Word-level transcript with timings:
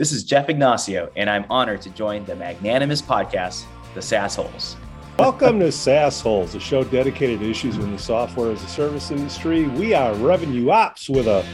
Hi, 0.00 0.02
this 0.02 0.12
is 0.12 0.24
Jeff 0.24 0.48
Ignacio, 0.48 1.10
and 1.14 1.28
I'm 1.28 1.44
honored 1.50 1.82
to 1.82 1.90
join 1.90 2.24
the 2.24 2.34
magnanimous 2.34 3.02
podcast, 3.02 3.64
The 3.94 4.00
SaaS 4.00 4.34
Holes. 4.34 4.76
Welcome 5.18 5.60
to 5.60 5.70
SaaS 5.70 6.22
Holes, 6.22 6.54
a 6.54 6.58
show 6.58 6.84
dedicated 6.84 7.40
to 7.40 7.50
issues 7.50 7.76
in 7.76 7.92
the 7.92 7.98
software 7.98 8.50
as 8.50 8.64
a 8.64 8.66
service 8.66 9.10
industry. 9.10 9.68
We 9.68 9.92
are 9.92 10.14
revenue 10.14 10.70
ops 10.70 11.10
with 11.10 11.26
a 11.26 11.44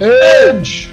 edge. 0.00 0.90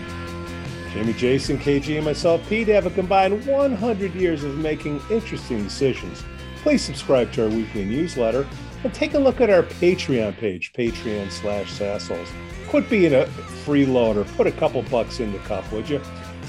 Jamie, 0.93 1.11
Jason, 1.11 1.57
KG, 1.57 1.97
and 1.97 2.05
myself, 2.05 2.47
Pete, 2.47 2.69
have 2.69 2.85
a 2.85 2.91
combined 2.91 3.45
100 3.45 4.15
years 4.15 4.45
of 4.45 4.57
making 4.59 5.01
interesting 5.09 5.65
decisions. 5.65 6.23
Please 6.63 6.81
subscribe 6.81 7.33
to 7.33 7.43
our 7.43 7.49
weekly 7.49 7.83
newsletter 7.83 8.47
and 8.85 8.93
take 8.93 9.15
a 9.15 9.19
look 9.19 9.41
at 9.41 9.49
our 9.49 9.63
Patreon 9.63 10.37
page, 10.37 10.71
Patreon 10.71 11.29
slash 11.29 11.77
SaaSholes. 11.77 12.29
Quit 12.69 12.89
being 12.89 13.13
a 13.13 13.25
freeloader. 13.65 14.25
Put 14.37 14.47
a 14.47 14.51
couple 14.53 14.81
bucks 14.83 15.19
in 15.19 15.33
the 15.33 15.39
cup, 15.39 15.69
would 15.73 15.89
you? 15.89 15.99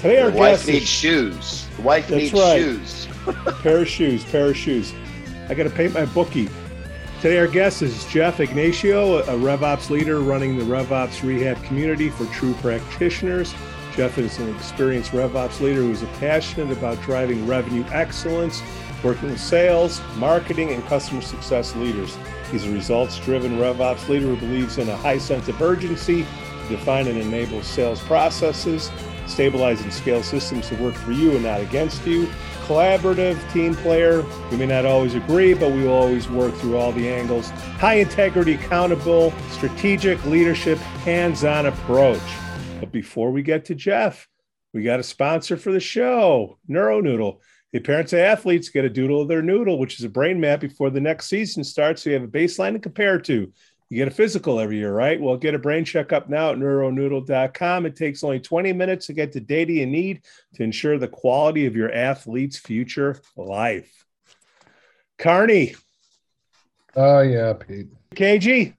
Today 0.03 0.19
our 0.19 0.31
wife 0.31 0.67
needs 0.67 0.83
is, 0.83 0.89
shoes. 0.89 1.67
The 1.77 1.81
wife 1.81 2.09
that's 2.09 2.23
needs 2.23 2.33
right. 2.33 2.59
shoes. 2.59 3.07
pair 3.61 3.83
of 3.83 3.87
shoes, 3.87 4.25
pair 4.25 4.47
of 4.47 4.57
shoes. 4.57 4.93
I 5.47 5.53
got 5.53 5.63
to 5.63 5.69
paint 5.69 5.93
my 5.93 6.03
bookie. 6.07 6.49
Today 7.21 7.37
our 7.37 7.47
guest 7.47 7.81
is 7.81 8.03
Jeff 8.07 8.41
Ignacio, 8.41 9.19
a 9.19 9.37
RevOps 9.37 9.89
leader 9.89 10.19
running 10.19 10.57
the 10.57 10.65
RevOps 10.65 11.23
rehab 11.23 11.63
community 11.63 12.09
for 12.09 12.25
true 12.33 12.53
practitioners. 12.55 13.55
Jeff 13.95 14.17
is 14.17 14.39
an 14.39 14.53
experienced 14.53 15.13
RevOps 15.13 15.61
leader 15.61 15.83
who 15.83 15.91
is 15.91 16.03
passionate 16.19 16.77
about 16.77 17.01
driving 17.01 17.47
revenue 17.47 17.85
excellence, 17.93 18.61
working 19.05 19.29
with 19.29 19.39
sales, 19.39 20.01
marketing, 20.17 20.71
and 20.71 20.85
customer 20.87 21.21
success 21.21 21.77
leaders. 21.77 22.17
He's 22.51 22.65
a 22.65 22.71
results 22.73 23.19
driven 23.19 23.57
RevOps 23.57 24.09
leader 24.09 24.27
who 24.27 24.35
believes 24.35 24.79
in 24.79 24.89
a 24.89 24.97
high 24.97 25.17
sense 25.17 25.47
of 25.47 25.61
urgency 25.61 26.23
to 26.23 26.67
define 26.67 27.07
and 27.07 27.17
enable 27.17 27.63
sales 27.63 28.01
processes, 28.01 28.91
stabilize 29.27 29.81
and 29.81 29.93
scale 29.93 30.23
systems 30.23 30.67
to 30.69 30.75
work 30.75 30.95
for 30.95 31.11
you 31.11 31.31
and 31.31 31.43
not 31.43 31.61
against 31.61 32.05
you. 32.05 32.27
Collaborative 32.65 33.37
team 33.51 33.75
player. 33.75 34.23
We 34.49 34.57
may 34.57 34.65
not 34.65 34.85
always 34.85 35.15
agree, 35.15 35.53
but 35.53 35.71
we 35.71 35.83
will 35.83 35.93
always 35.93 36.29
work 36.29 36.53
through 36.55 36.77
all 36.77 36.91
the 36.91 37.09
angles. 37.09 37.49
High 37.49 37.95
integrity, 37.95 38.53
accountable, 38.53 39.33
strategic 39.49 40.23
leadership, 40.25 40.77
hands 40.77 41.43
on 41.43 41.65
approach. 41.65 42.21
But 42.79 42.91
before 42.91 43.31
we 43.31 43.43
get 43.43 43.65
to 43.65 43.75
Jeff, 43.75 44.27
we 44.73 44.83
got 44.83 44.99
a 44.99 45.03
sponsor 45.03 45.57
for 45.57 45.71
the 45.71 45.79
show, 45.79 46.57
NeuroNoodle. 46.69 47.39
The 47.73 47.79
parents 47.79 48.13
of 48.13 48.19
athletes 48.19 48.69
get 48.69 48.85
a 48.85 48.89
doodle 48.89 49.21
of 49.21 49.27
their 49.27 49.41
noodle, 49.41 49.79
which 49.79 49.99
is 49.99 50.05
a 50.05 50.09
brain 50.09 50.39
map 50.39 50.59
before 50.59 50.89
the 50.89 51.01
next 51.01 51.27
season 51.27 51.63
starts. 51.63 52.03
So 52.03 52.11
you 52.11 52.15
have 52.15 52.23
a 52.23 52.27
baseline 52.27 52.73
to 52.73 52.79
compare 52.79 53.19
to. 53.19 53.51
You 53.93 53.99
get 53.99 54.07
a 54.07 54.11
physical 54.15 54.59
every 54.59 54.79
year, 54.79 54.91
right? 54.91 55.21
Well, 55.21 55.37
get 55.37 55.53
a 55.53 55.59
brain 55.59 55.85
checkup 55.85 56.27
now 56.27 56.49
at 56.49 56.57
neuronoodle.com. 56.57 57.85
It 57.85 57.95
takes 57.95 58.23
only 58.23 58.39
20 58.39 58.73
minutes 58.73 59.05
to 59.05 59.13
get 59.13 59.31
the 59.31 59.39
data 59.39 59.71
you 59.71 59.85
need 59.85 60.23
to 60.55 60.63
ensure 60.63 60.97
the 60.97 61.07
quality 61.07 61.67
of 61.67 61.75
your 61.75 61.91
athlete's 61.91 62.57
future 62.57 63.21
life. 63.37 64.07
Carney. 65.19 65.75
Oh, 66.95 67.21
yeah, 67.21 67.53
Pete. 67.53 67.89
KG. 68.15 68.73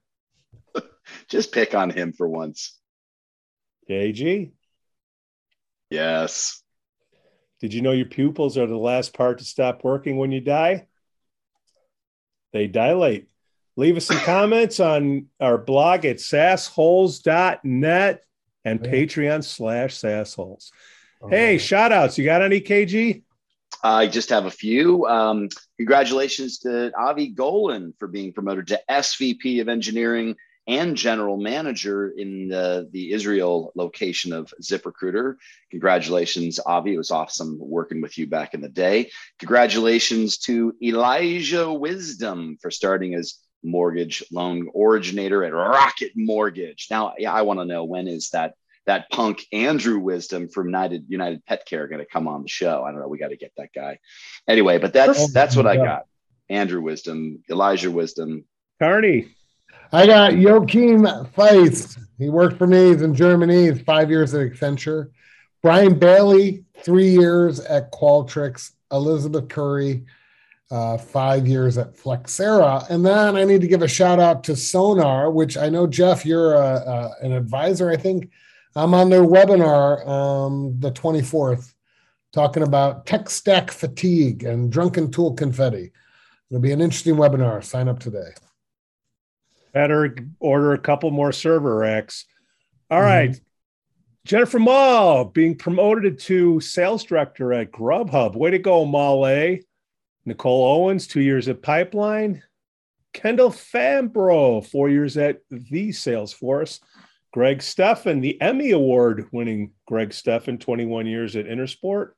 Just 1.28 1.52
pick 1.52 1.76
on 1.76 1.90
him 1.90 2.12
for 2.12 2.28
once. 2.28 2.76
KG. 3.88 4.50
Yes. 5.90 6.60
Did 7.60 7.72
you 7.72 7.82
know 7.82 7.92
your 7.92 8.06
pupils 8.06 8.58
are 8.58 8.66
the 8.66 8.76
last 8.76 9.14
part 9.14 9.38
to 9.38 9.44
stop 9.44 9.84
working 9.84 10.16
when 10.16 10.32
you 10.32 10.40
die? 10.40 10.88
They 12.52 12.66
dilate. 12.66 13.28
Leave 13.76 13.96
us 13.96 14.06
some 14.06 14.18
comments 14.18 14.78
on 14.78 15.26
our 15.40 15.58
blog 15.58 16.04
at 16.04 16.18
saasholes.net 16.18 18.24
and 18.64 18.84
yeah. 18.84 18.90
Patreon 18.90 19.44
slash 19.44 19.96
sassholes. 19.96 20.70
Oh. 21.20 21.28
Hey, 21.28 21.58
shout 21.58 21.92
outs. 21.92 22.16
You 22.16 22.24
got 22.24 22.42
any 22.42 22.60
KG? 22.60 23.22
I 23.82 24.06
just 24.06 24.30
have 24.30 24.46
a 24.46 24.50
few. 24.50 25.06
Um, 25.06 25.48
congratulations 25.76 26.58
to 26.60 26.92
Avi 26.96 27.28
Golan 27.28 27.92
for 27.98 28.08
being 28.08 28.32
promoted 28.32 28.68
to 28.68 28.80
SVP 28.88 29.60
of 29.60 29.68
Engineering 29.68 30.36
and 30.66 30.96
general 30.96 31.36
manager 31.36 32.14
in 32.16 32.48
the, 32.48 32.88
the 32.92 33.12
Israel 33.12 33.72
location 33.74 34.32
of 34.32 34.52
ZipRecruiter. 34.62 35.34
Congratulations, 35.70 36.58
Avi. 36.58 36.94
It 36.94 36.98
was 36.98 37.10
awesome 37.10 37.58
working 37.60 38.00
with 38.00 38.16
you 38.16 38.26
back 38.26 38.54
in 38.54 38.62
the 38.62 38.68
day. 38.68 39.10
Congratulations 39.38 40.38
to 40.38 40.74
Elijah 40.82 41.70
Wisdom 41.70 42.56
for 42.62 42.70
starting 42.70 43.14
as 43.14 43.40
mortgage 43.64 44.22
loan 44.30 44.68
originator 44.76 45.44
at 45.44 45.52
Rocket 45.52 46.12
Mortgage. 46.14 46.88
Now, 46.90 47.14
yeah, 47.18 47.32
I 47.32 47.42
want 47.42 47.60
to 47.60 47.64
know 47.64 47.84
when 47.84 48.08
is 48.08 48.30
that 48.30 48.54
that 48.86 49.10
punk 49.10 49.46
Andrew 49.52 49.98
Wisdom 49.98 50.48
from 50.48 50.66
United 50.66 51.06
United 51.08 51.44
Pet 51.46 51.64
Care 51.66 51.88
going 51.88 52.00
to 52.00 52.06
come 52.06 52.28
on 52.28 52.42
the 52.42 52.48
show? 52.48 52.84
I 52.84 52.90
don't 52.90 53.00
know. 53.00 53.08
We 53.08 53.18
got 53.18 53.28
to 53.28 53.36
get 53.36 53.52
that 53.56 53.70
guy. 53.74 53.98
Anyway, 54.48 54.78
but 54.78 54.92
that's 54.92 55.18
oh, 55.18 55.28
that's 55.32 55.56
what 55.56 55.66
I 55.66 55.76
got. 55.76 56.06
Andrew 56.50 56.82
Wisdom, 56.82 57.42
Elijah 57.50 57.90
Wisdom, 57.90 58.44
Carney. 58.78 59.28
I 59.92 60.06
got 60.06 60.36
Joachim 60.36 61.02
Feist. 61.02 61.98
He 62.18 62.28
worked 62.28 62.58
for 62.58 62.66
me. 62.66 62.88
He's 62.88 63.02
in 63.02 63.14
Germany. 63.14 63.70
He's 63.70 63.80
five 63.82 64.10
years 64.10 64.34
at 64.34 64.40
Accenture. 64.50 65.10
Brian 65.62 65.98
Bailey, 65.98 66.64
three 66.78 67.08
years 67.08 67.60
at 67.60 67.90
Qualtrics. 67.92 68.72
Elizabeth 68.92 69.48
Curry, 69.48 70.04
uh, 70.74 70.98
five 70.98 71.46
years 71.46 71.78
at 71.78 71.96
Flexera. 71.96 72.84
And 72.90 73.06
then 73.06 73.36
I 73.36 73.44
need 73.44 73.60
to 73.60 73.68
give 73.68 73.82
a 73.82 73.88
shout 73.88 74.18
out 74.18 74.42
to 74.44 74.56
Sonar, 74.56 75.30
which 75.30 75.56
I 75.56 75.68
know, 75.68 75.86
Jeff, 75.86 76.26
you're 76.26 76.54
a, 76.54 76.58
a, 76.58 77.14
an 77.22 77.30
advisor. 77.30 77.92
I 77.92 77.96
think 77.96 78.30
I'm 78.74 78.92
on 78.92 79.08
their 79.08 79.22
webinar 79.22 80.04
um, 80.04 80.74
the 80.80 80.90
24th 80.90 81.74
talking 82.32 82.64
about 82.64 83.06
tech 83.06 83.30
stack 83.30 83.70
fatigue 83.70 84.42
and 84.42 84.72
drunken 84.72 85.12
tool 85.12 85.34
confetti. 85.34 85.92
It'll 86.50 86.60
be 86.60 86.72
an 86.72 86.80
interesting 86.80 87.14
webinar. 87.14 87.62
Sign 87.62 87.86
up 87.86 88.00
today. 88.00 88.32
Better 89.72 90.12
order 90.40 90.72
a 90.72 90.78
couple 90.78 91.12
more 91.12 91.30
server 91.30 91.76
racks. 91.76 92.26
All 92.90 92.98
mm-hmm. 92.98 93.06
right. 93.06 93.40
Jennifer 94.24 94.58
Mall 94.58 95.26
being 95.26 95.54
promoted 95.54 96.18
to 96.20 96.58
sales 96.58 97.04
director 97.04 97.52
at 97.52 97.70
Grubhub. 97.70 98.34
Way 98.34 98.50
to 98.50 98.58
go, 98.58 98.84
Mall 98.84 99.20
Nicole 100.26 100.64
Owens, 100.64 101.06
two 101.06 101.20
years 101.20 101.48
at 101.48 101.62
Pipeline. 101.62 102.42
Kendall 103.12 103.50
Fambro, 103.50 104.64
four 104.66 104.88
years 104.88 105.16
at 105.16 105.40
the 105.50 105.90
Salesforce. 105.90 106.80
Greg 107.32 107.58
Steffen, 107.58 108.20
the 108.20 108.40
Emmy 108.40 108.70
Award 108.70 109.28
winning 109.32 109.72
Greg 109.86 110.10
Steffen, 110.10 110.60
21 110.60 111.06
years 111.06 111.36
at 111.36 111.46
Intersport. 111.46 112.10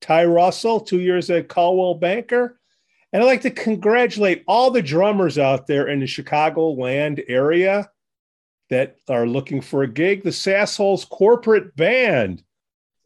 Ty 0.00 0.26
Russell, 0.26 0.80
two 0.80 1.00
years 1.00 1.30
at 1.30 1.48
Coldwell 1.48 1.94
Banker. 1.94 2.58
And 3.12 3.22
I'd 3.22 3.26
like 3.26 3.40
to 3.42 3.50
congratulate 3.50 4.44
all 4.46 4.70
the 4.70 4.82
drummers 4.82 5.38
out 5.38 5.66
there 5.66 5.88
in 5.88 6.00
the 6.00 6.06
Chicago 6.06 6.72
land 6.72 7.22
area 7.28 7.90
that 8.68 8.96
are 9.08 9.26
looking 9.26 9.60
for 9.60 9.82
a 9.82 9.88
gig. 9.88 10.22
The 10.22 10.30
SaaSholes 10.30 11.08
corporate 11.08 11.74
band 11.74 12.42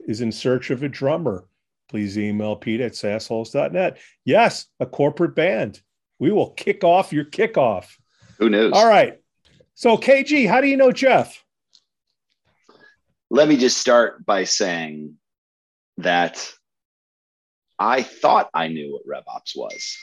is 0.01 0.21
in 0.21 0.33
search 0.33 0.71
of 0.71 0.83
a 0.83 0.89
drummer. 0.89 1.45
Please 1.89 2.19
email 2.19 2.57
Pete 2.57 2.81
at 2.81 2.93
saasholes.net. 2.93 3.99
Yes, 4.25 4.67
a 4.81 4.87
corporate 4.87 5.35
band. 5.35 5.81
We 6.19 6.31
will 6.31 6.51
kick 6.51 6.85
off 6.85 7.13
your 7.13 7.25
kickoff. 7.25 7.89
Who 8.39 8.49
knows? 8.49 8.73
All 8.73 8.89
right. 8.89 9.19
So, 9.75 9.97
KG, 9.97 10.49
how 10.49 10.61
do 10.61 10.69
you 10.69 10.77
know 10.77 10.93
Jeff? 10.93 11.43
Let 13.31 13.49
me 13.49 13.57
just 13.57 13.79
start 13.79 14.25
by 14.25 14.45
saying 14.45 15.15
that 15.99 16.53
I 17.79 18.03
thought 18.03 18.51
I 18.55 18.69
knew 18.69 18.93
what 18.93 19.25
RevOps 19.25 19.57
was 19.57 19.97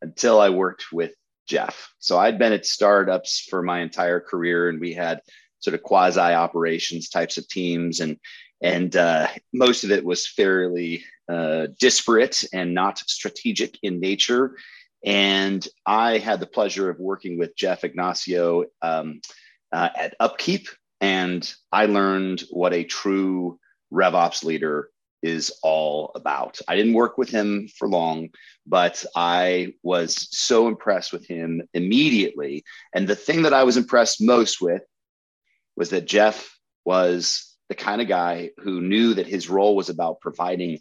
until 0.00 0.40
I 0.40 0.50
worked 0.50 0.92
with 0.92 1.12
Jeff. 1.48 1.92
So 1.98 2.18
I'd 2.18 2.38
been 2.38 2.52
at 2.52 2.66
startups 2.66 3.46
for 3.48 3.62
my 3.62 3.80
entire 3.80 4.20
career, 4.20 4.68
and 4.68 4.80
we 4.80 4.92
had 4.92 5.20
sort 5.58 5.74
of 5.74 5.82
quasi 5.82 6.20
operations 6.20 7.08
types 7.08 7.38
of 7.38 7.48
teams, 7.48 8.00
and 8.00 8.18
and 8.62 8.94
uh, 8.96 9.28
most 9.52 9.84
of 9.84 9.90
it 9.90 10.04
was 10.04 10.26
fairly 10.26 11.04
uh, 11.28 11.66
disparate 11.78 12.44
and 12.52 12.72
not 12.74 12.98
strategic 12.98 13.78
in 13.82 14.00
nature. 14.00 14.56
And 15.04 15.66
I 15.84 16.18
had 16.18 16.38
the 16.38 16.46
pleasure 16.46 16.88
of 16.88 17.00
working 17.00 17.38
with 17.38 17.56
Jeff 17.56 17.82
Ignacio 17.82 18.66
um, 18.80 19.20
uh, 19.72 19.88
at 19.96 20.14
Upkeep, 20.20 20.68
and 21.00 21.52
I 21.72 21.86
learned 21.86 22.44
what 22.50 22.72
a 22.72 22.84
true 22.84 23.58
RevOps 23.92 24.44
leader 24.44 24.90
is 25.22 25.52
all 25.62 26.12
about. 26.14 26.60
I 26.68 26.76
didn't 26.76 26.94
work 26.94 27.18
with 27.18 27.30
him 27.30 27.68
for 27.76 27.88
long, 27.88 28.30
but 28.66 29.04
I 29.16 29.74
was 29.82 30.28
so 30.36 30.68
impressed 30.68 31.12
with 31.12 31.26
him 31.26 31.62
immediately. 31.74 32.64
And 32.94 33.08
the 33.08 33.16
thing 33.16 33.42
that 33.42 33.54
I 33.54 33.64
was 33.64 33.76
impressed 33.76 34.20
most 34.20 34.60
with 34.60 34.82
was 35.76 35.90
that 35.90 36.06
Jeff 36.06 36.56
was 36.84 37.51
the 37.72 37.84
kind 37.84 38.02
of 38.02 38.08
guy 38.08 38.50
who 38.58 38.82
knew 38.82 39.14
that 39.14 39.26
his 39.26 39.48
role 39.48 39.74
was 39.74 39.88
about 39.88 40.20
providing 40.20 40.78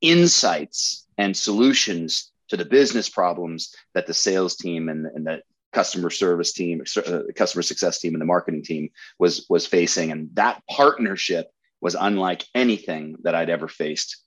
insights 0.00 1.06
and 1.16 1.36
solutions 1.36 2.32
to 2.48 2.56
the 2.56 2.64
business 2.64 3.08
problems 3.08 3.72
that 3.94 4.08
the 4.08 4.14
sales 4.14 4.56
team 4.56 4.88
and, 4.88 5.06
and 5.06 5.24
the 5.24 5.40
customer 5.72 6.10
service 6.10 6.52
team, 6.52 6.82
uh, 6.96 7.20
customer 7.36 7.62
success 7.62 8.00
team, 8.00 8.14
and 8.14 8.20
the 8.20 8.26
marketing 8.26 8.64
team 8.64 8.90
was 9.20 9.46
was 9.48 9.66
facing. 9.66 10.10
And 10.10 10.30
that 10.34 10.60
partnership 10.68 11.48
was 11.80 11.94
unlike 11.94 12.44
anything 12.56 13.14
that 13.22 13.36
I'd 13.36 13.48
ever 13.48 13.68
faced 13.68 14.21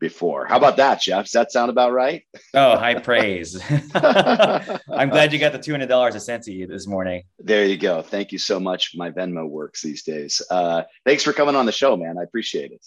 before. 0.00 0.46
How 0.46 0.56
about 0.56 0.78
that, 0.78 1.00
Jeff? 1.00 1.26
Does 1.26 1.32
that 1.32 1.52
sound 1.52 1.70
about 1.70 1.92
right? 1.92 2.24
Oh, 2.54 2.76
high 2.76 2.98
praise. 2.98 3.60
I'm 3.94 5.10
glad 5.10 5.32
you 5.32 5.38
got 5.38 5.52
the 5.52 5.58
$200 5.58 5.92
I 5.92 6.18
sent 6.18 6.44
to 6.44 6.52
you 6.52 6.66
this 6.66 6.86
morning. 6.86 7.22
There 7.38 7.64
you 7.64 7.76
go. 7.76 8.02
Thank 8.02 8.32
you 8.32 8.38
so 8.38 8.58
much. 8.58 8.92
My 8.96 9.10
Venmo 9.10 9.48
works 9.48 9.82
these 9.82 10.02
days. 10.02 10.42
Uh, 10.50 10.82
thanks 11.04 11.22
for 11.22 11.32
coming 11.32 11.54
on 11.54 11.66
the 11.66 11.72
show, 11.72 11.96
man. 11.96 12.18
I 12.18 12.22
appreciate 12.22 12.72
it. 12.72 12.84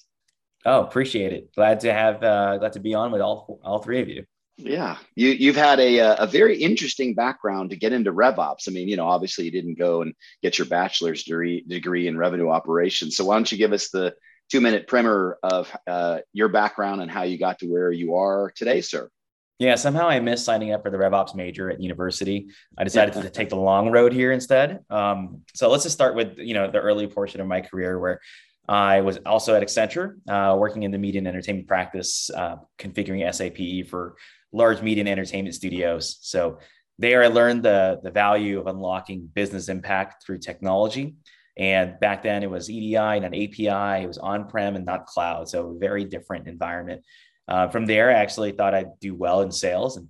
Oh, 0.65 0.81
appreciate 0.81 1.31
it. 1.31 1.54
Glad 1.56 1.81
to 1.81 1.94
have, 1.94 2.24
uh, 2.24 2.57
glad 2.57 2.74
to 2.74 2.80
be 2.80 2.95
on 2.95 3.12
with 3.12 3.21
all, 3.21 3.59
all 3.63 3.80
three 3.80 4.01
of 4.01 4.09
you. 4.09 4.25
Yeah, 4.57 4.98
you 5.16 5.30
you've 5.30 5.56
had 5.56 5.80
a 5.80 6.21
a 6.21 6.27
very 6.27 6.62
interesting 6.62 7.16
background 7.16 7.71
to 7.71 7.75
get 7.75 7.92
into 7.92 8.13
RevOps. 8.13 8.68
I 8.68 8.71
mean, 8.71 8.88
you 8.88 8.95
know, 8.95 9.07
obviously 9.07 9.45
you 9.45 9.51
didn't 9.51 9.80
go 9.80 10.04
and 10.04 10.13
get 10.44 10.59
your 10.59 10.68
bachelor's 10.68 11.24
degree 11.24 11.66
degree 11.68 12.07
in 12.07 12.19
revenue 12.19 12.50
operations. 12.50 13.18
So 13.18 13.25
why 13.25 13.36
don't 13.36 13.51
you 13.51 13.57
give 13.57 13.74
us 13.74 13.89
the 13.89 14.13
two 14.54 14.62
minute 14.62 14.86
primer 14.86 15.40
of 15.42 15.76
uh, 15.88 16.20
your 16.32 16.48
background 16.48 17.02
and 17.02 17.10
how 17.10 17.24
you 17.24 17.40
got 17.40 17.58
to 17.58 17.66
where 17.66 17.92
you 17.92 18.14
are 18.14 18.52
today, 18.56 18.82
sir? 18.82 19.10
Yeah, 19.58 19.74
somehow 19.74 20.08
I 20.08 20.20
missed 20.20 20.46
signing 20.46 20.72
up 20.74 20.84
for 20.84 20.92
the 20.92 20.98
RevOps 20.98 21.34
major 21.34 21.72
at 21.72 21.82
university. 21.82 22.50
I 22.78 22.84
decided 22.84 23.16
to 23.16 23.32
take 23.32 23.50
the 23.50 23.56
long 23.56 23.90
road 23.90 24.14
here 24.14 24.32
instead. 24.32 24.82
Um, 24.92 25.42
so 25.56 25.72
let's 25.72 25.82
just 25.82 25.96
start 25.96 26.14
with 26.14 26.38
you 26.38 26.54
know 26.54 26.70
the 26.70 26.80
early 26.80 27.08
portion 27.08 27.42
of 27.42 27.48
my 27.48 27.62
career 27.62 27.98
where 27.98 28.22
I 28.70 29.02
was 29.02 29.18
also 29.26 29.56
at 29.56 29.64
Accenture, 29.64 30.18
uh, 30.30 30.56
working 30.56 30.84
in 30.84 30.92
the 30.92 31.00
media 31.00 31.18
and 31.18 31.28
entertainment 31.28 31.68
practice, 31.68 32.30
uh, 32.30 32.58
configuring 32.78 33.26
SAP 33.34 33.90
for 33.90 34.16
large 34.52 34.84
media 34.84 35.02
and 35.02 35.10
entertainment 35.10 35.56
studios. 35.56 36.20
So 36.22 36.60
there 37.00 37.24
I 37.24 37.28
learned 37.28 37.64
the, 37.64 38.00
the 38.04 38.12
value 38.12 38.60
of 38.60 38.68
unlocking 38.68 39.26
business 39.34 39.68
impact 39.68 40.24
through 40.24 40.38
technology. 40.38 41.16
And 41.58 42.00
back 42.00 42.24
then 42.24 42.44
it 42.44 42.50
was 42.50 42.70
EDI, 42.70 43.20
not 43.20 43.26
API, 43.26 44.04
it 44.04 44.08
was 44.08 44.18
on-prem 44.18 44.76
and 44.76 44.86
not 44.86 45.06
cloud. 45.06 45.50
So 45.50 45.70
a 45.70 45.78
very 45.78 46.04
different 46.06 46.48
environment. 46.48 47.04
Uh, 47.48 47.68
from 47.68 47.86
there, 47.86 48.10
I 48.10 48.14
actually 48.14 48.54
thought 48.54 48.74
I'd 48.74 49.00
do 49.00 49.14
well 49.14 49.42
in 49.42 49.52
sales 49.52 49.98
and 49.98 50.08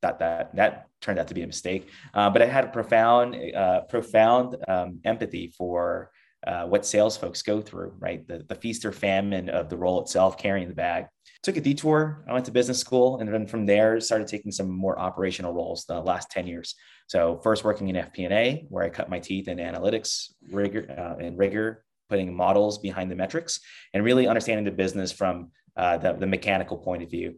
thought 0.00 0.18
that 0.20 0.54
that 0.56 0.88
turned 1.00 1.18
out 1.18 1.28
to 1.28 1.34
be 1.34 1.42
a 1.42 1.46
mistake. 1.46 1.88
Uh, 2.14 2.30
but 2.30 2.42
I 2.42 2.46
had 2.46 2.64
a 2.64 2.68
profound, 2.68 3.36
uh, 3.54 3.82
profound 3.82 4.56
um, 4.66 5.00
empathy 5.04 5.52
for 5.56 6.10
uh, 6.46 6.64
what 6.66 6.86
sales 6.86 7.16
folks 7.16 7.42
go 7.42 7.60
through, 7.60 7.92
right? 7.98 8.26
The, 8.26 8.44
the 8.48 8.54
feast 8.54 8.84
or 8.84 8.92
famine 8.92 9.48
of 9.48 9.68
the 9.68 9.76
role 9.76 10.00
itself, 10.00 10.38
carrying 10.38 10.68
the 10.68 10.74
bag 10.74 11.06
took 11.46 11.56
a 11.56 11.60
detour. 11.60 12.24
I 12.28 12.32
went 12.32 12.44
to 12.46 12.50
business 12.50 12.80
school, 12.80 13.18
and 13.18 13.32
then 13.32 13.46
from 13.46 13.66
there 13.66 14.00
started 14.00 14.26
taking 14.26 14.50
some 14.50 14.68
more 14.68 14.98
operational 14.98 15.52
roles 15.52 15.84
the 15.84 16.00
last 16.00 16.28
ten 16.28 16.46
years. 16.46 16.74
So 17.06 17.40
first 17.42 17.62
working 17.62 17.88
in 17.88 17.94
FP&A, 17.94 18.66
where 18.68 18.84
I 18.84 18.88
cut 18.88 19.08
my 19.08 19.20
teeth 19.20 19.46
in 19.46 19.58
analytics 19.58 20.32
rigor 20.50 20.86
uh, 20.90 21.22
and 21.22 21.38
rigor, 21.38 21.84
putting 22.08 22.34
models 22.34 22.78
behind 22.78 23.12
the 23.12 23.14
metrics, 23.14 23.60
and 23.94 24.02
really 24.02 24.26
understanding 24.26 24.64
the 24.64 24.72
business 24.72 25.12
from 25.12 25.52
uh, 25.76 25.98
the, 25.98 26.14
the, 26.14 26.26
mechanical 26.26 26.78
point 26.78 27.02
of 27.04 27.10
view. 27.10 27.36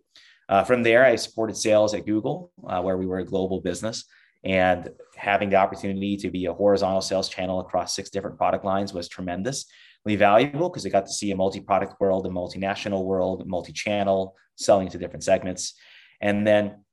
Uh, 0.48 0.64
from 0.64 0.82
there, 0.82 1.04
I 1.04 1.16
supported 1.16 1.56
sales 1.56 1.92
at 1.92 2.06
Google, 2.06 2.50
uh, 2.66 2.80
where 2.80 2.96
we 2.96 3.04
were 3.04 3.18
a 3.18 3.24
global 3.24 3.60
business. 3.60 4.04
And 4.44 4.90
having 5.16 5.50
the 5.50 5.56
opportunity 5.56 6.16
to 6.18 6.30
be 6.30 6.46
a 6.46 6.52
horizontal 6.52 7.00
sales 7.00 7.28
channel 7.28 7.60
across 7.60 7.94
six 7.94 8.10
different 8.10 8.36
product 8.36 8.64
lines 8.64 8.92
was 8.92 9.08
tremendously 9.08 9.66
valuable 10.06 10.68
because 10.68 10.86
I 10.86 10.90
got 10.90 11.06
to 11.06 11.12
see 11.12 11.32
a 11.32 11.36
multi-product 11.36 12.00
world, 12.00 12.26
a 12.26 12.30
multinational 12.30 13.04
world, 13.04 13.46
multi-channel, 13.46 14.36
selling 14.56 14.88
to 14.88 14.98
different 14.98 15.24
segments. 15.24 15.74
And 16.20 16.46
then 16.46 16.84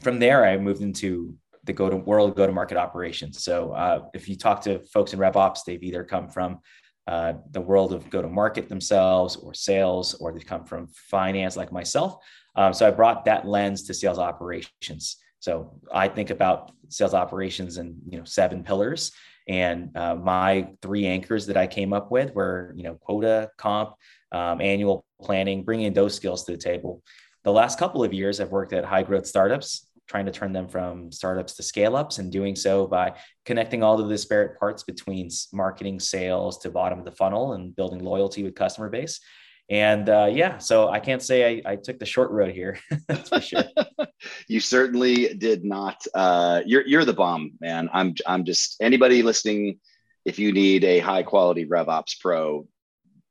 from 0.00 0.18
there, 0.18 0.44
I 0.44 0.56
moved 0.58 0.82
into 0.82 1.34
the 1.64 1.72
go 1.72 1.90
to 1.90 1.96
world 1.96 2.36
go 2.36 2.46
to 2.46 2.52
market 2.52 2.76
operations. 2.76 3.42
So 3.42 3.72
uh, 3.72 4.04
if 4.14 4.28
you 4.28 4.36
talk 4.36 4.62
to 4.62 4.78
folks 4.92 5.12
in 5.12 5.18
RevOps, 5.18 5.64
they've 5.66 5.82
either 5.82 6.04
come 6.04 6.28
from 6.28 6.60
uh, 7.08 7.34
the 7.50 7.60
world 7.60 7.92
of 7.92 8.08
go 8.10 8.22
to 8.22 8.28
market 8.28 8.68
themselves 8.68 9.36
or 9.36 9.54
sales, 9.54 10.14
or 10.14 10.32
they've 10.32 10.46
come 10.46 10.64
from 10.64 10.88
finance 10.88 11.56
like 11.56 11.72
myself. 11.72 12.16
Um, 12.56 12.72
so 12.72 12.86
I 12.86 12.90
brought 12.90 13.24
that 13.26 13.46
lens 13.46 13.84
to 13.84 13.94
sales 13.94 14.18
operations. 14.18 15.16
So 15.46 15.70
I 15.92 16.08
think 16.08 16.30
about 16.30 16.72
sales 16.88 17.14
operations 17.14 17.78
in 17.78 18.00
you 18.10 18.18
know 18.18 18.24
seven 18.24 18.64
pillars, 18.64 19.12
and 19.46 19.96
uh, 19.96 20.16
my 20.16 20.70
three 20.82 21.06
anchors 21.06 21.46
that 21.46 21.56
I 21.56 21.68
came 21.68 21.92
up 21.92 22.10
with 22.10 22.34
were, 22.34 22.72
you 22.74 22.82
know, 22.82 22.94
quota, 22.94 23.48
comp, 23.56 23.94
um, 24.32 24.60
annual 24.60 25.04
planning, 25.22 25.62
bringing 25.62 25.92
those 25.92 26.16
skills 26.16 26.42
to 26.44 26.52
the 26.52 26.58
table. 26.58 27.00
The 27.44 27.52
last 27.52 27.78
couple 27.78 28.02
of 28.02 28.12
years, 28.12 28.40
I've 28.40 28.50
worked 28.50 28.72
at 28.72 28.84
high 28.84 29.04
growth 29.04 29.24
startups, 29.24 29.88
trying 30.08 30.26
to 30.26 30.32
turn 30.32 30.52
them 30.52 30.66
from 30.66 31.12
startups 31.12 31.54
to 31.54 31.62
scale 31.62 31.94
ups, 31.94 32.18
and 32.18 32.32
doing 32.32 32.56
so 32.56 32.88
by 32.88 33.12
connecting 33.44 33.84
all 33.84 33.96
the 33.96 34.08
disparate 34.08 34.58
parts 34.58 34.82
between 34.82 35.30
marketing, 35.52 36.00
sales 36.00 36.58
to 36.58 36.70
bottom 36.70 36.98
of 36.98 37.04
the 37.04 37.12
funnel, 37.12 37.52
and 37.52 37.76
building 37.76 38.02
loyalty 38.02 38.42
with 38.42 38.56
customer 38.56 38.88
base. 38.88 39.20
And 39.68 40.08
uh, 40.08 40.28
yeah, 40.30 40.58
so 40.58 40.88
I 40.88 41.00
can't 41.00 41.22
say 41.22 41.62
I, 41.64 41.72
I 41.72 41.76
took 41.76 41.98
the 41.98 42.06
short 42.06 42.30
road 42.30 42.52
here. 42.52 42.78
That's 43.08 43.28
for 43.28 43.40
sure. 43.40 43.64
you 44.48 44.60
certainly 44.60 45.34
did 45.34 45.64
not. 45.64 46.06
Uh, 46.14 46.62
you're 46.64 46.86
you're 46.86 47.04
the 47.04 47.12
bomb, 47.12 47.52
man. 47.60 47.90
I'm 47.92 48.14
I'm 48.26 48.44
just 48.44 48.76
anybody 48.80 49.22
listening. 49.22 49.80
If 50.24 50.38
you 50.38 50.52
need 50.52 50.84
a 50.84 50.98
high 51.00 51.22
quality 51.22 51.66
RevOps 51.66 52.20
Pro, 52.20 52.66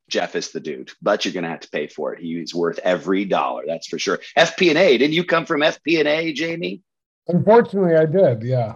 Jeff 0.10 0.36
is 0.36 0.52
the 0.52 0.60
dude. 0.60 0.92
But 1.02 1.26
you're 1.26 1.34
going 1.34 1.44
to 1.44 1.50
have 1.50 1.62
to 1.62 1.70
pay 1.70 1.88
for 1.88 2.14
it. 2.14 2.22
He's 2.22 2.54
worth 2.54 2.80
every 2.80 3.26
dollar. 3.26 3.64
That's 3.68 3.88
for 3.88 4.00
sure. 4.00 4.20
FP&A. 4.38 4.98
Didn't 4.98 5.14
you 5.14 5.24
come 5.24 5.46
from 5.46 5.62
FP&A, 5.62 6.34
Jamie? 6.34 6.82
Unfortunately, 7.28 7.96
I 7.96 8.06
did. 8.06 8.44
Yeah. 8.44 8.76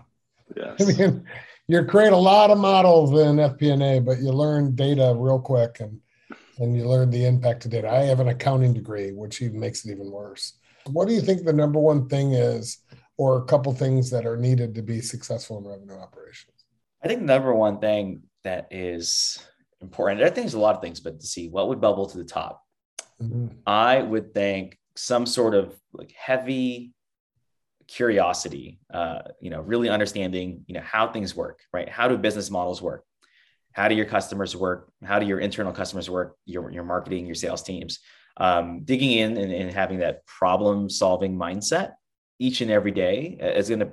Yes. 0.56 0.82
I 1.00 1.08
mean, 1.08 1.26
you 1.68 1.86
create 1.86 2.14
a 2.14 2.18
lot 2.18 2.50
of 2.50 2.58
models 2.58 3.12
in 3.12 3.38
FP&A, 3.38 4.00
but 4.02 4.20
you 4.20 4.32
learn 4.32 4.76
data 4.76 5.14
real 5.16 5.40
quick 5.40 5.80
and 5.80 6.00
and 6.60 6.76
you 6.76 6.88
learn 6.88 7.10
the 7.10 7.26
impact 7.26 7.66
of 7.66 7.72
data. 7.72 7.90
I 7.90 8.04
have 8.04 8.20
an 8.20 8.28
accounting 8.28 8.74
degree, 8.74 9.12
which 9.12 9.42
even 9.42 9.60
makes 9.60 9.86
it 9.86 9.92
even 9.92 10.12
worse. 10.12 10.54
What 10.88 11.08
do 11.08 11.14
you 11.14 11.22
think 11.22 11.44
the 11.44 11.54
number 11.54 11.80
one 11.80 12.08
thing 12.08 12.34
is, 12.34 12.80
or 13.18 13.38
a 13.38 13.46
couple 13.46 13.74
things 13.74 14.10
that 14.12 14.25
are 14.25 14.38
needed 14.38 14.75
to 14.75 14.82
be 14.82 15.01
successful 15.01 15.58
in 15.58 15.66
revenue 15.66 15.98
operations? 15.98 16.66
I 17.04 17.08
think 17.08 17.22
the 17.22 17.25
number 17.25 17.54
one 17.54 17.80
thing 17.80 18.24
that 18.44 18.68
is 18.72 19.39
important, 19.82 20.22
I 20.22 20.25
think 20.25 20.46
there's 20.46 20.54
a 20.54 20.60
lot 20.60 20.75
of 20.75 20.82
things, 20.82 21.00
but 21.00 21.20
to 21.20 21.28
see 21.28 21.48
what 21.48 21.68
would 21.70 21.82
bubble 21.82 22.06
to 22.08 22.18
the 22.18 22.24
top, 22.24 22.63
mm-hmm. 23.22 23.48
I 23.66 24.01
would 24.01 24.34
think 24.34 24.78
some 24.96 25.25
sort 25.25 25.56
of 25.56 25.80
like 25.94 26.12
heavy 26.12 26.94
curiosity, 27.88 28.80
uh, 28.94 29.20
you 29.39 29.50
know, 29.50 29.62
really 29.62 29.89
understanding, 29.89 30.63
you 30.68 30.75
know, 30.75 30.82
how 30.82 31.08
things 31.08 31.36
work, 31.36 31.60
right? 31.74 31.89
How 31.89 32.08
do 32.08 32.18
business 32.18 32.51
models 32.51 32.82
work? 32.82 33.04
How 33.74 33.88
do 33.88 33.96
your 33.96 34.06
customers 34.06 34.56
work 34.56 34.92
how 35.04 35.20
do 35.20 35.26
your 35.26 35.40
internal 35.40 35.72
customers 35.72 36.10
work 36.10 36.36
your, 36.46 36.72
your 36.72 36.84
marketing 36.84 37.26
your 37.26 37.36
sales 37.36 37.64
teams 37.64 38.00
um, 38.38 38.84
digging 38.84 39.12
in 39.12 39.38
and, 39.38 39.52
and, 39.52 39.72
having 39.72 40.00
that 40.00 40.26
problem 40.26 40.90
solving 40.90 41.38
mindset 41.38 41.94
each 42.40 42.62
and 42.62 42.72
every 42.72 42.92
day 42.92 43.38
is 43.42 43.68
going 43.68 43.82
to 43.82 43.92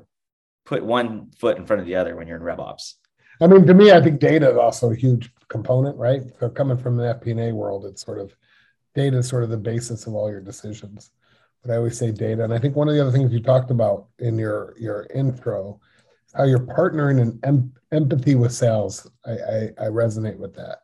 put 0.65 0.85
one 0.85 1.31
foot 1.39 1.57
in 1.57 1.67
front 1.67 1.81
of 1.81 1.87
the 1.87 1.97
other 1.97 2.15
when 2.17 2.29
you're 2.29 2.37
in 2.37 2.43
RevOps. 2.43 2.95
I 3.41 3.47
mean, 3.47 3.67
to 3.67 3.75
me, 3.75 3.93
I 3.93 4.01
think 4.01 4.21
data 4.21 4.51
is 4.51 4.57
also 4.57 4.93
a 4.93 4.97
huge 4.97 5.31
component, 5.49 5.97
right? 5.97 6.23
So 6.41 6.49
coming 6.49 6.79
from 6.79 6.97
the 6.97 7.15
FP&A 7.15 7.53
world, 7.53 7.85
it's 7.87 8.05
sort 8.05 8.19
of 8.19 8.35
data 8.95 9.19
is 9.19 9.29
sort 9.29 9.45
of 9.45 9.51
the 9.51 9.57
basis 9.57 10.07
of 10.07 10.15
all 10.15 10.31
your 10.31 10.41
decisions. 10.41 11.11
But 11.63 11.73
I 11.73 11.77
always 11.77 11.99
say 11.99 12.11
data, 12.13 12.45
and 12.45 12.53
I 12.55 12.59
think 12.59 12.77
one 12.77 12.89
of 12.89 12.95
the 12.95 13.01
other 13.01 13.13
things 13.13 13.33
you 13.33 13.43
talked 13.43 13.71
about 13.71 14.07
in 14.19 14.39
your 14.39 14.75
your 14.79 15.07
intro 15.15 15.81
how 16.37 16.45
you're 16.45 16.59
partnering 16.59 17.21
in 17.21 17.39
em- 17.43 17.73
empathy 17.93 18.35
with 18.35 18.53
sales. 18.53 19.11
I, 19.25 19.31
I, 19.31 19.63
I 19.79 19.85
resonate 19.89 20.37
with 20.37 20.55
that. 20.55 20.81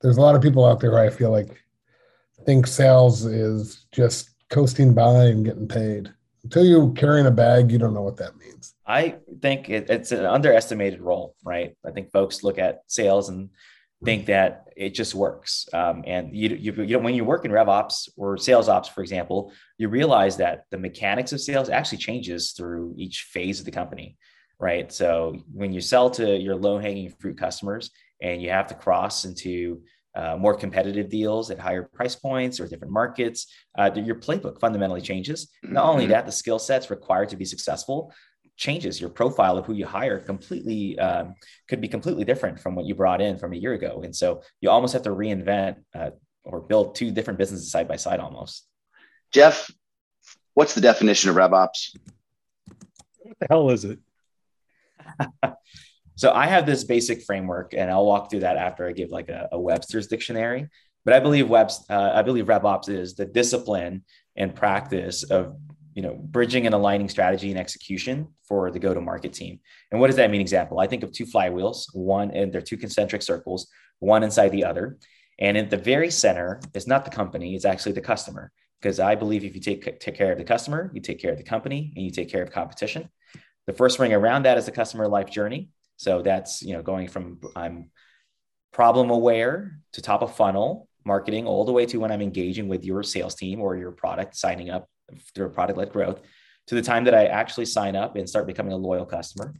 There's 0.00 0.16
a 0.16 0.20
lot 0.20 0.34
of 0.34 0.42
people 0.42 0.64
out 0.64 0.80
there 0.80 0.98
I 0.98 1.10
feel 1.10 1.30
like 1.30 1.62
think 2.44 2.66
sales 2.66 3.24
is 3.24 3.86
just 3.92 4.30
coasting 4.50 4.94
by 4.94 5.26
and 5.26 5.44
getting 5.44 5.68
paid. 5.68 6.12
Until 6.44 6.64
you're 6.64 6.92
carrying 6.92 7.26
a 7.26 7.30
bag, 7.30 7.70
you 7.70 7.78
don't 7.78 7.94
know 7.94 8.02
what 8.02 8.16
that 8.16 8.36
means. 8.36 8.74
I 8.86 9.16
think 9.40 9.70
it, 9.70 9.88
it's 9.88 10.10
an 10.10 10.26
underestimated 10.26 11.00
role, 11.00 11.36
right? 11.44 11.76
I 11.86 11.92
think 11.92 12.10
folks 12.10 12.42
look 12.42 12.58
at 12.58 12.82
sales 12.88 13.28
and 13.28 13.50
think 14.04 14.26
that 14.26 14.68
it 14.76 14.90
just 14.90 15.14
works. 15.14 15.68
Um, 15.72 16.02
and 16.04 16.34
you, 16.34 16.48
you, 16.48 16.72
you 16.72 16.96
know, 16.96 16.98
when 16.98 17.14
you 17.14 17.24
work 17.24 17.44
in 17.44 17.52
RevOps 17.52 18.08
or 18.16 18.36
sales 18.36 18.68
ops, 18.68 18.88
for 18.88 19.02
example, 19.02 19.52
you 19.78 19.88
realize 19.88 20.36
that 20.38 20.64
the 20.70 20.78
mechanics 20.78 21.32
of 21.32 21.40
sales 21.40 21.68
actually 21.68 21.98
changes 21.98 22.50
through 22.52 22.94
each 22.98 23.28
phase 23.30 23.60
of 23.60 23.64
the 23.64 23.70
company 23.70 24.16
right? 24.62 24.92
So 24.92 25.36
when 25.52 25.72
you 25.72 25.80
sell 25.80 26.08
to 26.10 26.38
your 26.38 26.54
low 26.54 26.78
hanging 26.78 27.12
fruit 27.18 27.36
customers 27.36 27.90
and 28.22 28.40
you 28.40 28.50
have 28.50 28.68
to 28.68 28.74
cross 28.74 29.24
into 29.24 29.82
uh, 30.14 30.36
more 30.36 30.54
competitive 30.54 31.08
deals 31.08 31.50
at 31.50 31.58
higher 31.58 31.82
price 31.82 32.14
points 32.14 32.60
or 32.60 32.68
different 32.68 32.92
markets, 32.92 33.48
uh, 33.76 33.90
your 33.96 34.14
playbook 34.14 34.60
fundamentally 34.60 35.00
changes. 35.00 35.50
Not 35.64 35.86
only 35.86 36.04
mm-hmm. 36.04 36.12
that, 36.12 36.26
the 36.26 36.32
skill 36.32 36.60
sets 36.60 36.90
required 36.90 37.30
to 37.30 37.36
be 37.36 37.44
successful 37.44 38.14
changes. 38.56 39.00
Your 39.00 39.10
profile 39.10 39.58
of 39.58 39.66
who 39.66 39.72
you 39.72 39.84
hire 39.84 40.20
completely 40.20 40.96
um, 41.00 41.34
could 41.68 41.80
be 41.80 41.88
completely 41.88 42.24
different 42.24 42.60
from 42.60 42.76
what 42.76 42.86
you 42.86 42.94
brought 42.94 43.20
in 43.20 43.38
from 43.38 43.54
a 43.54 43.56
year 43.56 43.72
ago. 43.72 44.02
And 44.04 44.14
so 44.14 44.42
you 44.60 44.70
almost 44.70 44.92
have 44.92 45.02
to 45.02 45.10
reinvent 45.10 45.76
uh, 45.92 46.10
or 46.44 46.60
build 46.60 46.94
two 46.94 47.10
different 47.10 47.38
businesses 47.38 47.72
side 47.72 47.88
by 47.88 47.96
side 47.96 48.20
almost. 48.20 48.68
Jeff, 49.32 49.68
what's 50.54 50.74
the 50.74 50.80
definition 50.80 51.30
of 51.30 51.36
RevOps? 51.36 51.96
What 53.18 53.36
the 53.40 53.46
hell 53.50 53.70
is 53.70 53.84
it? 53.84 53.98
so 56.16 56.32
I 56.32 56.46
have 56.46 56.66
this 56.66 56.84
basic 56.84 57.22
framework, 57.22 57.74
and 57.74 57.90
I'll 57.90 58.06
walk 58.06 58.30
through 58.30 58.40
that 58.40 58.56
after 58.56 58.86
I 58.86 58.92
give 58.92 59.10
like 59.10 59.28
a, 59.28 59.48
a 59.52 59.60
Webster's 59.60 60.06
dictionary. 60.06 60.68
but 61.04 61.14
I 61.14 61.20
believe 61.20 61.48
webs, 61.48 61.84
uh, 61.90 62.12
I 62.14 62.22
believe 62.22 62.46
RevOps 62.46 62.88
is 62.88 63.14
the 63.14 63.24
discipline 63.24 64.04
and 64.36 64.54
practice 64.54 65.24
of 65.24 65.56
you 65.94 66.02
know 66.02 66.14
bridging 66.14 66.66
and 66.66 66.74
aligning 66.74 67.08
strategy 67.08 67.50
and 67.50 67.58
execution 67.58 68.28
for 68.48 68.70
the 68.70 68.78
go-to-market 68.78 69.32
team. 69.32 69.60
And 69.90 70.00
what 70.00 70.06
does 70.06 70.16
that 70.16 70.30
mean? 70.30 70.40
Example: 70.40 70.80
I 70.80 70.86
think 70.86 71.02
of 71.02 71.12
two 71.12 71.26
flywheels, 71.26 71.86
one 71.92 72.30
and 72.30 72.52
they're 72.52 72.60
two 72.60 72.76
concentric 72.78 73.22
circles, 73.22 73.68
one 73.98 74.22
inside 74.22 74.50
the 74.50 74.64
other. 74.64 74.98
And 75.38 75.56
at 75.56 75.70
the 75.70 75.76
very 75.76 76.10
center 76.10 76.60
is 76.74 76.86
not 76.86 77.04
the 77.04 77.10
company; 77.10 77.54
it's 77.54 77.64
actually 77.64 77.92
the 77.92 78.00
customer. 78.00 78.52
Because 78.80 78.98
I 78.98 79.14
believe 79.14 79.44
if 79.44 79.54
you 79.54 79.60
take 79.60 80.00
take 80.00 80.16
care 80.16 80.32
of 80.32 80.38
the 80.38 80.44
customer, 80.44 80.90
you 80.94 81.00
take 81.00 81.20
care 81.20 81.32
of 81.32 81.38
the 81.38 81.44
company, 81.44 81.92
and 81.94 82.04
you 82.04 82.10
take 82.10 82.30
care 82.30 82.42
of 82.42 82.50
competition. 82.50 83.08
The 83.66 83.72
first 83.72 83.98
ring 83.98 84.12
around 84.12 84.44
that 84.44 84.58
is 84.58 84.66
the 84.66 84.72
customer 84.72 85.08
life 85.08 85.30
journey. 85.30 85.68
So 85.96 86.22
that's 86.22 86.62
you 86.62 86.74
know 86.74 86.82
going 86.82 87.08
from 87.08 87.40
I'm 87.54 87.90
problem 88.72 89.10
aware 89.10 89.78
to 89.92 90.02
top 90.02 90.22
of 90.22 90.34
funnel 90.34 90.88
marketing 91.04 91.46
all 91.46 91.64
the 91.64 91.72
way 91.72 91.84
to 91.86 91.98
when 91.98 92.12
I'm 92.12 92.22
engaging 92.22 92.68
with 92.68 92.84
your 92.84 93.02
sales 93.02 93.34
team 93.34 93.60
or 93.60 93.76
your 93.76 93.92
product, 93.92 94.36
signing 94.36 94.70
up 94.70 94.88
through 95.34 95.50
product 95.50 95.78
led 95.78 95.92
growth 95.92 96.20
to 96.68 96.74
the 96.74 96.82
time 96.82 97.04
that 97.04 97.14
I 97.14 97.26
actually 97.26 97.66
sign 97.66 97.96
up 97.96 98.16
and 98.16 98.28
start 98.28 98.46
becoming 98.46 98.72
a 98.72 98.76
loyal 98.76 99.04
customer. 99.04 99.54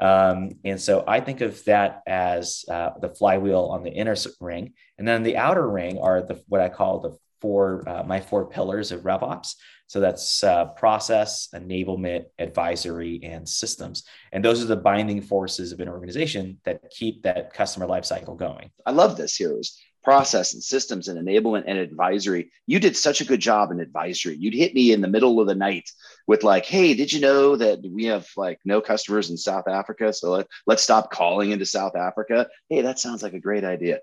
Um, 0.00 0.52
and 0.64 0.80
so 0.80 1.04
I 1.06 1.20
think 1.20 1.40
of 1.40 1.62
that 1.64 2.02
as 2.06 2.64
uh, 2.70 2.90
the 3.00 3.08
flywheel 3.08 3.66
on 3.72 3.82
the 3.82 3.90
inner 3.90 4.16
ring, 4.40 4.74
and 4.98 5.08
then 5.08 5.22
the 5.22 5.36
outer 5.36 5.66
ring 5.66 5.98
are 5.98 6.22
the 6.22 6.42
what 6.48 6.60
I 6.60 6.68
call 6.68 7.00
the 7.00 7.16
four 7.40 7.82
uh, 7.88 8.02
my 8.02 8.20
four 8.20 8.46
pillars 8.46 8.92
of 8.92 9.02
RevOps. 9.02 9.54
So 9.88 10.00
that's 10.00 10.42
uh, 10.42 10.66
process, 10.66 11.48
enablement, 11.54 12.24
advisory, 12.40 13.20
and 13.22 13.48
systems. 13.48 14.02
And 14.32 14.44
those 14.44 14.60
are 14.60 14.66
the 14.66 14.76
binding 14.76 15.22
forces 15.22 15.70
of 15.70 15.78
an 15.78 15.88
organization 15.88 16.58
that 16.64 16.90
keep 16.90 17.22
that 17.22 17.54
customer 17.54 17.86
lifecycle 17.86 18.36
going. 18.36 18.72
I 18.84 18.90
love 18.90 19.16
this, 19.16 19.36
heroes 19.36 19.78
process 20.06 20.54
and 20.54 20.62
systems 20.62 21.08
and 21.08 21.18
enablement 21.18 21.64
and 21.66 21.76
advisory. 21.78 22.48
You 22.68 22.78
did 22.78 22.96
such 22.96 23.20
a 23.20 23.24
good 23.24 23.40
job 23.40 23.72
in 23.72 23.80
advisory. 23.80 24.36
You'd 24.38 24.54
hit 24.54 24.72
me 24.72 24.92
in 24.92 25.00
the 25.00 25.08
middle 25.08 25.40
of 25.40 25.48
the 25.48 25.54
night 25.56 25.90
with 26.28 26.44
like, 26.44 26.64
"Hey, 26.64 26.94
did 26.94 27.12
you 27.12 27.20
know 27.20 27.56
that 27.56 27.80
we 27.82 28.04
have 28.04 28.24
like 28.36 28.60
no 28.64 28.80
customers 28.80 29.30
in 29.30 29.36
South 29.36 29.66
Africa? 29.66 30.12
So 30.12 30.30
let, 30.30 30.46
let's 30.64 30.84
stop 30.84 31.10
calling 31.10 31.50
into 31.50 31.66
South 31.66 31.96
Africa." 31.96 32.46
Hey, 32.70 32.82
that 32.82 33.00
sounds 33.00 33.24
like 33.24 33.32
a 33.32 33.40
great 33.40 33.64
idea. 33.64 33.98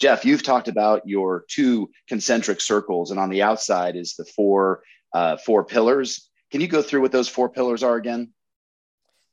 Jeff, 0.00 0.24
you've 0.24 0.42
talked 0.42 0.68
about 0.68 1.02
your 1.06 1.44
two 1.48 1.90
concentric 2.08 2.60
circles, 2.60 3.10
and 3.10 3.20
on 3.20 3.30
the 3.30 3.42
outside 3.42 3.96
is 3.96 4.14
the 4.16 4.24
four 4.24 4.82
uh, 5.12 5.36
four 5.36 5.64
pillars. 5.64 6.28
Can 6.50 6.60
you 6.60 6.68
go 6.68 6.82
through 6.82 7.00
what 7.00 7.12
those 7.12 7.28
four 7.28 7.48
pillars 7.48 7.82
are 7.82 7.96
again? 7.96 8.32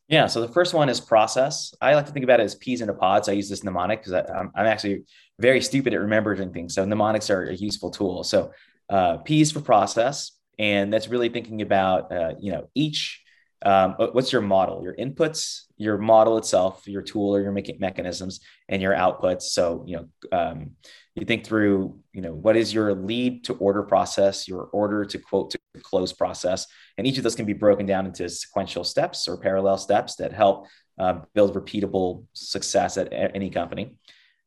Yeah. 0.08 0.28
So 0.28 0.42
the 0.42 0.48
first 0.48 0.74
one 0.74 0.90
is 0.90 1.00
process. 1.00 1.74
I 1.82 1.96
like 1.96 2.06
to 2.06 2.12
think 2.12 2.26
about 2.26 2.42
it 2.42 2.44
as 2.44 2.56
peas 2.56 2.82
in 2.82 2.90
a 2.90 2.94
pod. 2.94 3.26
So 3.26 3.32
I 3.32 3.36
use 3.36 3.50
this 3.50 3.64
mnemonic 3.64 4.04
because 4.04 4.14
I'm, 4.30 4.52
I'm 4.54 4.66
actually 4.66 5.04
very 5.40 5.62
stupid 5.62 5.94
at 5.94 6.02
remembering 6.02 6.52
things. 6.52 6.76
So 6.76 6.86
mnemonics 6.86 7.30
are 7.30 7.44
a 7.44 7.56
useful 7.56 7.92
tool. 7.92 8.24
So 8.24 8.52
uh, 8.90 9.18
P's 9.18 9.52
for 9.52 9.62
process, 9.62 10.34
and 10.60 10.92
that's 10.92 11.08
really 11.08 11.30
thinking 11.30 11.62
about 11.62 12.12
uh, 12.12 12.34
you 12.40 12.52
know 12.52 12.70
each. 12.76 13.24
Um, 13.64 13.96
what's 13.98 14.32
your 14.32 14.42
model? 14.42 14.84
Your 14.84 14.96
inputs, 14.96 15.64
your 15.78 15.98
model 15.98 16.38
itself, 16.38 16.88
your 16.88 17.02
tool 17.02 17.36
or 17.36 17.42
your 17.42 17.52
me- 17.52 17.78
mechanisms, 17.80 18.40
and 18.70 18.82
your 18.82 18.94
outputs. 18.94 19.44
So 19.44 19.84
you 19.88 19.98
know 19.98 20.38
um, 20.38 20.72
you 21.16 21.26
think 21.26 21.46
through 21.46 22.00
you 22.14 22.22
know 22.22 22.34
what 22.34 22.58
is 22.58 22.74
your 22.74 22.94
lead 22.94 23.44
to 23.46 23.54
order 23.56 23.84
process, 23.84 24.48
your 24.48 24.64
order 24.74 25.06
to 25.06 25.18
quote 25.20 25.52
to 25.52 25.60
close 25.82 26.12
process, 26.12 26.66
and 26.98 27.06
each 27.06 27.18
of 27.18 27.24
those 27.24 27.36
can 27.36 27.46
be 27.46 27.54
broken 27.54 27.86
down 27.86 28.06
into 28.06 28.28
sequential 28.30 28.84
steps 28.84 29.28
or 29.28 29.38
parallel 29.38 29.78
steps 29.78 30.16
that 30.16 30.34
help 30.34 30.68
uh, 31.00 31.20
build 31.34 31.56
repeatable 31.56 32.26
success 32.34 32.98
at 32.98 33.12
any 33.14 33.50
company. 33.50 33.96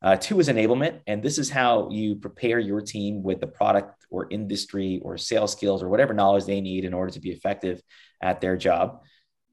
Uh, 0.05 0.15
two 0.15 0.39
is 0.39 0.49
enablement, 0.49 0.99
and 1.07 1.23
this 1.23 1.39
is 1.39 1.49
how 1.49 1.89
you 1.89 2.15
prepare 2.15 2.59
your 2.59 2.79
team 2.79 3.23
with 3.23 3.39
the 3.39 3.47
product 3.47 4.05
or 4.11 4.27
industry 4.29 5.01
or 5.03 5.17
sales 5.17 5.51
skills 5.51 5.81
or 5.81 5.89
whatever 5.89 6.13
knowledge 6.13 6.45
they 6.45 6.61
need 6.61 6.85
in 6.85 6.93
order 6.93 7.11
to 7.11 7.19
be 7.19 7.31
effective 7.31 7.81
at 8.21 8.39
their 8.39 8.55
job. 8.55 9.01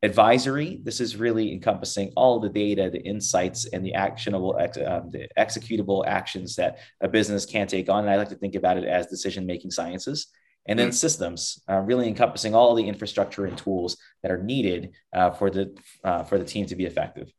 Advisory, 0.02 0.78
this 0.82 1.00
is 1.00 1.16
really 1.16 1.52
encompassing 1.52 2.12
all 2.16 2.38
the 2.38 2.50
data, 2.50 2.90
the 2.92 3.00
insights, 3.00 3.64
and 3.64 3.82
the 3.82 3.94
actionable, 3.94 4.54
um, 4.86 5.10
the 5.10 5.26
executable 5.38 6.04
actions 6.06 6.54
that 6.56 6.80
a 7.00 7.08
business 7.08 7.46
can 7.46 7.66
take 7.66 7.88
on. 7.88 8.04
And 8.04 8.10
I 8.10 8.16
like 8.16 8.28
to 8.28 8.34
think 8.34 8.54
about 8.54 8.76
it 8.76 8.84
as 8.84 9.06
decision 9.06 9.46
making 9.46 9.70
sciences 9.70 10.26
and 10.66 10.78
then 10.78 10.88
mm-hmm. 10.88 10.94
systems, 10.94 11.62
uh, 11.68 11.78
really 11.78 12.06
encompassing 12.06 12.54
all 12.54 12.74
the 12.74 12.86
infrastructure 12.86 13.46
and 13.46 13.56
tools 13.56 13.96
that 14.22 14.30
are 14.30 14.42
needed 14.42 14.90
uh, 15.14 15.30
for 15.30 15.50
the 15.50 15.74
uh, 16.04 16.24
for 16.24 16.38
the 16.38 16.44
team 16.44 16.66
to 16.66 16.76
be 16.76 16.84
effective. 16.84 17.32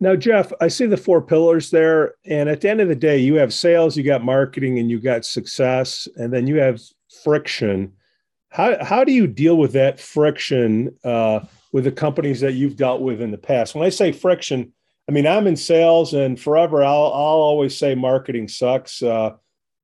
Now, 0.00 0.14
Jeff, 0.14 0.52
I 0.60 0.68
see 0.68 0.86
the 0.86 0.96
four 0.96 1.20
pillars 1.20 1.70
there, 1.70 2.14
and 2.24 2.48
at 2.48 2.60
the 2.60 2.70
end 2.70 2.80
of 2.80 2.88
the 2.88 2.94
day, 2.94 3.18
you 3.18 3.34
have 3.34 3.52
sales, 3.52 3.96
you 3.96 4.04
got 4.04 4.22
marketing, 4.22 4.78
and 4.78 4.88
you 4.88 5.00
got 5.00 5.24
success, 5.24 6.06
and 6.16 6.32
then 6.32 6.46
you 6.46 6.56
have 6.56 6.80
friction. 7.24 7.92
How 8.50 8.82
how 8.82 9.04
do 9.04 9.12
you 9.12 9.26
deal 9.26 9.56
with 9.56 9.72
that 9.72 9.98
friction 9.98 10.94
uh, 11.04 11.40
with 11.72 11.84
the 11.84 11.92
companies 11.92 12.40
that 12.40 12.52
you've 12.52 12.76
dealt 12.76 13.00
with 13.00 13.20
in 13.20 13.32
the 13.32 13.38
past? 13.38 13.74
When 13.74 13.84
I 13.84 13.90
say 13.90 14.12
friction, 14.12 14.72
I 15.08 15.12
mean 15.12 15.26
I'm 15.26 15.46
in 15.46 15.56
sales, 15.56 16.14
and 16.14 16.38
forever 16.40 16.84
I'll 16.84 17.12
I'll 17.12 17.42
always 17.42 17.76
say 17.76 17.94
marketing 17.94 18.48
sucks. 18.48 19.02
Uh, 19.02 19.34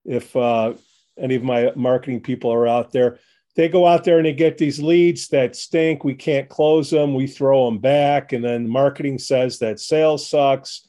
if 0.05 0.35
uh, 0.37 0.75
any 1.19 1.35
of 1.35 1.43
my 1.43 1.73
marketing 1.75 2.21
people 2.21 2.53
are 2.53 2.67
out 2.67 2.93
there. 2.93 3.19
They 3.57 3.69
go 3.69 3.87
out 3.87 4.05
there 4.05 4.19
and 4.19 4.27
they 4.27 4.33
get 4.33 4.59
these 4.59 4.81
leads 4.81 5.29
that 5.29 5.55
stink. 5.55 6.03
We 6.03 6.15
can't 6.15 6.49
close 6.49 6.91
them. 6.91 7.15
We 7.15 7.27
throw 7.27 7.67
them 7.67 7.79
back. 7.79 8.33
And 8.33 8.45
then 8.45 8.69
marketing 8.69 9.19
says 9.19 9.59
that 9.61 9.79
sales 9.79 10.29
sucks. 10.29 10.89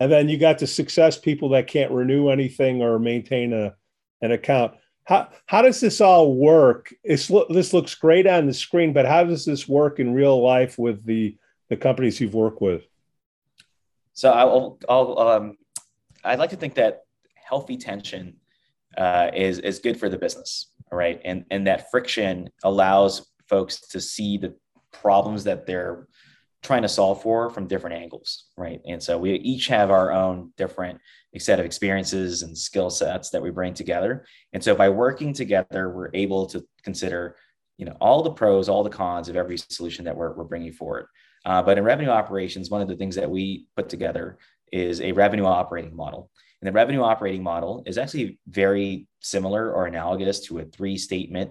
And 0.00 0.10
then 0.10 0.28
you 0.28 0.38
got 0.38 0.58
the 0.58 0.66
success 0.66 1.18
people 1.18 1.50
that 1.50 1.66
can't 1.66 1.92
renew 1.92 2.28
anything 2.28 2.82
or 2.82 2.98
maintain 2.98 3.52
a, 3.52 3.74
an 4.22 4.32
account. 4.32 4.74
How, 5.04 5.28
how 5.46 5.62
does 5.62 5.80
this 5.80 6.00
all 6.00 6.34
work? 6.34 6.92
It's, 7.04 7.30
this 7.50 7.72
looks 7.72 7.94
great 7.94 8.26
on 8.26 8.46
the 8.46 8.54
screen, 8.54 8.92
but 8.92 9.06
how 9.06 9.24
does 9.24 9.44
this 9.44 9.68
work 9.68 10.00
in 10.00 10.14
real 10.14 10.42
life 10.42 10.78
with 10.78 11.04
the, 11.04 11.36
the 11.68 11.76
companies 11.76 12.20
you've 12.20 12.34
worked 12.34 12.60
with? 12.60 12.86
So 14.14 14.30
I'll, 14.32 14.78
I'll 14.88 15.18
um, 15.18 15.58
I'd 16.24 16.38
like 16.38 16.50
to 16.50 16.56
think 16.56 16.74
that 16.74 17.04
healthy 17.34 17.76
tension 17.76 18.36
uh, 18.96 19.30
is 19.32 19.58
is 19.60 19.78
good 19.78 19.98
for 19.98 20.08
the 20.08 20.18
business, 20.18 20.68
right? 20.92 21.20
And 21.24 21.44
and 21.50 21.66
that 21.66 21.90
friction 21.90 22.50
allows 22.62 23.30
folks 23.48 23.80
to 23.88 24.00
see 24.00 24.38
the 24.38 24.54
problems 24.92 25.44
that 25.44 25.66
they're 25.66 26.08
trying 26.62 26.82
to 26.82 26.88
solve 26.88 27.22
for 27.22 27.48
from 27.50 27.68
different 27.68 27.96
angles, 27.96 28.46
right? 28.56 28.80
And 28.86 29.00
so 29.00 29.18
we 29.18 29.34
each 29.34 29.68
have 29.68 29.90
our 29.90 30.10
own 30.10 30.52
different 30.56 31.00
set 31.38 31.60
of 31.60 31.66
experiences 31.66 32.42
and 32.42 32.56
skill 32.56 32.90
sets 32.90 33.30
that 33.30 33.42
we 33.42 33.50
bring 33.50 33.74
together. 33.74 34.26
And 34.52 34.64
so 34.64 34.74
by 34.74 34.88
working 34.88 35.32
together, 35.32 35.90
we're 35.90 36.10
able 36.14 36.46
to 36.46 36.66
consider, 36.82 37.36
you 37.76 37.84
know, 37.84 37.96
all 38.00 38.22
the 38.22 38.32
pros, 38.32 38.68
all 38.68 38.82
the 38.82 38.90
cons 38.90 39.28
of 39.28 39.36
every 39.36 39.58
solution 39.58 40.04
that 40.06 40.16
we're, 40.16 40.32
we're 40.32 40.44
bringing 40.44 40.72
forward. 40.72 41.06
Uh, 41.44 41.62
but 41.62 41.78
in 41.78 41.84
revenue 41.84 42.10
operations, 42.10 42.70
one 42.70 42.82
of 42.82 42.88
the 42.88 42.96
things 42.96 43.14
that 43.14 43.30
we 43.30 43.66
put 43.76 43.88
together 43.88 44.38
is 44.72 45.00
a 45.00 45.12
revenue 45.12 45.44
operating 45.44 45.94
model. 45.94 46.30
And 46.60 46.68
the 46.68 46.72
revenue 46.72 47.02
operating 47.02 47.42
model 47.42 47.82
is 47.86 47.98
actually 47.98 48.38
very 48.48 49.06
similar 49.20 49.72
or 49.72 49.86
analogous 49.86 50.40
to 50.46 50.58
a 50.58 50.64
three 50.64 50.96
statement 50.96 51.50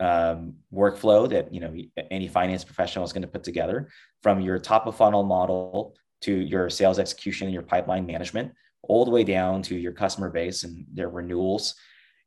um, 0.00 0.56
workflow 0.72 1.28
that 1.30 1.54
you 1.54 1.60
know 1.60 1.74
any 2.10 2.26
finance 2.26 2.64
professional 2.64 3.04
is 3.04 3.12
going 3.12 3.22
to 3.22 3.28
put 3.28 3.44
together 3.44 3.88
from 4.22 4.40
your 4.40 4.58
top 4.58 4.86
of 4.86 4.96
funnel 4.96 5.22
model 5.22 5.94
to 6.22 6.34
your 6.34 6.68
sales 6.68 6.98
execution 6.98 7.46
and 7.46 7.54
your 7.54 7.62
pipeline 7.62 8.04
management 8.04 8.52
all 8.82 9.04
the 9.04 9.10
way 9.10 9.22
down 9.22 9.62
to 9.62 9.76
your 9.76 9.92
customer 9.92 10.28
base 10.28 10.64
and 10.64 10.84
their 10.92 11.08
renewals. 11.08 11.74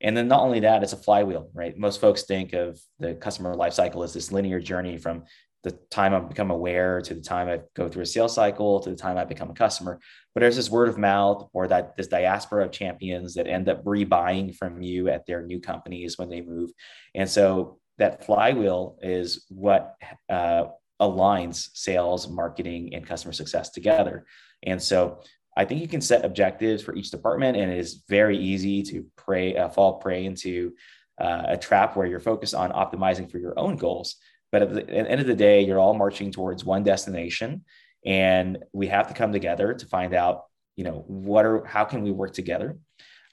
And 0.01 0.15
then 0.15 0.27
not 0.27 0.41
only 0.41 0.61
that 0.61 0.83
it's 0.83 0.93
a 0.93 0.97
flywheel 0.97 1.49
right? 1.53 1.77
Most 1.77 1.99
folks 1.99 2.23
think 2.23 2.53
of 2.53 2.79
the 2.99 3.15
customer 3.15 3.55
lifecycle 3.55 4.03
as 4.03 4.13
this 4.13 4.31
linear 4.31 4.59
journey 4.59 4.97
from 4.97 5.23
the 5.65 5.71
time 5.89 6.13
I 6.13 6.19
become 6.19 6.51
aware 6.51 7.01
to 7.01 7.13
the 7.15 7.21
time 7.21 7.49
I 7.49 7.59
go 7.75 7.89
through 7.89 8.03
a 8.03 8.05
sales 8.05 8.35
cycle 8.35 8.79
to 8.81 8.91
the 8.91 8.95
time 8.95 9.17
I 9.17 9.25
become 9.25 9.49
a 9.49 9.55
customer. 9.55 9.99
But 10.33 10.41
there's 10.41 10.55
this 10.55 10.69
word 10.69 10.89
of 10.89 10.99
mouth 10.99 11.49
or 11.53 11.67
that 11.67 11.97
this 11.97 12.05
diaspora 12.07 12.65
of 12.65 12.71
champions 12.71 13.33
that 13.33 13.47
end 13.47 13.67
up 13.67 13.83
rebuying 13.83 14.55
from 14.55 14.83
you 14.83 15.09
at 15.09 15.25
their 15.25 15.41
new 15.41 15.59
companies 15.59 16.19
when 16.19 16.29
they 16.29 16.41
move. 16.41 16.69
And 17.15 17.27
so 17.27 17.79
that 17.97 18.23
flywheel 18.27 18.99
is 19.01 19.45
what 19.49 19.95
uh, 20.29 20.65
aligns 21.01 21.69
sales, 21.73 22.29
marketing, 22.29 22.93
and 22.93 23.03
customer 23.03 23.33
success 23.33 23.71
together. 23.71 24.27
And 24.61 24.79
so 24.79 25.21
I 25.57 25.65
think 25.65 25.81
you 25.81 25.87
can 25.87 26.01
set 26.01 26.25
objectives 26.25 26.83
for 26.83 26.93
each 26.93 27.09
department, 27.09 27.57
and 27.57 27.71
it 27.71 27.79
is 27.79 28.03
very 28.07 28.37
easy 28.37 28.83
to 28.83 29.05
pray, 29.15 29.57
uh, 29.57 29.69
fall 29.69 29.93
prey 29.95 30.25
into 30.25 30.73
uh, 31.19 31.43
a 31.47 31.57
trap 31.57 31.95
where 31.95 32.05
you're 32.05 32.19
focused 32.19 32.53
on 32.53 32.71
optimizing 32.71 33.31
for 33.31 33.39
your 33.39 33.57
own 33.57 33.77
goals 33.77 34.17
but 34.55 34.61
at 34.61 34.73
the, 34.73 34.89
end 34.89 35.19
of 35.19 35.27
the 35.27 35.35
day, 35.35 35.65
you're 35.65 35.79
all 35.79 35.93
marching 35.93 36.31
towards 36.31 36.63
one 36.63 36.81
destination, 36.81 37.65
and 38.05 38.59
we 38.71 38.87
have 38.87 39.09
to 39.09 39.13
come 39.13 39.33
together 39.33 39.73
to 39.73 39.85
find 39.87 40.13
out, 40.13 40.43
you 40.77 40.85
know, 40.85 41.03
what 41.07 41.43
are 41.45 41.65
how 41.65 41.83
can 41.83 42.03
we 42.03 42.11
work 42.11 42.31
together, 42.31 42.77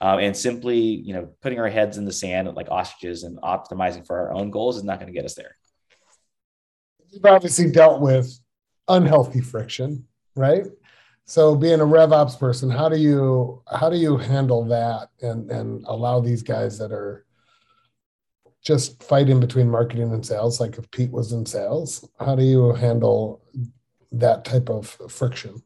uh, 0.01 0.17
and 0.19 0.35
simply, 0.35 0.77
you 0.77 1.13
know, 1.13 1.29
putting 1.41 1.61
our 1.61 1.69
heads 1.69 1.97
in 1.97 2.03
the 2.03 2.11
sand 2.11 2.53
like 2.55 2.69
ostriches 2.69 3.23
and 3.23 3.37
optimizing 3.37 4.05
for 4.05 4.19
our 4.19 4.33
own 4.33 4.51
goals 4.51 4.75
is 4.75 4.83
not 4.83 4.99
going 4.99 5.07
to 5.07 5.17
get 5.17 5.23
us 5.23 5.33
there. 5.33 5.55
You've 7.09 7.23
obviously 7.23 7.71
dealt 7.71 8.01
with 8.01 8.37
unhealthy 8.89 9.39
friction, 9.39 10.05
right? 10.35 10.65
So 11.23 11.55
being 11.55 11.79
a 11.79 11.85
RevOps 11.85 12.37
person, 12.37 12.69
how 12.69 12.89
do 12.89 12.97
you 12.97 13.63
how 13.71 13.89
do 13.89 13.95
you 13.95 14.17
handle 14.17 14.65
that 14.65 15.07
and 15.21 15.49
and 15.49 15.85
allow 15.87 16.19
these 16.19 16.43
guys 16.43 16.77
that 16.79 16.91
are 16.91 17.25
just 18.63 19.03
fighting 19.03 19.39
between 19.39 19.69
marketing 19.69 20.13
and 20.13 20.25
sales, 20.25 20.59
like 20.59 20.77
if 20.77 20.89
Pete 20.91 21.11
was 21.11 21.33
in 21.33 21.45
sales, 21.45 22.07
how 22.19 22.35
do 22.35 22.43
you 22.43 22.73
handle 22.73 23.43
that 24.11 24.45
type 24.45 24.69
of 24.69 24.87
friction? 25.09 25.61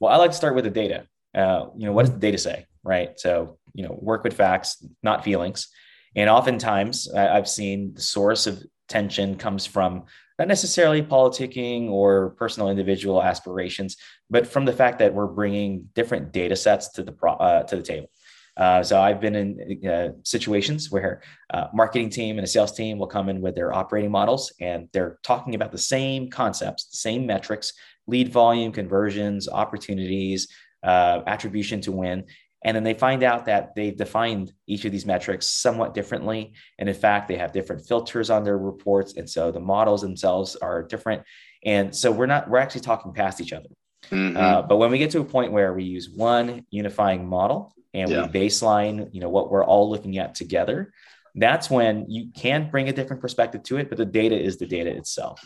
Well, 0.00 0.12
I 0.12 0.16
like 0.16 0.30
to 0.30 0.36
start 0.36 0.54
with 0.54 0.64
the 0.64 0.70
data. 0.70 1.06
Uh, 1.34 1.66
you 1.76 1.86
know, 1.86 1.92
what 1.92 2.06
does 2.06 2.12
the 2.12 2.18
data 2.20 2.38
say, 2.38 2.66
right? 2.82 3.18
So, 3.20 3.58
you 3.74 3.84
know, 3.84 3.98
work 4.00 4.24
with 4.24 4.34
facts, 4.34 4.84
not 5.02 5.22
feelings. 5.22 5.68
And 6.16 6.28
oftentimes, 6.28 7.12
I've 7.12 7.48
seen 7.48 7.94
the 7.94 8.02
source 8.02 8.46
of 8.46 8.62
tension 8.88 9.36
comes 9.36 9.64
from 9.64 10.04
not 10.38 10.48
necessarily 10.48 11.02
politicking 11.02 11.88
or 11.88 12.30
personal 12.30 12.68
individual 12.68 13.22
aspirations, 13.22 13.96
but 14.28 14.46
from 14.46 14.64
the 14.64 14.72
fact 14.72 14.98
that 14.98 15.14
we're 15.14 15.26
bringing 15.26 15.88
different 15.94 16.32
data 16.32 16.56
sets 16.56 16.90
to 16.92 17.02
the 17.02 17.12
pro, 17.12 17.32
uh, 17.34 17.62
to 17.64 17.76
the 17.76 17.82
table. 17.82 18.08
Uh, 18.56 18.82
so 18.82 19.00
I've 19.00 19.20
been 19.20 19.34
in 19.34 19.88
uh, 19.88 20.10
situations 20.24 20.90
where 20.90 21.22
uh, 21.52 21.68
marketing 21.72 22.10
team 22.10 22.38
and 22.38 22.44
a 22.44 22.48
sales 22.48 22.72
team 22.72 22.98
will 22.98 23.06
come 23.06 23.28
in 23.28 23.40
with 23.40 23.54
their 23.54 23.72
operating 23.72 24.10
models 24.10 24.52
and 24.60 24.88
they're 24.92 25.18
talking 25.22 25.54
about 25.54 25.72
the 25.72 25.78
same 25.78 26.28
concepts, 26.28 26.84
the 26.84 26.96
same 26.96 27.26
metrics, 27.26 27.72
lead 28.06 28.30
volume, 28.30 28.72
conversions, 28.72 29.48
opportunities, 29.48 30.48
uh, 30.82 31.20
attribution 31.26 31.80
to 31.80 31.92
win. 31.92 32.24
And 32.64 32.76
then 32.76 32.84
they 32.84 32.94
find 32.94 33.22
out 33.22 33.46
that 33.46 33.74
they've 33.74 33.96
defined 33.96 34.52
each 34.66 34.84
of 34.84 34.92
these 34.92 35.06
metrics 35.06 35.46
somewhat 35.46 35.94
differently. 35.94 36.52
And 36.78 36.88
in 36.88 36.94
fact, 36.94 37.26
they 37.26 37.36
have 37.36 37.52
different 37.52 37.86
filters 37.86 38.30
on 38.30 38.44
their 38.44 38.58
reports. 38.58 39.14
And 39.16 39.28
so 39.28 39.50
the 39.50 39.60
models 39.60 40.02
themselves 40.02 40.54
are 40.56 40.82
different. 40.82 41.22
And 41.64 41.94
so 41.94 42.12
we're 42.12 42.26
not, 42.26 42.48
we're 42.48 42.58
actually 42.58 42.82
talking 42.82 43.12
past 43.12 43.40
each 43.40 43.52
other. 43.52 43.66
Mm-hmm. 44.10 44.36
Uh, 44.36 44.62
but 44.62 44.76
when 44.76 44.90
we 44.90 44.98
get 44.98 45.10
to 45.12 45.20
a 45.20 45.24
point 45.24 45.52
where 45.52 45.72
we 45.72 45.84
use 45.84 46.10
one 46.10 46.66
unifying 46.70 47.26
model 47.26 47.72
and 47.94 48.10
yeah. 48.10 48.26
we 48.26 48.28
baseline, 48.28 49.08
you 49.12 49.20
know, 49.20 49.28
what 49.28 49.50
we're 49.50 49.64
all 49.64 49.90
looking 49.90 50.18
at 50.18 50.34
together, 50.34 50.92
that's 51.34 51.70
when 51.70 52.10
you 52.10 52.30
can 52.34 52.70
bring 52.70 52.88
a 52.88 52.92
different 52.92 53.22
perspective 53.22 53.62
to 53.64 53.78
it, 53.78 53.88
but 53.88 53.98
the 53.98 54.04
data 54.04 54.38
is 54.38 54.58
the 54.58 54.66
data 54.66 54.90
itself. 54.90 55.42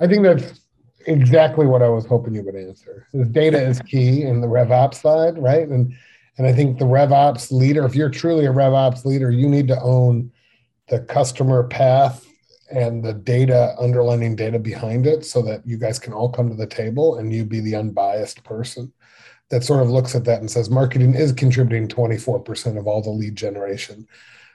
I 0.00 0.06
think 0.06 0.22
that's 0.22 0.60
exactly 1.06 1.66
what 1.66 1.82
I 1.82 1.88
was 1.88 2.06
hoping 2.06 2.34
you 2.34 2.42
would 2.42 2.56
answer. 2.56 3.06
The 3.12 3.24
data 3.24 3.60
is 3.60 3.80
key 3.80 4.22
in 4.22 4.40
the 4.40 4.46
RevOps 4.46 4.94
side, 4.94 5.38
right? 5.38 5.68
And 5.68 5.94
and 6.36 6.46
I 6.46 6.52
think 6.52 6.78
the 6.78 6.84
RevOps 6.84 7.52
leader, 7.52 7.84
if 7.84 7.94
you're 7.94 8.10
truly 8.10 8.46
a 8.46 8.52
RevOps 8.52 9.04
leader, 9.04 9.30
you 9.30 9.48
need 9.48 9.68
to 9.68 9.80
own 9.80 10.32
the 10.88 11.00
customer 11.00 11.64
path 11.64 12.23
and 12.70 13.04
the 13.04 13.12
data, 13.12 13.74
underlining 13.78 14.36
data 14.36 14.58
behind 14.58 15.06
it, 15.06 15.24
so 15.24 15.42
that 15.42 15.66
you 15.66 15.76
guys 15.78 15.98
can 15.98 16.12
all 16.12 16.28
come 16.28 16.48
to 16.48 16.54
the 16.54 16.66
table 16.66 17.18
and 17.18 17.32
you 17.32 17.44
be 17.44 17.60
the 17.60 17.76
unbiased 17.76 18.42
person 18.44 18.92
that 19.50 19.64
sort 19.64 19.82
of 19.82 19.90
looks 19.90 20.14
at 20.14 20.24
that 20.24 20.40
and 20.40 20.50
says 20.50 20.70
marketing 20.70 21.14
is 21.14 21.32
contributing 21.32 21.86
24% 21.86 22.78
of 22.78 22.86
all 22.86 23.02
the 23.02 23.10
lead 23.10 23.36
generation. 23.36 24.06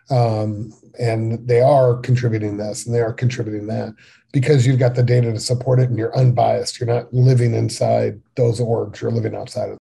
Um, 0.09 0.73
and 0.99 1.47
they 1.47 1.61
are 1.61 1.97
contributing 1.97 2.57
this 2.57 2.85
and 2.85 2.95
they 2.95 2.99
are 2.99 3.13
contributing 3.13 3.67
that 3.67 3.93
because 4.31 4.65
you've 4.65 4.79
got 4.79 4.95
the 4.95 5.03
data 5.03 5.31
to 5.31 5.39
support 5.39 5.79
it 5.79 5.89
and 5.89 5.97
you're 5.97 6.15
unbiased. 6.17 6.79
You're 6.79 6.87
not 6.87 7.13
living 7.13 7.53
inside 7.53 8.19
those 8.35 8.59
orgs, 8.59 9.01
you're 9.01 9.11
living 9.11 9.35
outside 9.35 9.65
of 9.65 9.69
them. 9.69 9.77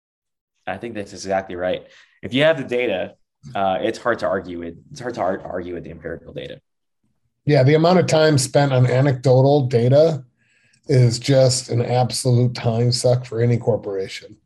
I 0.66 0.78
think 0.78 0.96
that's 0.96 1.12
exactly 1.12 1.56
right. 1.56 1.86
If 2.22 2.34
you 2.34 2.44
have 2.44 2.58
the 2.58 2.64
data, 2.64 3.16
uh, 3.54 3.80
it's 3.82 4.00
hard 4.00 4.20
to 4.20 4.28
argue 4.28 4.60
with. 4.60 4.78
It's 4.92 5.02
hard 5.02 5.16
to 5.16 5.22
argue 5.22 5.74
with 5.74 5.84
the 5.84 5.92
empirical 5.92 6.32
data. 6.34 6.62
Yeah, 7.46 7.64
the 7.64 7.76
amount 7.76 8.00
of 8.00 8.08
time 8.08 8.38
spent 8.38 8.72
on 8.72 8.86
anecdotal 8.86 9.68
data 9.68 10.24
is 10.88 11.20
just 11.20 11.70
an 11.70 11.82
absolute 11.82 12.56
time 12.56 12.92
suck 12.92 13.26
for 13.26 13.42
any 13.42 13.58
corporation. 13.58 14.38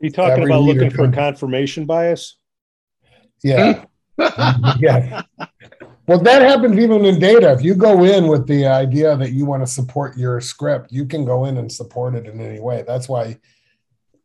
You 0.00 0.10
talking 0.10 0.44
about 0.44 0.62
looking 0.62 0.90
for 0.90 1.10
confirmation 1.10 1.86
bias? 1.86 2.36
Yeah. 3.42 3.84
yeah. 4.18 5.22
Well, 6.06 6.20
that 6.20 6.42
happens 6.42 6.78
even 6.78 7.04
in 7.04 7.18
data. 7.18 7.52
If 7.52 7.62
you 7.62 7.74
go 7.74 8.04
in 8.04 8.28
with 8.28 8.46
the 8.46 8.66
idea 8.66 9.16
that 9.16 9.32
you 9.32 9.44
want 9.44 9.62
to 9.62 9.66
support 9.66 10.16
your 10.16 10.40
script, 10.40 10.92
you 10.92 11.06
can 11.06 11.24
go 11.24 11.46
in 11.46 11.56
and 11.56 11.70
support 11.70 12.14
it 12.14 12.26
in 12.26 12.40
any 12.40 12.60
way. 12.60 12.84
That's 12.86 13.08
why 13.08 13.38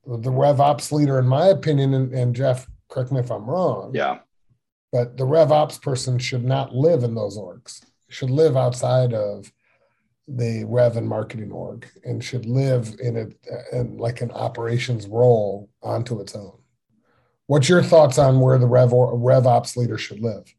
the 0.06 0.32
RevOps 0.32 0.92
leader, 0.92 1.18
in 1.20 1.26
my 1.26 1.48
opinion, 1.48 1.94
and, 1.94 2.14
and 2.14 2.36
Jeff, 2.36 2.68
correct 2.90 3.12
me 3.12 3.20
if 3.20 3.32
I'm 3.32 3.50
wrong. 3.50 3.92
Yeah. 3.94 4.20
But 4.92 5.18
the 5.18 5.26
RevOps 5.26 5.82
person 5.82 6.20
should 6.20 6.44
not 6.44 6.76
live 6.76 7.04
in 7.04 7.16
those 7.16 7.38
orgs. 7.38 7.82
Should 8.12 8.30
live 8.30 8.58
outside 8.58 9.14
of 9.14 9.52
the 10.28 10.66
rev 10.66 10.98
and 10.98 11.08
marketing 11.08 11.52
org 11.52 11.88
and 12.04 12.24
should 12.24 12.46
live 12.46 12.96
in 13.00 13.18
a 13.18 13.78
in 13.78 13.98
like 13.98 14.22
an 14.22 14.32
operations 14.32 15.08
role 15.08 15.70
onto 15.82 16.20
its 16.20 16.36
own. 16.36 16.58
What's 17.48 17.68
your 17.68 17.84
thoughts 17.84 18.18
on 18.18 18.40
where 18.40 18.58
the 18.58 18.68
rev 18.68 18.94
or 18.94 19.18
rev 19.18 19.48
ops 19.48 19.76
leader 19.76 19.98
should 19.98 20.20
live? 20.20 20.54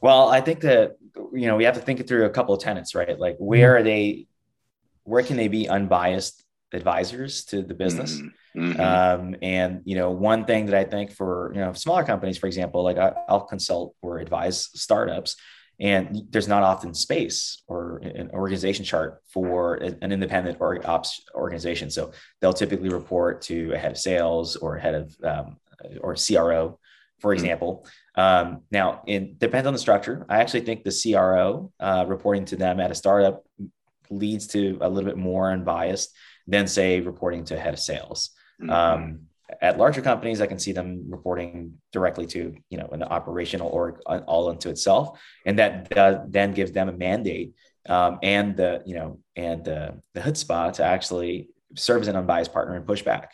Well, 0.00 0.28
I 0.28 0.40
think 0.40 0.60
that 0.60 0.96
you 1.32 1.46
know 1.46 1.56
we 1.56 1.64
have 1.64 1.74
to 1.74 1.80
think 1.80 2.00
it 2.00 2.08
through 2.08 2.26
a 2.26 2.30
couple 2.30 2.54
of 2.54 2.60
tenets, 2.60 2.94
right? 2.94 3.18
Like 3.18 3.36
where 3.38 3.74
mm-hmm. 3.74 3.80
are 3.80 3.82
they? 3.82 4.26
Where 5.04 5.22
can 5.22 5.36
they 5.36 5.48
be 5.48 5.68
unbiased 5.68 6.44
advisors 6.72 7.44
to 7.46 7.62
the 7.62 7.74
business? 7.74 8.16
Mm-hmm. 8.16 8.28
Mm-hmm. 8.56 8.80
Um, 8.80 9.36
and 9.42 9.82
you 9.84 9.96
know, 9.96 10.10
one 10.10 10.44
thing 10.44 10.66
that 10.66 10.74
I 10.74 10.84
think 10.84 11.12
for 11.12 11.52
you 11.54 11.60
know 11.60 11.72
smaller 11.72 12.04
companies, 12.04 12.38
for 12.38 12.46
example, 12.46 12.82
like 12.82 12.98
I, 12.98 13.12
I'll 13.28 13.46
consult 13.46 13.94
or 14.02 14.18
advise 14.18 14.70
startups 14.74 15.36
and 15.80 16.26
there's 16.30 16.46
not 16.46 16.62
often 16.62 16.92
space 16.92 17.62
or 17.66 17.98
an 17.98 18.30
organization 18.34 18.84
chart 18.84 19.22
for 19.32 19.76
an 19.76 20.12
independent 20.12 20.58
or 20.60 20.86
ops 20.86 21.22
organization. 21.34 21.90
So 21.90 22.12
they'll 22.40 22.52
typically 22.52 22.90
report 22.90 23.40
to 23.42 23.72
a 23.72 23.78
head 23.78 23.92
of 23.92 23.98
sales 23.98 24.56
or 24.56 24.76
head 24.76 24.94
of 24.94 25.16
um, 25.24 25.56
or 26.02 26.14
CRO, 26.14 26.78
for 27.18 27.30
mm-hmm. 27.30 27.32
example. 27.32 27.86
Um, 28.14 28.60
now, 28.70 29.02
it 29.06 29.38
depends 29.38 29.66
on 29.66 29.72
the 29.72 29.78
structure. 29.78 30.26
I 30.28 30.40
actually 30.40 30.60
think 30.60 30.84
the 30.84 31.12
CRO 31.12 31.72
uh, 31.80 32.04
reporting 32.06 32.44
to 32.46 32.56
them 32.56 32.78
at 32.78 32.90
a 32.90 32.94
startup 32.94 33.46
leads 34.10 34.48
to 34.48 34.76
a 34.82 34.88
little 34.88 35.08
bit 35.08 35.16
more 35.16 35.50
unbiased 35.50 36.14
than, 36.46 36.66
say, 36.66 37.00
reporting 37.00 37.44
to 37.46 37.56
a 37.56 37.58
head 37.58 37.72
of 37.72 37.80
sales. 37.80 38.30
Mm-hmm. 38.60 38.70
Um, 38.70 39.20
at 39.60 39.78
larger 39.78 40.00
companies, 40.00 40.40
I 40.40 40.46
can 40.46 40.58
see 40.58 40.72
them 40.72 41.04
reporting 41.08 41.74
directly 41.92 42.26
to 42.28 42.54
you 42.68 42.78
know 42.78 42.88
an 42.92 43.02
operational 43.02 43.68
org 43.68 44.00
all 44.06 44.50
into 44.50 44.70
itself, 44.70 45.18
and 45.44 45.58
that 45.58 45.90
does, 45.90 46.18
then 46.28 46.52
gives 46.52 46.72
them 46.72 46.88
a 46.88 46.92
mandate 46.92 47.54
um, 47.88 48.18
and 48.22 48.56
the 48.56 48.82
you 48.86 48.94
know 48.94 49.18
and 49.36 49.64
the 49.64 50.00
the 50.14 50.20
chutzpah 50.20 50.72
to 50.74 50.84
actually 50.84 51.48
serve 51.76 52.02
as 52.02 52.08
an 52.08 52.16
unbiased 52.16 52.52
partner 52.52 52.74
and 52.74 52.86
push 52.86 53.02
back. 53.02 53.32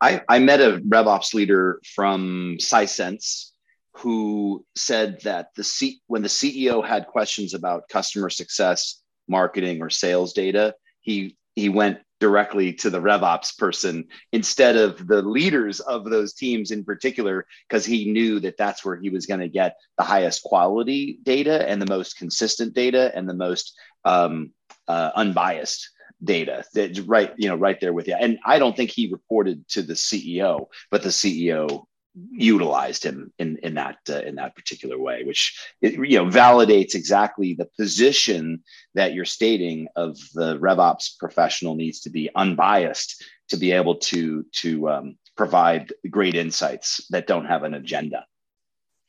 I, 0.00 0.22
I 0.28 0.40
met 0.40 0.60
a 0.60 0.80
RevOps 0.88 1.32
leader 1.32 1.80
from 1.94 2.56
Sisense 2.60 3.50
who 3.94 4.64
said 4.74 5.20
that 5.22 5.50
the 5.54 5.62
C, 5.62 6.00
when 6.08 6.22
the 6.22 6.28
CEO 6.28 6.84
had 6.84 7.06
questions 7.06 7.54
about 7.54 7.88
customer 7.88 8.30
success, 8.30 9.00
marketing, 9.28 9.80
or 9.80 9.90
sales 9.90 10.32
data, 10.32 10.74
he 11.00 11.36
he 11.54 11.68
went 11.68 11.98
directly 12.22 12.72
to 12.72 12.88
the 12.88 13.00
RevOps 13.00 13.58
person 13.58 14.06
instead 14.30 14.76
of 14.76 15.08
the 15.08 15.22
leaders 15.22 15.80
of 15.80 16.04
those 16.04 16.34
teams 16.34 16.70
in 16.70 16.84
particular, 16.84 17.48
because 17.68 17.84
he 17.84 18.12
knew 18.12 18.38
that 18.38 18.56
that's 18.56 18.84
where 18.84 18.94
he 18.94 19.10
was 19.10 19.26
going 19.26 19.40
to 19.40 19.48
get 19.48 19.76
the 19.98 20.04
highest 20.04 20.44
quality 20.44 21.18
data 21.24 21.68
and 21.68 21.82
the 21.82 21.92
most 21.92 22.16
consistent 22.16 22.74
data 22.74 23.10
and 23.12 23.28
the 23.28 23.34
most 23.34 23.76
um, 24.04 24.52
uh, 24.86 25.10
unbiased 25.16 25.90
data 26.22 26.64
that 26.74 26.96
right 27.08 27.32
you 27.36 27.48
know 27.48 27.56
right 27.56 27.80
there 27.80 27.92
with 27.92 28.06
you 28.06 28.14
and 28.14 28.38
i 28.46 28.56
don't 28.56 28.76
think 28.76 28.90
he 28.90 29.10
reported 29.10 29.66
to 29.66 29.82
the 29.82 29.94
ceo 29.94 30.68
but 30.88 31.02
the 31.02 31.08
ceo 31.08 31.82
utilized 32.30 33.04
him 33.04 33.32
in 33.38 33.56
in 33.62 33.74
that 33.74 33.96
uh, 34.10 34.20
in 34.20 34.34
that 34.34 34.54
particular 34.54 34.98
way 34.98 35.24
which 35.24 35.58
it, 35.80 35.94
you 35.94 36.18
know 36.18 36.26
validates 36.26 36.94
exactly 36.94 37.54
the 37.54 37.68
position 37.78 38.62
that 38.94 39.14
you're 39.14 39.24
stating 39.24 39.88
of 39.96 40.18
the 40.34 40.58
revops 40.58 41.18
professional 41.18 41.74
needs 41.74 42.00
to 42.00 42.10
be 42.10 42.28
unbiased 42.34 43.24
to 43.48 43.56
be 43.56 43.72
able 43.72 43.94
to 43.94 44.44
to 44.52 44.90
um, 44.90 45.16
provide 45.36 45.92
great 46.10 46.34
insights 46.34 47.06
that 47.08 47.26
don't 47.26 47.46
have 47.46 47.62
an 47.62 47.74
agenda. 47.74 48.26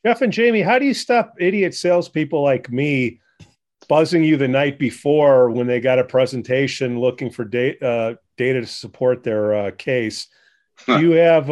Jeff 0.06 0.22
and 0.22 0.32
jamie 0.32 0.62
how 0.62 0.78
do 0.78 0.86
you 0.86 0.94
stop 0.94 1.34
idiot 1.38 1.74
salespeople 1.74 2.42
like 2.42 2.70
me 2.70 3.20
buzzing 3.86 4.24
you 4.24 4.38
the 4.38 4.48
night 4.48 4.78
before 4.78 5.50
when 5.50 5.66
they 5.66 5.80
got 5.80 5.98
a 5.98 6.04
presentation 6.04 6.98
looking 6.98 7.30
for 7.30 7.44
data 7.44 7.86
uh, 7.86 8.14
data 8.36 8.62
to 8.62 8.66
support 8.66 9.22
their 9.22 9.54
uh, 9.54 9.70
case? 9.72 10.28
Do 10.86 11.00
you 11.00 11.12
have 11.12 11.50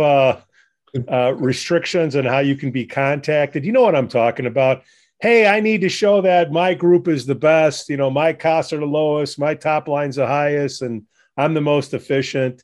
uh, 1.10 1.34
restrictions 1.34 2.16
on 2.16 2.24
how 2.24 2.40
you 2.40 2.56
can 2.56 2.70
be 2.70 2.86
contacted. 2.86 3.64
You 3.64 3.72
know 3.72 3.82
what 3.82 3.96
I'm 3.96 4.08
talking 4.08 4.46
about. 4.46 4.82
Hey, 5.20 5.46
I 5.46 5.60
need 5.60 5.80
to 5.82 5.88
show 5.88 6.20
that 6.22 6.52
my 6.52 6.74
group 6.74 7.08
is 7.08 7.26
the 7.26 7.34
best. 7.34 7.88
You 7.88 7.96
know, 7.96 8.10
my 8.10 8.32
costs 8.32 8.72
are 8.72 8.78
the 8.78 8.86
lowest, 8.86 9.38
my 9.38 9.54
top 9.54 9.88
line's 9.88 10.16
the 10.16 10.26
highest, 10.26 10.82
and 10.82 11.04
I'm 11.36 11.54
the 11.54 11.60
most 11.60 11.94
efficient. 11.94 12.62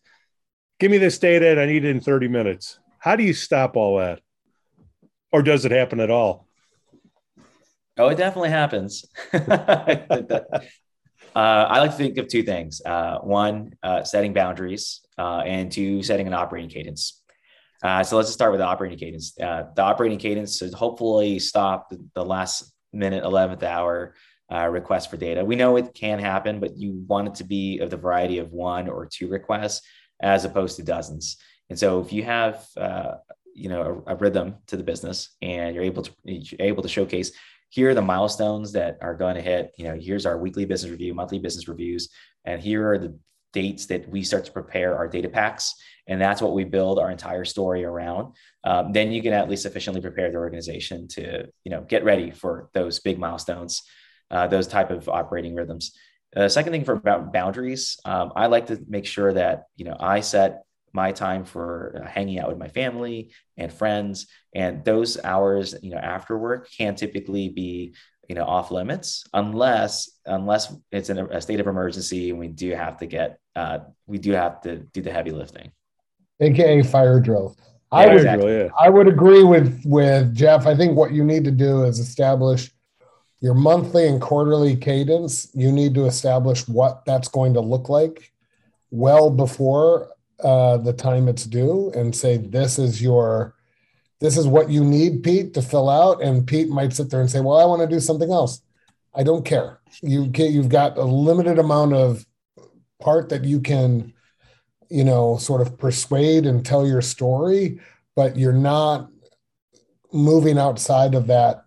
Give 0.80 0.90
me 0.90 0.98
this 0.98 1.18
data 1.18 1.48
and 1.48 1.60
I 1.60 1.66
need 1.66 1.84
it 1.84 1.90
in 1.90 2.00
30 2.00 2.28
minutes. 2.28 2.78
How 2.98 3.16
do 3.16 3.22
you 3.22 3.32
stop 3.32 3.76
all 3.76 3.98
that? 3.98 4.20
Or 5.32 5.42
does 5.42 5.64
it 5.64 5.70
happen 5.70 6.00
at 6.00 6.10
all? 6.10 6.46
Oh, 7.96 8.08
it 8.08 8.16
definitely 8.16 8.50
happens. 8.50 9.04
Uh, 11.36 11.66
I 11.68 11.78
like 11.78 11.92
to 11.92 11.96
think 11.96 12.18
of 12.18 12.26
two 12.26 12.42
things. 12.42 12.80
Uh, 12.84 13.18
one, 13.18 13.74
uh, 13.84 14.02
setting 14.02 14.32
boundaries, 14.32 15.02
uh, 15.18 15.42
and 15.46 15.70
two, 15.70 16.02
setting 16.02 16.26
an 16.26 16.34
operating 16.34 16.68
cadence. 16.68 17.17
Uh, 17.82 18.02
so 18.02 18.16
let's 18.16 18.28
just 18.28 18.38
start 18.38 18.50
with 18.50 18.60
the 18.60 18.66
operating 18.66 18.98
cadence. 18.98 19.38
Uh, 19.40 19.64
the 19.74 19.82
operating 19.82 20.18
cadence 20.18 20.58
should 20.58 20.74
hopefully 20.74 21.38
stop 21.38 21.92
the, 22.14 22.24
last 22.24 22.72
minute, 22.92 23.22
11th 23.22 23.62
hour 23.62 24.14
request 24.70 25.10
for 25.10 25.16
data. 25.16 25.44
We 25.44 25.56
know 25.56 25.76
it 25.76 25.94
can 25.94 26.18
happen, 26.18 26.58
but 26.58 26.76
you 26.76 27.04
want 27.06 27.28
it 27.28 27.34
to 27.36 27.44
be 27.44 27.78
of 27.78 27.90
the 27.90 27.96
variety 27.96 28.38
of 28.38 28.52
one 28.52 28.88
or 28.88 29.06
two 29.06 29.28
requests 29.28 29.86
as 30.20 30.44
opposed 30.44 30.76
to 30.76 30.82
dozens. 30.82 31.36
And 31.70 31.78
so 31.78 32.00
if 32.00 32.12
you 32.12 32.24
have 32.24 32.66
you 33.58 33.68
know 33.68 34.04
a, 34.06 34.14
a, 34.14 34.16
rhythm 34.16 34.56
to 34.68 34.76
the 34.76 34.84
business 34.84 35.36
and 35.42 35.74
you're 35.74 35.84
able 35.84 36.02
to 36.02 36.12
you're 36.24 36.60
able 36.60 36.82
to 36.82 36.88
showcase 36.88 37.32
here 37.70 37.90
are 37.90 37.94
the 37.94 38.02
milestones 38.02 38.72
that 38.72 38.96
are 39.00 39.14
going 39.14 39.34
to 39.34 39.42
hit 39.42 39.72
you 39.76 39.84
know 39.84 39.98
here's 39.98 40.26
our 40.26 40.38
weekly 40.38 40.64
business 40.64 40.90
review 40.90 41.12
monthly 41.12 41.38
business 41.38 41.66
reviews 41.68 42.08
and 42.44 42.62
here 42.62 42.88
are 42.88 42.98
the 42.98 43.18
dates 43.52 43.86
that 43.86 44.08
we 44.08 44.22
start 44.22 44.44
to 44.44 44.52
prepare 44.52 44.96
our 44.96 45.08
data 45.08 45.28
packs 45.28 45.74
and 46.08 46.20
that's 46.20 46.40
what 46.40 46.54
we 46.54 46.64
build 46.64 46.98
our 46.98 47.10
entire 47.10 47.44
story 47.44 47.84
around. 47.84 48.34
Um, 48.64 48.92
then 48.92 49.12
you 49.12 49.22
can 49.22 49.34
at 49.34 49.48
least 49.48 49.62
sufficiently 49.62 50.00
prepare 50.00 50.30
the 50.30 50.38
organization 50.38 51.06
to 51.08 51.46
you 51.64 51.70
know 51.70 51.82
get 51.82 52.02
ready 52.02 52.30
for 52.30 52.70
those 52.72 52.98
big 52.98 53.18
milestones 53.18 53.82
uh, 54.30 54.46
those 54.46 54.66
type 54.66 54.90
of 54.90 55.08
operating 55.08 55.54
rhythms. 55.54 55.92
The 56.32 56.44
uh, 56.44 56.48
second 56.48 56.72
thing 56.72 56.84
for 56.84 56.96
boundaries 56.96 57.98
um, 58.04 58.32
i 58.36 58.46
like 58.48 58.66
to 58.66 58.78
make 58.86 59.06
sure 59.06 59.32
that 59.32 59.64
you 59.76 59.86
know 59.86 59.96
i 59.98 60.20
set 60.20 60.64
my 60.92 61.10
time 61.10 61.46
for 61.46 62.02
uh, 62.02 62.06
hanging 62.06 62.38
out 62.38 62.50
with 62.50 62.58
my 62.58 62.68
family 62.68 63.32
and 63.56 63.72
friends 63.72 64.26
and 64.54 64.84
those 64.84 65.18
hours 65.24 65.74
you 65.82 65.90
know 65.90 65.96
after 65.96 66.36
work 66.36 66.68
can 66.76 66.94
typically 66.94 67.48
be 67.48 67.94
you 68.28 68.34
know 68.34 68.44
off 68.44 68.70
limits 68.70 69.26
unless 69.34 70.10
unless 70.26 70.74
it's 70.92 71.10
in 71.10 71.18
a, 71.18 71.40
state 71.40 71.60
of 71.60 71.66
emergency 71.66 72.30
and 72.30 72.38
we 72.38 72.48
do 72.48 72.70
have 72.74 72.96
to 72.98 73.06
get 73.06 73.38
uh, 73.56 73.78
we 74.06 74.18
do 74.18 74.32
have 74.32 74.60
to 74.60 74.76
do 74.76 75.02
the 75.02 75.10
heavy 75.10 75.30
lifting 75.30 75.72
aka 76.40 76.82
fire 76.82 77.20
drills 77.20 77.56
I 77.90 78.12
would, 78.12 78.20
drill, 78.20 78.50
yeah. 78.50 78.68
I 78.78 78.90
would 78.90 79.08
agree 79.08 79.42
with 79.42 79.80
with 79.86 80.34
Jeff. 80.34 80.66
I 80.66 80.76
think 80.76 80.94
what 80.94 81.12
you 81.12 81.24
need 81.24 81.44
to 81.44 81.50
do 81.50 81.84
is 81.84 81.98
establish 81.98 82.70
your 83.40 83.54
monthly 83.54 84.06
and 84.06 84.20
quarterly 84.20 84.76
cadence. 84.76 85.48
You 85.54 85.72
need 85.72 85.94
to 85.94 86.04
establish 86.04 86.68
what 86.68 87.06
that's 87.06 87.28
going 87.28 87.54
to 87.54 87.60
look 87.60 87.88
like 87.88 88.30
well 88.90 89.30
before 89.30 90.10
uh, 90.42 90.76
the 90.78 90.92
time 90.92 91.28
it's 91.28 91.44
due 91.44 91.90
and 91.94 92.14
say, 92.14 92.36
this 92.36 92.78
is 92.78 93.02
your, 93.02 93.54
this 94.20 94.36
is 94.36 94.46
what 94.46 94.70
you 94.70 94.84
need, 94.84 95.22
Pete, 95.22 95.54
to 95.54 95.62
fill 95.62 95.88
out. 95.88 96.22
And 96.22 96.46
Pete 96.46 96.68
might 96.68 96.92
sit 96.92 97.10
there 97.10 97.20
and 97.20 97.30
say, 97.30 97.40
well, 97.40 97.58
I 97.58 97.64
want 97.64 97.82
to 97.82 97.94
do 97.94 98.00
something 98.00 98.30
else. 98.30 98.62
I 99.14 99.22
don't 99.22 99.44
care. 99.44 99.80
You 100.02 100.26
get, 100.26 100.50
you've 100.50 100.68
got 100.68 100.98
a 100.98 101.04
limited 101.04 101.58
amount 101.58 101.94
of 101.94 102.26
part 103.00 103.28
that 103.28 103.44
you 103.44 103.60
can, 103.60 104.12
you 104.90 105.04
know, 105.04 105.36
sort 105.36 105.60
of 105.60 105.78
persuade 105.78 106.46
and 106.46 106.64
tell 106.64 106.86
your 106.86 107.02
story, 107.02 107.80
but 108.16 108.36
you're 108.36 108.52
not 108.52 109.08
moving 110.12 110.58
outside 110.58 111.14
of 111.14 111.26
that 111.28 111.64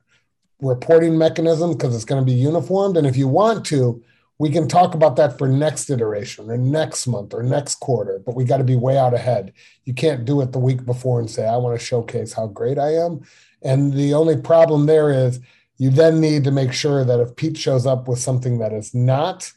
reporting 0.62 1.18
mechanism 1.18 1.74
because 1.74 1.96
it's 1.96 2.06
going 2.06 2.22
to 2.22 2.26
be 2.26 2.38
uniformed. 2.38 2.98
And 2.98 3.08
if 3.08 3.18
you 3.18 3.28
want 3.28 3.66
to, 3.68 4.04
we 4.42 4.50
can 4.50 4.68
talk 4.68 4.96
about 4.96 5.18
that 5.18 5.38
for 5.38 5.48
next 5.48 5.88
iteration 5.92 6.50
or 6.50 6.58
next 6.58 7.06
month 7.06 7.32
or 7.32 7.44
next 7.44 7.76
quarter, 7.76 8.20
but 8.26 8.34
we 8.34 8.44
got 8.44 8.58
to 8.58 8.64
be 8.64 8.76
way 8.76 8.98
out 8.98 9.14
ahead. 9.14 9.54
You 9.86 9.94
can't 9.94 10.26
do 10.26 10.42
it 10.42 10.52
the 10.52 10.58
week 10.58 10.84
before 10.84 11.20
and 11.20 11.30
say, 11.30 11.48
I 11.48 11.58
want 11.58 11.80
to 11.80 11.86
showcase 11.86 12.34
how 12.34 12.48
great 12.48 12.80
I 12.80 12.96
am. 12.96 13.22
And 13.62 13.94
the 13.94 14.16
only 14.16 14.36
problem 14.36 14.88
there 14.88 15.12
is 15.12 15.42
you 15.78 15.92
then 15.92 16.20
need 16.20 16.44
to 16.46 16.52
make 16.52 16.74
sure 16.74 17.06
that 17.06 17.20
if 17.20 17.36
Pete 17.36 17.56
shows 17.56 17.86
up 17.86 18.08
with 18.08 18.18
something 18.18 18.58
that 18.58 18.74
is 18.74 18.96
not, 18.96 19.52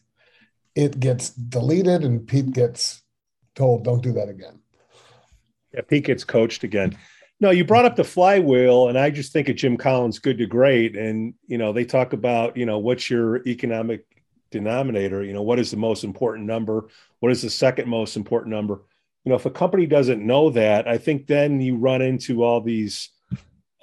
it 0.75 1.01
gets 1.01 1.31
deleted 1.31 2.05
and 2.05 2.27
Pete 2.27 2.53
gets 2.53 3.01
told, 3.55 3.85
don't 3.85 4.03
do 4.03 4.13
that 4.13 4.29
again. 4.29 4.59
Yeah, 5.73 5.81
Pete 5.89 6.05
gets 6.05 6.25
coached 6.25 6.63
again. 6.63 6.95
No, 7.41 7.49
you 7.49 7.65
brought 7.65 7.87
up 7.87 7.97
the 7.97 8.05
flywheel, 8.05 8.89
and 8.89 8.99
I 8.99 9.09
just 9.09 9.33
think 9.33 9.49
of 9.49 9.57
Jim 9.57 9.79
Collins, 9.79 10.19
good 10.19 10.37
to 10.37 10.47
great. 10.47 10.95
And, 10.95 11.33
you 11.47 11.57
know, 11.57 11.73
they 11.73 11.87
talk 11.87 12.13
about, 12.13 12.55
you 12.55 12.67
know, 12.67 12.77
what's 12.77 13.09
your 13.09 13.43
economic 13.47 14.05
denominator 14.55 15.23
you 15.23 15.35
know 15.35 15.43
what 15.43 15.59
is 15.59 15.71
the 15.71 15.77
most 15.77 16.05
important 16.05 16.47
number? 16.47 16.89
What 17.21 17.33
is 17.33 17.43
the 17.43 17.51
second 17.51 17.89
most 17.89 18.17
important 18.17 18.55
number? 18.55 18.81
You 19.25 19.31
know 19.31 19.37
if 19.37 19.47
a 19.47 19.51
company 19.51 19.87
doesn't 19.87 20.25
know 20.25 20.51
that 20.51 20.87
i 20.87 20.99
think 20.99 21.27
then 21.27 21.61
you 21.61 21.77
run 21.77 22.03
into 22.03 22.43
all 22.45 22.61
these 22.61 23.11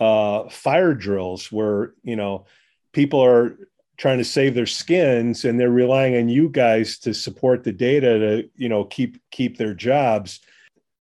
uh, 0.01 0.49
fire 0.49 0.95
drills 0.95 1.51
where 1.51 1.93
you 2.03 2.15
know 2.15 2.45
people 2.91 3.23
are 3.23 3.57
trying 3.97 4.17
to 4.17 4.25
save 4.25 4.55
their 4.55 4.65
skins 4.65 5.45
and 5.45 5.59
they're 5.59 5.69
relying 5.69 6.17
on 6.17 6.27
you 6.27 6.49
guys 6.49 6.97
to 6.97 7.13
support 7.13 7.63
the 7.63 7.71
data 7.71 8.17
to 8.17 8.49
you 8.55 8.67
know 8.67 8.83
keep 8.83 9.21
keep 9.29 9.57
their 9.57 9.75
jobs. 9.75 10.39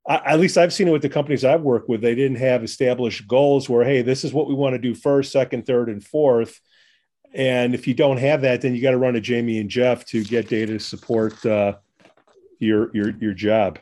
I, 0.07 0.33
at 0.33 0.39
least 0.39 0.57
i've 0.57 0.73
seen 0.73 0.87
it 0.87 0.91
with 0.91 1.01
the 1.01 1.09
companies 1.09 1.43
i've 1.43 1.61
worked 1.61 1.89
with. 1.89 2.01
They 2.01 2.15
didn't 2.15 2.37
have 2.37 2.63
established 2.63 3.27
goals 3.27 3.67
where 3.67 3.83
hey 3.83 4.01
this 4.01 4.23
is 4.23 4.33
what 4.33 4.47
we 4.47 4.53
want 4.53 4.75
to 4.75 4.79
do 4.79 4.95
first 4.95 5.33
second 5.33 5.65
third 5.65 5.89
and 5.89 6.01
fourth 6.01 6.61
and 7.35 7.75
if 7.75 7.85
you 7.85 7.93
don't 7.93 8.17
have 8.17 8.41
that, 8.41 8.61
then 8.61 8.73
you 8.73 8.81
got 8.81 8.91
to 8.91 8.97
run 8.97 9.13
to 9.13 9.21
Jamie 9.21 9.59
and 9.59 9.69
Jeff 9.69 10.05
to 10.05 10.23
get 10.23 10.47
data 10.47 10.73
to 10.73 10.79
support 10.79 11.45
uh, 11.45 11.75
your 12.59 12.89
your 12.95 13.11
your 13.19 13.33
job. 13.33 13.79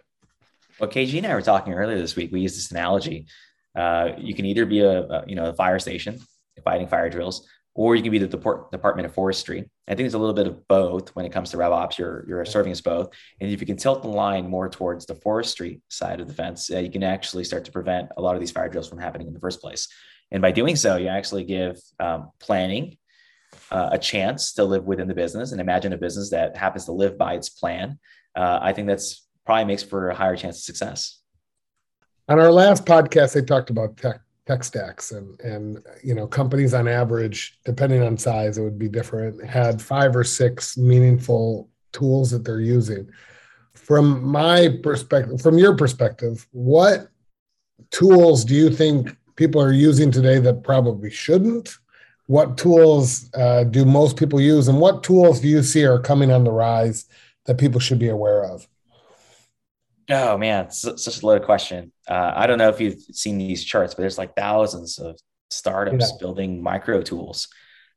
Well, 0.80 0.90
KG 0.90 1.18
and 1.18 1.28
I 1.28 1.36
were 1.36 1.42
talking 1.42 1.74
earlier 1.74 1.98
this 1.98 2.16
week. 2.16 2.32
We 2.32 2.42
used 2.42 2.58
this 2.58 2.72
analogy. 2.72 3.28
Uh, 3.76 4.10
you 4.18 4.34
can 4.34 4.46
either 4.46 4.66
be 4.66 4.80
a, 4.80 5.04
a, 5.04 5.24
you 5.28 5.36
know 5.36 5.46
a 5.46 5.54
fire 5.54 5.80
station 5.80 6.20
fighting 6.64 6.88
fire 6.88 7.10
drills, 7.10 7.48
or 7.76 7.96
you 7.96 8.02
can 8.02 8.12
be 8.12 8.18
the 8.18 8.28
Department 8.28 9.06
of 9.06 9.14
Forestry. 9.14 9.70
I 9.88 9.92
think 9.92 10.00
there's 10.00 10.14
a 10.14 10.20
little 10.20 10.36
bit 10.36 10.48
of 10.48 10.68
both 10.68 11.16
when 11.16 11.26
it 11.26 11.32
comes 11.32 11.52
to 11.52 11.58
RevOps. 11.58 12.00
You're 12.00 12.26
you're 12.28 12.46
serving 12.46 12.72
as 12.72 12.82
both, 12.82 13.10
and 13.40 13.52
if 13.52 13.62
you 13.62 13.68
can 13.68 13.78
tilt 13.78 14.02
the 14.02 14.08
line 14.08 14.50
more 14.50 14.68
towards 14.68 15.06
the 15.06 15.16
forestry 15.16 15.82
side 15.90 16.20
of 16.20 16.28
the 16.28 16.34
fence, 16.34 16.72
uh, 16.72 16.80
you 16.80 16.90
can 16.90 17.04
actually 17.04 17.44
start 17.44 17.66
to 17.66 17.72
prevent 17.72 18.10
a 18.18 18.22
lot 18.22 18.34
of 18.34 18.40
these 18.40 18.52
fire 18.52 18.70
drills 18.70 18.90
from 18.90 18.98
happening 18.98 19.28
in 19.28 19.34
the 19.34 19.40
first 19.40 19.62
place. 19.62 19.88
And 20.32 20.42
by 20.42 20.52
doing 20.52 20.76
so, 20.76 20.96
you 20.96 21.10
actually 21.10 21.44
give 21.44 21.80
um, 22.00 22.32
planning 22.40 22.98
uh, 23.72 23.90
a 23.92 23.98
chance 23.98 24.54
to 24.54 24.64
live 24.64 24.86
within 24.86 25.08
the 25.08 25.16
business 25.16 25.52
and 25.52 25.62
imagine 25.62 25.94
a 25.94 25.98
business 25.98 26.30
that 26.30 26.56
happens 26.56 26.86
to 26.86 26.92
live 26.92 27.18
by 27.18 27.34
its 27.34 27.50
plan, 27.50 28.00
uh, 28.36 28.60
I 28.62 28.74
think 28.74 28.88
that's 28.88 29.26
probably 29.46 29.66
makes 29.66 29.84
for 29.84 30.10
a 30.10 30.16
higher 30.16 30.36
chance 30.36 30.58
of 30.58 30.64
success. 30.64 31.20
On 32.30 32.40
our 32.40 32.52
last 32.52 32.86
podcast, 32.86 33.34
they 33.34 33.42
talked 33.42 33.70
about 33.70 33.98
tech 33.98 34.22
tech 34.46 34.64
stacks 34.64 35.12
and 35.12 35.40
and 35.42 35.80
you 36.04 36.14
know 36.14 36.28
companies 36.28 36.74
on 36.74 36.88
average, 36.88 37.60
depending 37.66 38.02
on 38.02 38.18
size, 38.18 38.58
it 38.58 38.64
would 38.64 38.80
be 38.80 38.90
different. 38.90 39.44
Had 39.44 39.82
five 39.82 40.16
or 40.16 40.24
six 40.24 40.78
meaningful 40.78 41.70
tools 41.92 42.32
that 42.32 42.44
they're 42.44 42.60
using. 42.60 43.10
From 43.74 44.24
my 44.24 44.78
perspective, 44.84 45.42
from 45.42 45.58
your 45.58 45.76
perspective, 45.76 46.48
what 46.52 47.08
tools 47.92 48.46
do 48.46 48.56
you 48.56 48.70
think 48.70 49.16
people 49.36 49.62
are 49.62 49.72
using 49.72 50.12
today 50.12 50.40
that 50.40 50.64
probably 50.64 51.10
shouldn't? 51.10 51.78
What 52.28 52.58
tools 52.58 53.30
uh, 53.34 53.64
do 53.66 53.86
most 53.86 54.18
people 54.18 54.40
use 54.40 54.68
and 54.68 54.80
what 54.80 55.04
tools 55.04 55.40
do 55.40 55.48
you 55.48 55.62
see 55.62 55.86
are 55.86 56.00
coming 56.00 56.32
on 56.32 56.44
the 56.44 56.52
rise 56.52 57.06
that 57.46 57.58
people 57.58 57.80
should 57.80 58.00
be 58.00 58.10
aware 58.10 58.46
of? 58.46 58.68
Oh 60.10 60.38
man 60.38 60.72
such 60.72 61.22
a 61.22 61.26
loaded 61.26 61.46
question. 61.46 61.92
Uh, 62.08 62.34
i 62.36 62.48
don't 62.48 62.58
know 62.58 62.70
if 62.70 62.82
you've 62.82 63.02
seen 63.12 63.38
these 63.38 63.64
charts 63.64 63.94
but 63.94 64.02
there's 64.02 64.18
like 64.18 64.36
thousands 64.36 65.00
of 65.00 65.18
startups 65.50 66.12
yeah. 66.12 66.18
building 66.20 66.62
micro 66.62 67.02
tools. 67.02 67.48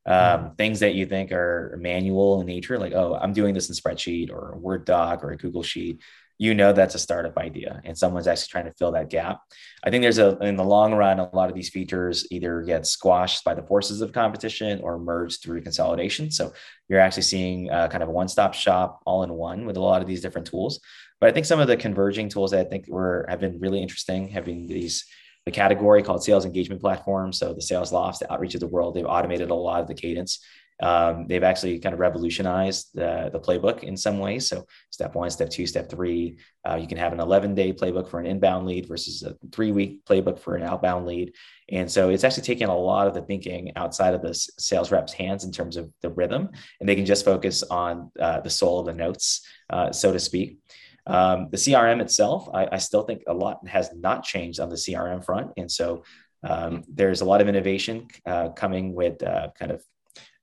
Um, 0.07 0.55
things 0.57 0.79
that 0.81 0.95
you 0.95 1.05
think 1.05 1.33
are 1.33 1.77
manual 1.81 2.41
in 2.41 2.47
nature 2.47 2.79
like 2.79 2.93
oh 2.93 3.19
i'm 3.21 3.33
doing 3.33 3.55
this 3.55 3.69
in 3.69 3.75
spreadsheet 3.75 4.31
or 4.31 4.53
a 4.53 4.57
word 4.57 4.85
doc 4.85 5.25
or 5.25 5.33
a 5.33 5.37
google 5.37 5.65
sheet 5.65 6.01
you 6.39 6.55
know 6.55 6.73
that's 6.73 6.95
a 6.95 6.99
startup 6.99 7.39
idea 7.39 7.81
and 7.85 7.97
someone's 7.97 8.27
actually 8.27 8.49
trying 8.51 8.65
to 8.67 8.75
fill 8.79 8.93
that 8.93 9.11
gap. 9.11 9.41
I 9.83 9.91
think 9.91 10.03
there's 10.03 10.19
a 10.19 10.37
in 10.39 10.57
the 10.57 10.65
long 10.65 10.95
run, 10.95 11.19
a 11.19 11.35
lot 11.35 11.49
of 11.49 11.55
these 11.55 11.71
features 11.71 12.27
either 12.31 12.63
get 12.63 12.87
squashed 12.87 13.45
by 13.45 13.55
the 13.55 13.63
forces 13.63 14.01
of 14.01 14.13
competition 14.13 14.81
or 14.83 14.99
merged 14.99 15.43
through 15.43 15.63
consolidation. 15.63 16.31
So 16.31 16.53
you're 16.89 17.01
actually 17.01 17.23
seeing 17.23 17.71
uh, 17.71 17.89
kind 17.89 18.03
of 18.03 18.09
a 18.09 18.13
one-stop 18.13 18.55
shop 18.55 19.01
all 19.07 19.23
in 19.23 19.33
one 19.33 19.67
with 19.67 19.77
a 19.77 19.81
lot 19.81 20.03
of 20.03 20.09
these 20.09 20.21
different 20.21 20.47
tools. 20.47 20.81
But 21.21 21.31
I 21.31 21.33
think 21.33 21.47
some 21.47 21.61
of 21.61 21.69
the 21.69 21.77
converging 21.77 22.29
tools 22.29 22.51
that 22.51 22.67
I 22.67 22.69
think 22.69 22.87
were 22.89 23.25
have 23.29 23.41
been 23.41 23.59
really 23.59 23.81
interesting, 23.81 24.29
having 24.29 24.67
these 24.67 25.05
the 25.47 25.53
category 25.53 26.03
called 26.03 26.25
sales 26.25 26.45
engagement 26.45 26.81
platform. 26.81 27.33
So 27.33 27.55
the 27.55 27.63
sales 27.63 27.93
Salesloft, 27.93 28.19
the 28.19 28.33
outreach 28.33 28.55
of 28.55 28.61
the 28.61 28.67
world, 28.67 28.95
they've 28.95 29.07
automated 29.07 29.51
a 29.51 29.55
lot 29.55 29.81
of 29.81 29.87
the 29.87 29.95
cadence 29.95 30.45
um, 30.81 31.27
they've 31.27 31.43
actually 31.43 31.79
kind 31.79 31.95
of 31.95 32.01
revolutionized 32.01 32.91
the, 32.95 33.31
the 33.33 33.41
playbook 33.41 33.83
in 33.83 33.97
some 33.97 34.19
ways. 34.19 34.47
So, 34.47 34.67
step 34.91 35.15
one, 35.15 35.31
step 35.31 35.49
two, 35.49 35.67
step 35.67 35.89
three, 35.89 36.39
uh, 36.69 36.77
you 36.77 36.87
can 36.87 36.99
have 36.99 37.13
an 37.13 37.21
11 37.21 37.55
day 37.55 37.73
playbook 37.73 38.09
for 38.11 38.21
an 38.21 38.27
inbound 38.27 38.67
lead 38.67 38.87
versus 38.87 39.23
a 39.23 39.37
three 39.53 39.73
week 39.73 40.05
playbook 40.05 40.39
for 40.39 40.55
an 40.55 40.63
outbound 40.63 41.07
lead. 41.07 41.33
And 41.71 41.91
so, 41.91 42.11
it's 42.11 42.25
actually 42.25 42.43
taken 42.43 42.69
a 42.69 42.77
lot 42.77 43.07
of 43.07 43.15
the 43.15 43.23
thinking 43.23 43.73
outside 43.77 44.13
of 44.13 44.23
the 44.23 44.35
sales 44.35 44.93
rep's 44.93 45.15
hands 45.15 45.45
in 45.45 45.53
terms 45.53 45.77
of 45.77 45.91
the 46.03 46.11
rhythm, 46.11 46.51
and 46.81 46.89
they 46.89 46.97
can 46.97 47.07
just 47.07 47.25
focus 47.25 47.63
on 47.63 48.11
uh, 48.21 48.41
the 48.41 48.51
soul 48.51 48.81
of 48.81 48.87
the 48.87 48.95
notes, 48.95 49.47
uh, 49.71 49.93
so 49.93 50.13
to 50.13 50.21
speak. 50.21 50.59
Um, 51.07 51.49
the 51.51 51.57
CRM 51.57 52.01
itself, 52.03 52.49
I, 52.53 52.69
I, 52.73 52.79
still 52.79 53.05
think 53.05 53.23
a 53.29 53.33
lot 53.33 53.65
has 53.69 53.91
not 53.95 54.25
changed 54.25 54.59
on 54.59 54.69
the 54.69 54.75
CRM 54.75 55.25
front. 55.25 55.53
And 55.57 55.71
so, 55.71 56.03
um, 56.43 56.83
there's 56.93 57.21
a 57.21 57.25
lot 57.25 57.41
of 57.41 57.49
innovation 57.49 58.09
uh, 58.27 58.49
coming 58.51 58.93
with 58.93 59.23
uh, 59.23 59.51
kind 59.57 59.71
of 59.71 59.85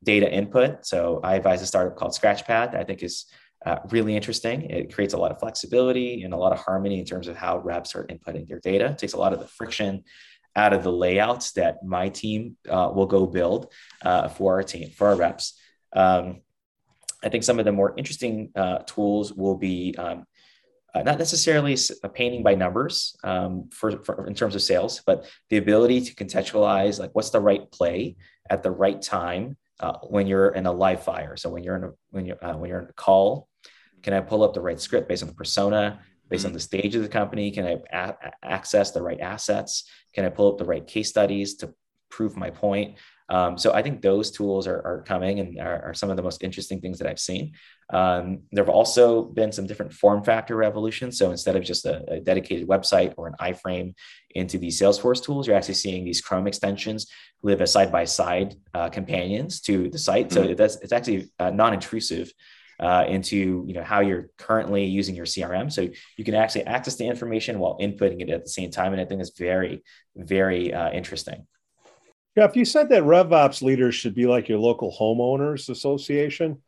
data 0.03 0.31
input. 0.31 0.85
So 0.85 1.19
I 1.23 1.35
advise 1.35 1.61
a 1.61 1.65
startup 1.65 1.95
called 1.97 2.13
Scratchpad 2.13 2.71
that 2.71 2.75
I 2.75 2.83
think 2.83 3.03
is 3.03 3.25
uh, 3.65 3.77
really 3.89 4.15
interesting. 4.15 4.63
It 4.63 4.93
creates 4.93 5.13
a 5.13 5.17
lot 5.17 5.31
of 5.31 5.39
flexibility 5.39 6.23
and 6.23 6.33
a 6.33 6.37
lot 6.37 6.51
of 6.51 6.59
harmony 6.59 6.99
in 6.99 7.05
terms 7.05 7.27
of 7.27 7.37
how 7.37 7.59
reps 7.59 7.95
are 7.95 8.05
inputting 8.05 8.47
their 8.47 8.59
data. 8.59 8.87
It 8.87 8.97
takes 8.97 9.13
a 9.13 9.17
lot 9.17 9.33
of 9.33 9.39
the 9.39 9.47
friction 9.47 10.03
out 10.55 10.73
of 10.73 10.83
the 10.83 10.91
layouts 10.91 11.53
that 11.53 11.83
my 11.83 12.09
team 12.09 12.57
uh, 12.69 12.91
will 12.93 13.05
go 13.05 13.25
build 13.25 13.71
uh, 14.03 14.27
for 14.27 14.53
our 14.53 14.63
team, 14.63 14.91
for 14.91 15.07
our 15.07 15.15
reps. 15.15 15.59
Um, 15.93 16.41
I 17.23 17.29
think 17.29 17.43
some 17.43 17.57
of 17.57 17.65
the 17.65 17.71
more 17.71 17.93
interesting 17.97 18.51
uh, 18.55 18.79
tools 18.79 19.33
will 19.33 19.55
be 19.55 19.95
um, 19.97 20.25
uh, 20.93 21.01
not 21.01 21.17
necessarily 21.17 21.75
a 22.03 22.09
painting 22.09 22.43
by 22.43 22.53
numbers 22.53 23.15
um, 23.23 23.69
for, 23.71 24.03
for, 24.03 24.27
in 24.27 24.35
terms 24.35 24.55
of 24.55 24.61
sales, 24.61 25.01
but 25.05 25.25
the 25.49 25.57
ability 25.57 26.01
to 26.01 26.15
contextualize 26.15 26.99
like 26.99 27.11
what's 27.13 27.31
the 27.31 27.39
right 27.39 27.71
play 27.71 28.15
at 28.49 28.61
the 28.61 28.69
right 28.69 29.01
time 29.01 29.57
uh, 29.79 29.97
when 30.03 30.27
you're 30.27 30.49
in 30.49 30.65
a 30.65 30.71
live 30.71 31.03
fire. 31.03 31.35
So 31.35 31.49
when 31.49 31.63
you're 31.63 31.75
in 31.75 31.83
a 31.83 31.91
when 32.11 32.25
you 32.25 32.35
uh, 32.41 32.53
when 32.53 32.69
you're 32.69 32.81
in 32.81 32.89
a 32.89 32.93
call, 32.93 33.49
can 34.01 34.13
I 34.13 34.21
pull 34.21 34.43
up 34.43 34.53
the 34.53 34.61
right 34.61 34.79
script 34.79 35.07
based 35.07 35.23
on 35.23 35.29
the 35.29 35.35
persona, 35.35 35.99
based 36.29 36.41
mm-hmm. 36.41 36.49
on 36.49 36.53
the 36.53 36.59
stage 36.59 36.95
of 36.95 37.01
the 37.01 37.09
company? 37.09 37.51
Can 37.51 37.65
I 37.65 37.77
a- 37.91 38.31
access 38.43 38.91
the 38.91 39.01
right 39.01 39.19
assets? 39.19 39.89
Can 40.13 40.25
I 40.25 40.29
pull 40.29 40.51
up 40.51 40.57
the 40.57 40.65
right 40.65 40.85
case 40.85 41.09
studies 41.09 41.55
to 41.55 41.73
prove 42.09 42.37
my 42.37 42.49
point? 42.49 42.97
Um, 43.29 43.57
so 43.57 43.73
I 43.73 43.81
think 43.81 44.01
those 44.01 44.31
tools 44.31 44.67
are, 44.67 44.81
are 44.85 45.03
coming 45.07 45.39
and 45.39 45.59
are, 45.59 45.85
are, 45.85 45.93
some 45.93 46.09
of 46.09 46.17
the 46.17 46.23
most 46.23 46.43
interesting 46.43 46.81
things 46.81 46.99
that 46.99 47.07
I've 47.07 47.19
seen. 47.19 47.53
Um, 47.89 48.43
there 48.51 48.63
have 48.63 48.73
also 48.73 49.23
been 49.23 49.51
some 49.51 49.65
different 49.65 49.93
form 49.93 50.23
factor 50.23 50.55
revolutions. 50.55 51.17
So 51.17 51.31
instead 51.31 51.55
of 51.55 51.63
just 51.63 51.85
a, 51.85 52.03
a, 52.11 52.19
dedicated 52.19 52.67
website 52.67 53.13
or 53.17 53.27
an 53.27 53.35
iframe 53.39 53.93
into 54.31 54.57
these 54.57 54.79
Salesforce 54.79 55.23
tools, 55.23 55.47
you're 55.47 55.55
actually 55.55 55.75
seeing 55.75 56.03
these 56.03 56.21
Chrome 56.21 56.47
extensions 56.47 57.07
live 57.43 57.61
as 57.61 57.71
side 57.71 57.91
by 57.91 58.05
side 58.05 58.55
companions 58.91 59.61
to 59.61 59.89
the 59.89 59.99
site. 59.99 60.29
Mm-hmm. 60.29 60.49
So 60.49 60.53
that's, 60.55 60.75
it's 60.77 60.93
actually 60.93 61.31
uh, 61.39 61.49
non-intrusive. 61.49 62.31
Uh, 62.79 63.05
into 63.07 63.63
you 63.67 63.73
know 63.75 63.83
how 63.83 63.99
you're 63.99 64.29
currently 64.39 64.83
using 64.83 65.15
your 65.15 65.27
CRM, 65.27 65.71
so 65.71 65.87
you 66.17 66.25
can 66.25 66.33
actually 66.33 66.63
access 66.63 66.95
the 66.95 67.05
information 67.05 67.59
while 67.59 67.77
inputting 67.79 68.19
it 68.19 68.31
at 68.31 68.43
the 68.43 68.49
same 68.49 68.71
time, 68.71 68.93
and 68.93 69.01
I 69.01 69.05
think 69.05 69.21
it's 69.21 69.37
very, 69.37 69.83
very 70.15 70.73
uh, 70.73 70.91
interesting. 70.91 71.45
Jeff, 72.35 72.55
you 72.55 72.65
said 72.65 72.89
that 72.89 73.03
RevOps 73.03 73.61
leaders 73.61 73.93
should 73.93 74.15
be 74.15 74.25
like 74.25 74.49
your 74.49 74.57
local 74.57 74.91
homeowners 74.91 75.69
association. 75.69 76.61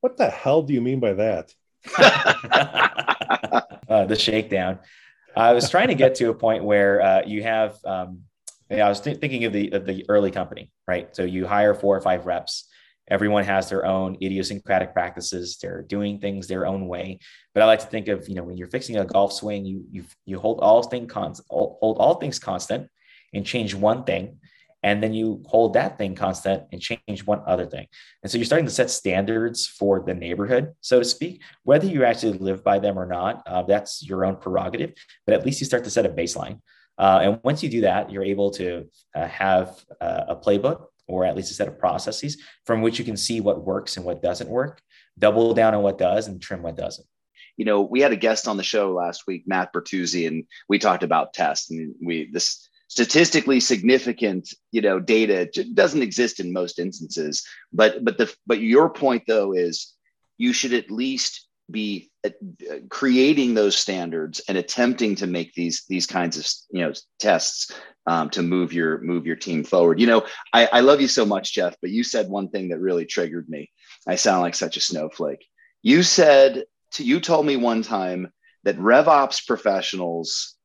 What 0.00 0.16
the 0.16 0.30
hell 0.30 0.62
do 0.62 0.72
you 0.72 0.80
mean 0.80 1.00
by 1.00 1.14
that? 1.14 1.52
uh, 3.88 4.06
the 4.06 4.16
shakedown. 4.16 4.78
I 5.36 5.52
was 5.52 5.68
trying 5.68 5.88
to 5.88 5.94
get 5.94 6.14
to 6.16 6.30
a 6.30 6.34
point 6.34 6.64
where 6.64 7.02
uh, 7.02 7.22
you 7.26 7.42
have. 7.42 7.76
Um, 7.84 8.20
I 8.70 8.88
was 8.88 9.00
th- 9.00 9.18
thinking 9.18 9.44
of 9.46 9.52
the 9.52 9.72
of 9.72 9.84
the 9.84 10.04
early 10.08 10.30
company, 10.30 10.70
right? 10.86 11.14
So 11.14 11.24
you 11.24 11.46
hire 11.46 11.74
four 11.74 11.96
or 11.96 12.00
five 12.00 12.26
reps. 12.26 12.68
Everyone 13.08 13.42
has 13.42 13.68
their 13.68 13.84
own 13.84 14.16
idiosyncratic 14.22 14.92
practices. 14.92 15.58
They're 15.60 15.82
doing 15.82 16.20
things 16.20 16.46
their 16.46 16.66
own 16.66 16.86
way. 16.86 17.18
But 17.52 17.64
I 17.64 17.66
like 17.66 17.80
to 17.80 17.86
think 17.86 18.06
of 18.06 18.28
you 18.28 18.36
know 18.36 18.44
when 18.44 18.56
you're 18.56 18.68
fixing 18.68 18.96
a 18.96 19.04
golf 19.04 19.32
swing, 19.32 19.64
you 19.64 19.84
you 19.90 20.04
you 20.24 20.38
hold 20.38 20.60
all 20.60 20.84
things 20.84 21.10
constant, 21.10 21.48
hold 21.50 21.98
all 21.98 22.14
things 22.14 22.38
constant, 22.38 22.88
and 23.34 23.44
change 23.44 23.74
one 23.74 24.04
thing 24.04 24.38
and 24.82 25.02
then 25.02 25.12
you 25.12 25.42
hold 25.46 25.74
that 25.74 25.98
thing 25.98 26.14
constant 26.14 26.64
and 26.72 26.80
change 26.80 27.24
one 27.24 27.42
other 27.46 27.66
thing. 27.66 27.86
And 28.22 28.30
so 28.30 28.38
you're 28.38 28.44
starting 28.44 28.66
to 28.66 28.72
set 28.72 28.90
standards 28.90 29.66
for 29.66 30.02
the 30.06 30.14
neighborhood, 30.14 30.72
so 30.80 30.98
to 30.98 31.04
speak. 31.04 31.42
Whether 31.64 31.86
you 31.86 32.04
actually 32.04 32.38
live 32.38 32.64
by 32.64 32.78
them 32.78 32.98
or 32.98 33.06
not, 33.06 33.42
uh, 33.46 33.62
that's 33.62 34.02
your 34.06 34.24
own 34.24 34.36
prerogative. 34.36 34.94
But 35.26 35.34
at 35.34 35.44
least 35.44 35.60
you 35.60 35.66
start 35.66 35.84
to 35.84 35.90
set 35.90 36.06
a 36.06 36.08
baseline. 36.08 36.60
Uh, 36.98 37.20
and 37.22 37.40
once 37.42 37.62
you 37.62 37.68
do 37.68 37.82
that, 37.82 38.10
you're 38.10 38.24
able 38.24 38.50
to 38.52 38.88
uh, 39.14 39.26
have 39.26 39.84
uh, 40.00 40.24
a 40.28 40.36
playbook 40.36 40.86
or 41.06 41.24
at 41.24 41.36
least 41.36 41.50
a 41.50 41.54
set 41.54 41.68
of 41.68 41.78
processes 41.78 42.40
from 42.64 42.82
which 42.82 42.98
you 42.98 43.04
can 43.04 43.16
see 43.16 43.40
what 43.40 43.64
works 43.64 43.96
and 43.96 44.06
what 44.06 44.22
doesn't 44.22 44.48
work, 44.48 44.80
double 45.18 45.54
down 45.54 45.74
on 45.74 45.82
what 45.82 45.98
does, 45.98 46.28
and 46.28 46.40
trim 46.40 46.62
what 46.62 46.76
doesn't 46.76 47.06
you 47.60 47.66
know, 47.66 47.82
we 47.82 48.00
had 48.00 48.12
a 48.12 48.16
guest 48.16 48.48
on 48.48 48.56
the 48.56 48.62
show 48.62 48.92
last 48.94 49.26
week, 49.26 49.42
Matt 49.46 49.70
Bertuzzi, 49.74 50.26
and 50.26 50.44
we 50.70 50.78
talked 50.78 51.02
about 51.02 51.34
tests. 51.34 51.70
And 51.70 51.94
we 52.02 52.30
this 52.32 52.69
statistically 52.90 53.60
significant 53.60 54.52
you 54.72 54.82
know 54.82 54.98
data 54.98 55.46
doesn't 55.74 56.02
exist 56.02 56.40
in 56.40 56.52
most 56.52 56.78
instances. 56.78 57.46
But 57.72 58.04
but 58.04 58.18
the 58.18 58.34
but 58.46 58.60
your 58.60 58.90
point 58.90 59.22
though 59.26 59.54
is 59.54 59.94
you 60.36 60.52
should 60.52 60.74
at 60.74 60.90
least 60.90 61.46
be 61.70 62.10
uh, 62.24 62.30
creating 62.88 63.54
those 63.54 63.76
standards 63.76 64.40
and 64.48 64.58
attempting 64.58 65.14
to 65.14 65.28
make 65.28 65.54
these 65.54 65.84
these 65.88 66.06
kinds 66.06 66.36
of 66.36 66.44
you 66.76 66.84
know 66.84 66.92
tests 67.20 67.72
um, 68.06 68.28
to 68.30 68.42
move 68.42 68.72
your 68.72 69.00
move 69.02 69.24
your 69.24 69.36
team 69.36 69.62
forward. 69.62 70.00
You 70.00 70.08
know 70.08 70.26
I, 70.52 70.66
I 70.66 70.80
love 70.80 71.00
you 71.00 71.08
so 71.08 71.24
much 71.24 71.54
jeff 71.54 71.76
but 71.80 71.90
you 71.90 72.02
said 72.02 72.28
one 72.28 72.48
thing 72.50 72.70
that 72.70 72.80
really 72.80 73.06
triggered 73.06 73.48
me. 73.48 73.70
I 74.06 74.16
sound 74.16 74.42
like 74.42 74.56
such 74.56 74.76
a 74.76 74.80
snowflake. 74.80 75.46
You 75.82 76.02
said 76.02 76.64
to 76.94 77.04
you 77.04 77.20
told 77.20 77.46
me 77.46 77.56
one 77.56 77.82
time 77.82 78.32
that 78.64 78.78
revops 78.78 79.46
professionals 79.46 80.56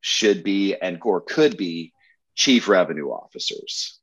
should 0.00 0.44
be 0.44 0.74
and 0.74 0.98
or 1.02 1.20
could 1.20 1.56
be 1.56 1.92
chief 2.34 2.68
revenue 2.68 3.08
officers. 3.08 3.98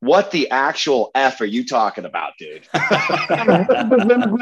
What 0.00 0.30
the 0.30 0.50
actual 0.50 1.10
F 1.14 1.40
are 1.40 1.46
you 1.46 1.66
talking 1.66 2.06
about, 2.06 2.32
dude? 2.38 2.66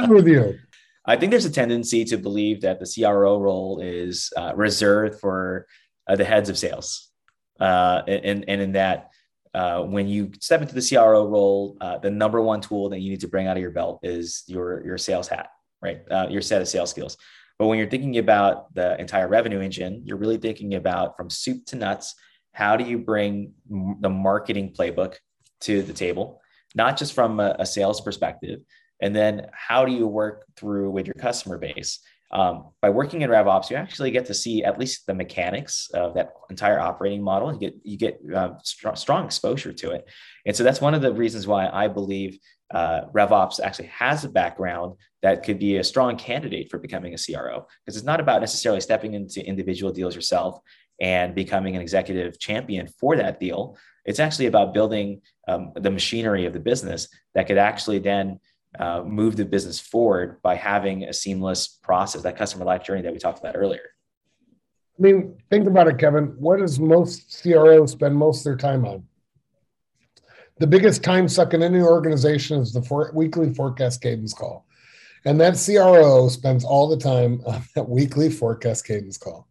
with 0.09 0.29
you. 0.29 0.59
I 1.05 1.17
think 1.17 1.31
there's 1.31 1.47
a 1.47 1.51
tendency 1.51 2.05
to 2.05 2.19
believe 2.19 2.61
that 2.61 2.79
the 2.79 2.87
CRO 2.87 3.41
role 3.41 3.81
is 3.81 4.33
uh, 4.37 4.53
reserved 4.55 5.19
for 5.21 5.67
uh, 6.07 6.17
the 6.17 6.25
heads 6.25 6.49
of 6.49 6.59
sales. 6.59 7.11
Uh, 7.59 8.03
and, 8.07 8.45
and 8.47 8.61
in 8.61 8.73
that, 8.73 9.11
uh, 9.55 9.83
when 9.83 10.07
you 10.07 10.31
step 10.39 10.61
into 10.61 10.75
the 10.75 10.87
CRO 10.87 11.27
role, 11.27 11.77
uh, 11.81 11.99
the 11.99 12.11
number 12.11 12.41
one 12.41 12.61
tool 12.61 12.91
that 12.91 13.01
you 13.01 13.11
need 13.11 13.21
to 13.21 13.29
bring 13.29 13.47
out 13.47 13.57
of 13.57 13.63
your 13.63 13.71
belt 13.71 14.01
is 14.03 14.45
your, 14.47 14.85
your 14.85 14.99
sales 14.99 15.27
hat, 15.27 15.49
right? 15.83 16.03
Uh, 16.11 16.27
your 16.29 16.43
set 16.43 16.61
of 16.61 16.69
sales 16.69 16.91
skills. 16.91 17.17
But 17.59 17.67
when 17.67 17.79
you're 17.79 17.89
thinking 17.89 18.19
about 18.19 18.73
the 18.75 18.99
entire 19.01 19.29
revenue 19.29 19.61
engine, 19.61 20.03
you're 20.05 20.17
really 20.17 20.37
thinking 20.37 20.75
about 20.75 21.17
from 21.17 21.29
soup 21.29 21.67
to 21.67 21.77
nuts, 21.77 22.15
how 22.53 22.77
do 22.77 22.85
you 22.85 22.99
bring 22.99 23.53
the 24.01 24.09
marketing 24.09 24.75
playbook 24.79 25.17
to 25.63 25.83
the 25.83 25.93
table, 25.93 26.41
not 26.75 26.97
just 26.97 27.13
from 27.13 27.41
a, 27.41 27.57
a 27.59 27.67
sales 27.67 28.01
perspective, 28.01 28.61
and 29.01 29.15
then 29.15 29.49
how 29.53 29.85
do 29.85 29.93
you 29.93 30.07
work 30.07 30.45
through 30.57 30.91
with 30.91 31.07
your 31.07 31.15
customer 31.15 31.59
base? 31.59 32.01
Um, 32.31 32.71
by 32.83 32.91
working 32.91 33.23
in 33.23 33.31
RevOps, 33.31 33.71
you 33.71 33.77
actually 33.77 34.11
get 34.11 34.27
to 34.27 34.35
see 34.35 34.63
at 34.63 34.79
least 34.79 35.07
the 35.07 35.15
mechanics 35.15 35.89
of 35.95 36.15
that 36.15 36.33
entire 36.51 36.79
operating 36.79 37.23
model. 37.23 37.53
You 37.53 37.59
get 37.59 37.75
you 37.83 37.97
get 37.97 38.21
uh, 38.35 38.51
strong, 38.63 38.97
strong 38.97 39.25
exposure 39.25 39.73
to 39.73 39.91
it, 39.93 40.09
and 40.45 40.55
so 40.55 40.63
that's 40.63 40.81
one 40.81 40.95
of 40.95 41.01
the 41.01 41.13
reasons 41.13 41.47
why 41.47 41.69
I 41.69 41.89
believe 41.89 42.39
uh, 42.73 43.03
RevOps 43.15 43.61
actually 43.61 43.89
has 43.89 44.25
a 44.25 44.29
background 44.29 44.97
that 45.23 45.43
could 45.43 45.59
be 45.59 45.79
a 45.79 45.85
strong 45.85 46.17
candidate 46.17 46.71
for 46.71 46.79
becoming 46.79 47.15
a 47.15 47.19
CRO 47.19 47.67
because 47.85 47.97
it's 47.97 48.07
not 48.07 48.21
about 48.21 48.41
necessarily 48.41 48.81
stepping 48.81 49.15
into 49.15 49.45
individual 49.45 49.91
deals 49.91 50.15
yourself 50.15 50.61
and 51.01 51.35
becoming 51.35 51.77
an 51.77 51.83
executive 51.83 52.39
champion 52.39 52.89
for 53.01 53.17
that 53.17 53.41
deal. 53.41 53.77
It's 54.05 54.21
actually 54.21 54.47
about 54.47 54.75
building 54.75 55.23
um, 55.47 55.73
the 55.75 55.91
machinery 55.91 56.45
of 56.45 56.53
the 56.53 56.61
business 56.61 57.09
that 57.35 57.47
could 57.47 57.59
actually 57.59 58.01
then 58.01 58.41
uh, 58.79 59.03
move 59.03 59.37
the 59.37 59.45
business 59.45 59.81
forward 59.81 60.41
by 60.43 60.55
having 60.55 61.05
a 61.05 61.13
seamless 61.13 61.69
process, 61.69 62.23
that 62.23 62.37
customer 62.37 62.65
life 62.65 62.85
journey 62.85 63.03
that 63.03 63.13
we 63.13 63.19
talked 63.19 63.39
about 63.39 63.57
earlier. 63.57 63.91
I 64.99 65.03
mean, 65.03 65.39
think 65.51 65.67
about 65.67 65.89
it, 65.89 65.99
Kevin. 65.99 66.35
What 66.39 66.59
does 66.59 66.81
most 66.81 67.41
CROs 67.43 67.93
spend 67.93 68.17
most 68.17 68.41
of 68.41 68.45
their 68.45 68.57
time 68.57 68.85
on? 68.85 69.05
The 70.59 70.67
biggest 70.67 71.05
time 71.05 71.29
suck 71.29 71.55
in 71.55 71.63
any 71.63 71.81
organization 71.81 72.61
is 72.61 72.73
the 72.73 72.83
for- 72.83 73.13
weekly 73.15 73.55
forecast 73.55 74.01
cadence 74.01 74.35
call. 74.35 74.67
And 75.25 75.41
that 75.41 75.63
CRO 75.65 76.29
spends 76.29 76.65
all 76.65 76.89
the 76.89 76.97
time 76.97 77.43
on 77.47 77.63
that 77.75 77.89
weekly 77.89 78.31
forecast 78.31 78.87
cadence 78.87 79.19
call. 79.19 79.47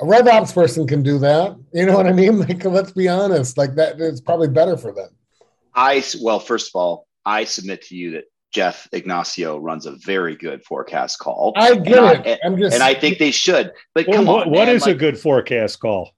A 0.00 0.04
RevOps 0.04 0.52
person 0.52 0.86
can 0.86 1.02
do 1.02 1.18
that. 1.20 1.56
You 1.72 1.86
know 1.86 1.96
what 1.96 2.06
I 2.06 2.12
mean? 2.12 2.38
Like, 2.46 2.64
let's 2.66 2.92
be 2.92 3.08
honest. 3.08 3.56
Like 3.56 3.74
that 3.76 3.98
is 3.98 4.20
probably 4.20 4.48
better 4.48 4.76
for 4.76 4.92
them. 4.92 5.08
I 5.74 6.02
well, 6.20 6.40
first 6.40 6.70
of 6.70 6.78
all, 6.78 7.05
I 7.26 7.44
submit 7.44 7.82
to 7.86 7.96
you 7.96 8.12
that 8.12 8.24
Jeff 8.54 8.88
Ignacio 8.92 9.58
runs 9.58 9.84
a 9.84 9.96
very 9.96 10.36
good 10.36 10.64
forecast 10.64 11.18
call. 11.18 11.52
I 11.56 11.74
get 11.74 11.98
and 11.98 12.26
it. 12.26 12.38
I, 12.42 12.46
and, 12.46 12.58
just, 12.58 12.74
and 12.74 12.82
I 12.82 12.94
think 12.94 13.18
they 13.18 13.32
should. 13.32 13.72
But 13.94 14.06
well, 14.06 14.16
come 14.16 14.26
what, 14.26 14.46
on, 14.46 14.52
what 14.52 14.66
man, 14.66 14.76
is 14.76 14.86
like, 14.86 14.94
a 14.94 14.98
good 14.98 15.18
forecast 15.18 15.80
call? 15.80 16.12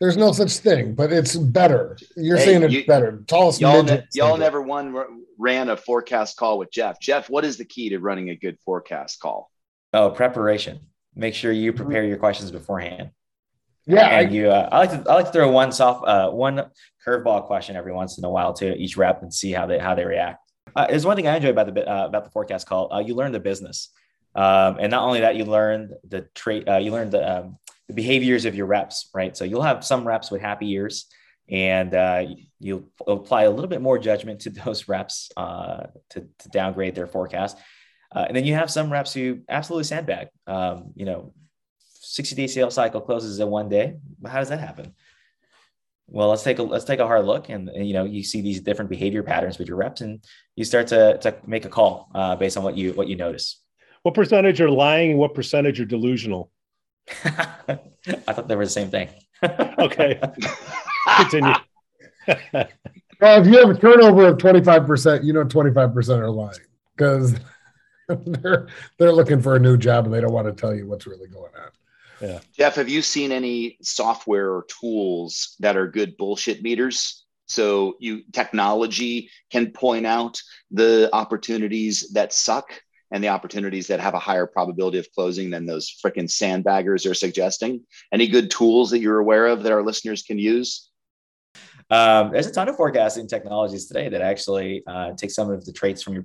There's 0.00 0.16
no 0.16 0.32
such 0.32 0.56
thing, 0.56 0.94
but 0.94 1.12
it's 1.12 1.36
better. 1.36 1.96
You're 2.16 2.36
hey, 2.36 2.46
saying 2.46 2.62
it's 2.64 2.74
you, 2.74 2.84
better. 2.84 3.22
Tallest 3.26 3.60
y'all, 3.60 3.82
ne- 3.82 4.02
y'all 4.12 4.36
never 4.36 4.60
one 4.60 5.22
ran 5.38 5.68
a 5.68 5.76
forecast 5.76 6.36
call 6.36 6.58
with 6.58 6.72
Jeff. 6.72 6.98
Jeff, 6.98 7.30
what 7.30 7.44
is 7.44 7.58
the 7.58 7.64
key 7.64 7.90
to 7.90 8.00
running 8.00 8.30
a 8.30 8.34
good 8.34 8.58
forecast 8.64 9.20
call? 9.20 9.50
Oh, 9.92 10.10
preparation. 10.10 10.80
Make 11.14 11.34
sure 11.34 11.52
you 11.52 11.72
prepare 11.72 12.04
your 12.04 12.16
questions 12.16 12.50
beforehand. 12.50 13.10
Yeah, 13.86 14.06
and 14.06 14.28
I, 14.28 14.30
you. 14.32 14.50
Uh, 14.50 14.68
I 14.72 14.78
like 14.78 14.90
to. 14.90 15.10
I 15.10 15.14
like 15.14 15.26
to 15.26 15.32
throw 15.32 15.50
one 15.50 15.70
soft, 15.70 16.08
uh, 16.08 16.30
one 16.30 16.70
curveball 17.06 17.46
question 17.46 17.76
every 17.76 17.92
once 17.92 18.18
in 18.18 18.24
a 18.24 18.30
while 18.30 18.52
to 18.54 18.74
each 18.74 18.96
rep 18.96 19.22
and 19.22 19.32
see 19.32 19.52
how 19.52 19.66
they 19.66 19.78
how 19.78 19.94
they 19.94 20.04
react. 20.04 20.43
Uh, 20.76 20.86
there's 20.88 21.06
one 21.06 21.16
thing 21.16 21.26
I 21.26 21.36
enjoy 21.36 21.50
about 21.50 21.72
the 21.72 21.88
uh, 21.88 22.06
about 22.06 22.24
the 22.24 22.30
forecast 22.30 22.66
call. 22.66 22.92
Uh, 22.92 23.00
you 23.00 23.14
learn 23.14 23.32
the 23.32 23.40
business, 23.40 23.90
um, 24.34 24.78
and 24.80 24.90
not 24.90 25.04
only 25.04 25.20
that, 25.20 25.36
you 25.36 25.44
learn 25.44 25.94
the 26.08 26.22
trait. 26.34 26.68
Uh, 26.68 26.78
you 26.78 26.90
learn 26.90 27.10
the 27.10 27.38
um, 27.38 27.58
the 27.88 27.94
behaviors 27.94 28.44
of 28.44 28.54
your 28.54 28.66
reps, 28.66 29.10
right? 29.14 29.36
So 29.36 29.44
you'll 29.44 29.62
have 29.62 29.84
some 29.84 30.06
reps 30.06 30.30
with 30.30 30.40
happy 30.40 30.70
ears 30.70 31.06
and 31.50 31.94
uh, 31.94 32.24
you 32.58 32.90
apply 33.06 33.42
a 33.42 33.50
little 33.50 33.68
bit 33.68 33.82
more 33.82 33.98
judgment 33.98 34.40
to 34.40 34.50
those 34.64 34.88
reps 34.88 35.30
uh, 35.36 35.88
to, 36.10 36.26
to, 36.38 36.48
downgrade 36.48 36.94
their 36.94 37.06
forecast. 37.06 37.58
And 38.10 38.34
then 38.34 38.46
you 38.46 38.54
have 38.54 38.70
some 38.70 38.90
reps 38.90 39.12
who 39.12 39.40
absolutely 39.48 39.84
sandbag. 39.84 40.28
Um, 40.46 40.92
you 40.94 41.04
know, 41.04 41.34
60 42.00 42.36
day 42.36 42.46
sales 42.46 42.74
cycle 42.74 43.00
closes 43.00 43.40
in 43.40 43.50
one 43.50 43.68
day. 43.68 43.96
How 44.24 44.38
does 44.38 44.50
that 44.50 44.60
happen? 44.60 44.94
Well, 46.06 46.28
let's 46.28 46.42
take 46.42 46.58
a 46.58 46.62
let's 46.62 46.84
take 46.84 47.00
a 47.00 47.06
hard 47.06 47.24
look, 47.24 47.48
and 47.48 47.70
you 47.74 47.94
know 47.94 48.04
you 48.04 48.22
see 48.22 48.40
these 48.40 48.60
different 48.60 48.90
behavior 48.90 49.22
patterns 49.22 49.58
with 49.58 49.68
your 49.68 49.78
reps, 49.78 50.00
and 50.00 50.24
you 50.54 50.64
start 50.64 50.88
to, 50.88 51.18
to 51.18 51.36
make 51.46 51.64
a 51.64 51.68
call 51.68 52.10
uh, 52.14 52.36
based 52.36 52.56
on 52.56 52.62
what 52.62 52.76
you 52.76 52.92
what 52.92 53.08
you 53.08 53.16
notice. 53.16 53.60
What 54.02 54.14
percentage 54.14 54.60
are 54.60 54.70
lying, 54.70 55.12
and 55.12 55.18
what 55.18 55.34
percentage 55.34 55.80
are 55.80 55.86
delusional? 55.86 56.50
I 58.28 58.32
thought 58.32 58.48
they 58.48 58.56
were 58.56 58.64
the 58.64 58.70
same 58.70 58.90
thing. 58.90 59.08
okay. 59.78 60.20
Continue. 61.16 61.54
well, 62.52 62.68
if 63.20 63.46
you 63.46 63.58
have 63.58 63.70
a 63.70 63.78
turnover 63.78 64.28
of 64.28 64.38
25%, 64.38 65.24
you 65.24 65.32
know 65.32 65.44
25% 65.44 66.18
are 66.18 66.30
lying 66.30 66.58
because 66.96 67.34
they're 68.08 68.68
they're 68.98 69.12
looking 69.12 69.40
for 69.40 69.56
a 69.56 69.58
new 69.58 69.76
job 69.76 70.04
and 70.04 70.14
they 70.14 70.20
don't 70.20 70.32
want 70.32 70.46
to 70.46 70.52
tell 70.52 70.74
you 70.74 70.86
what's 70.86 71.06
really 71.06 71.28
going 71.28 71.52
on. 71.56 71.70
Yeah. 72.20 72.40
Jeff, 72.56 72.76
have 72.76 72.88
you 72.88 73.02
seen 73.02 73.32
any 73.32 73.78
software 73.82 74.50
or 74.50 74.66
tools 74.80 75.56
that 75.60 75.76
are 75.76 75.88
good 75.88 76.16
bullshit 76.16 76.62
meters? 76.62 77.24
So 77.46 77.96
you 78.00 78.22
technology 78.32 79.30
can 79.50 79.70
point 79.70 80.06
out 80.06 80.40
the 80.70 81.10
opportunities 81.12 82.12
that 82.14 82.32
suck 82.32 82.80
and 83.10 83.22
the 83.22 83.28
opportunities 83.28 83.86
that 83.88 84.00
have 84.00 84.14
a 84.14 84.18
higher 84.18 84.46
probability 84.46 84.98
of 84.98 85.06
closing 85.14 85.50
than 85.50 85.66
those 85.66 85.94
freaking 86.04 86.28
sandbaggers 86.28 87.08
are 87.08 87.14
suggesting. 87.14 87.82
Any 88.12 88.28
good 88.28 88.50
tools 88.50 88.90
that 88.90 89.00
you're 89.00 89.18
aware 89.18 89.46
of 89.46 89.62
that 89.62 89.72
our 89.72 89.82
listeners 89.82 90.22
can 90.22 90.38
use? 90.38 90.90
Um, 91.90 92.32
there's 92.32 92.46
a 92.46 92.52
ton 92.52 92.68
of 92.68 92.76
forecasting 92.76 93.28
technologies 93.28 93.86
today 93.86 94.08
that 94.08 94.22
actually 94.22 94.82
uh, 94.86 95.12
take 95.16 95.30
some 95.30 95.50
of 95.50 95.64
the 95.64 95.72
traits 95.72 96.02
from 96.02 96.14
your 96.14 96.24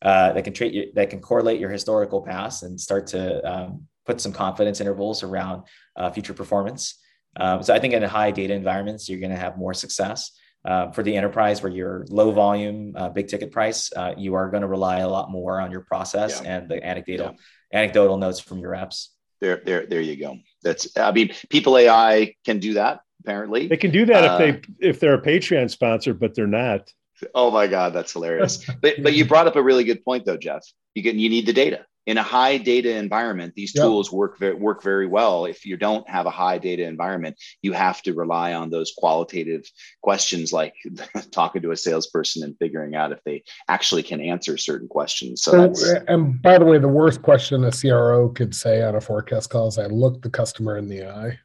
uh, 0.00 0.32
that 0.32 0.42
can 0.42 0.52
treat 0.52 0.72
you, 0.72 0.90
that 0.94 1.10
can 1.10 1.20
correlate 1.20 1.60
your 1.60 1.70
historical 1.70 2.22
past 2.22 2.62
and 2.62 2.80
start 2.80 3.06
to 3.08 3.44
um, 3.48 3.86
put 4.06 4.20
some 4.20 4.32
confidence 4.32 4.80
intervals 4.80 5.22
around 5.22 5.62
uh, 5.96 6.10
future 6.10 6.34
performance. 6.34 6.98
Um, 7.36 7.62
so 7.62 7.74
I 7.74 7.78
think 7.78 7.94
in 7.94 8.02
high 8.02 8.30
data 8.30 8.54
environments, 8.54 9.08
you're 9.08 9.20
going 9.20 9.32
to 9.32 9.38
have 9.38 9.56
more 9.56 9.74
success. 9.74 10.32
Uh, 10.64 10.92
for 10.92 11.02
the 11.02 11.16
enterprise 11.16 11.60
where 11.60 11.72
you're 11.72 12.04
low 12.08 12.30
volume, 12.30 12.92
uh, 12.96 13.08
big 13.08 13.26
ticket 13.26 13.50
price, 13.50 13.92
uh, 13.96 14.14
you 14.16 14.34
are 14.34 14.48
going 14.48 14.60
to 14.60 14.68
rely 14.68 14.98
a 14.98 15.08
lot 15.08 15.28
more 15.28 15.60
on 15.60 15.72
your 15.72 15.80
process 15.80 16.40
yeah. 16.40 16.56
and 16.56 16.68
the 16.68 16.84
anecdotal 16.86 17.32
yeah. 17.32 17.78
anecdotal 17.80 18.16
notes 18.16 18.38
from 18.38 18.58
your 18.58 18.70
reps. 18.70 19.10
There, 19.40 19.60
there, 19.64 19.86
there 19.86 20.00
you 20.00 20.14
go. 20.16 20.36
That's 20.62 20.96
I 20.96 21.10
mean, 21.10 21.32
People.ai 21.48 22.36
can 22.44 22.60
do 22.60 22.74
that. 22.74 23.00
Apparently, 23.24 23.66
they 23.66 23.76
can 23.76 23.90
do 23.90 24.04
that 24.06 24.24
if 24.24 24.38
they 24.38 24.50
uh, 24.50 24.74
if 24.78 25.00
they're 25.00 25.14
a 25.14 25.22
Patreon 25.22 25.68
sponsor, 25.68 26.14
but 26.14 26.34
they're 26.34 26.46
not. 26.46 26.92
Oh 27.34 27.50
my 27.50 27.66
God, 27.66 27.92
that's 27.92 28.12
hilarious. 28.12 28.64
but 28.80 29.02
but 29.02 29.14
you 29.14 29.24
brought 29.24 29.48
up 29.48 29.56
a 29.56 29.62
really 29.62 29.82
good 29.82 30.04
point 30.04 30.24
though, 30.26 30.36
Jeff. 30.36 30.64
You 30.94 31.02
get 31.02 31.16
you 31.16 31.28
need 31.28 31.46
the 31.46 31.52
data 31.52 31.86
in 32.06 32.18
a 32.18 32.22
high 32.22 32.58
data 32.58 32.96
environment, 32.96 33.54
these 33.54 33.72
yep. 33.74 33.84
tools 33.84 34.10
work 34.10 34.38
very, 34.38 34.54
work 34.54 34.82
very 34.82 35.06
well. 35.06 35.44
If 35.44 35.64
you 35.64 35.76
don't 35.76 36.08
have 36.08 36.26
a 36.26 36.30
high 36.30 36.58
data 36.58 36.84
environment, 36.84 37.36
you 37.62 37.72
have 37.72 38.02
to 38.02 38.12
rely 38.12 38.54
on 38.54 38.70
those 38.70 38.92
qualitative 38.96 39.64
questions, 40.02 40.52
like 40.52 40.74
talking 41.30 41.62
to 41.62 41.70
a 41.70 41.76
salesperson 41.76 42.42
and 42.42 42.56
figuring 42.58 42.96
out 42.96 43.12
if 43.12 43.20
they 43.24 43.44
actually 43.68 44.02
can 44.02 44.20
answer 44.20 44.56
certain 44.56 44.88
questions. 44.88 45.42
So, 45.42 45.72
so 45.74 46.02
and 46.08 46.42
by 46.42 46.58
the 46.58 46.64
way, 46.64 46.78
the 46.78 46.88
worst 46.88 47.22
question 47.22 47.64
a 47.64 47.70
CRO 47.70 48.28
could 48.30 48.54
say 48.54 48.82
on 48.82 48.96
a 48.96 49.00
forecast 49.00 49.50
call 49.50 49.68
is, 49.68 49.78
"I 49.78 49.86
look 49.86 50.22
the 50.22 50.30
customer 50.30 50.76
in 50.76 50.88
the 50.88 51.06
eye, 51.06 51.38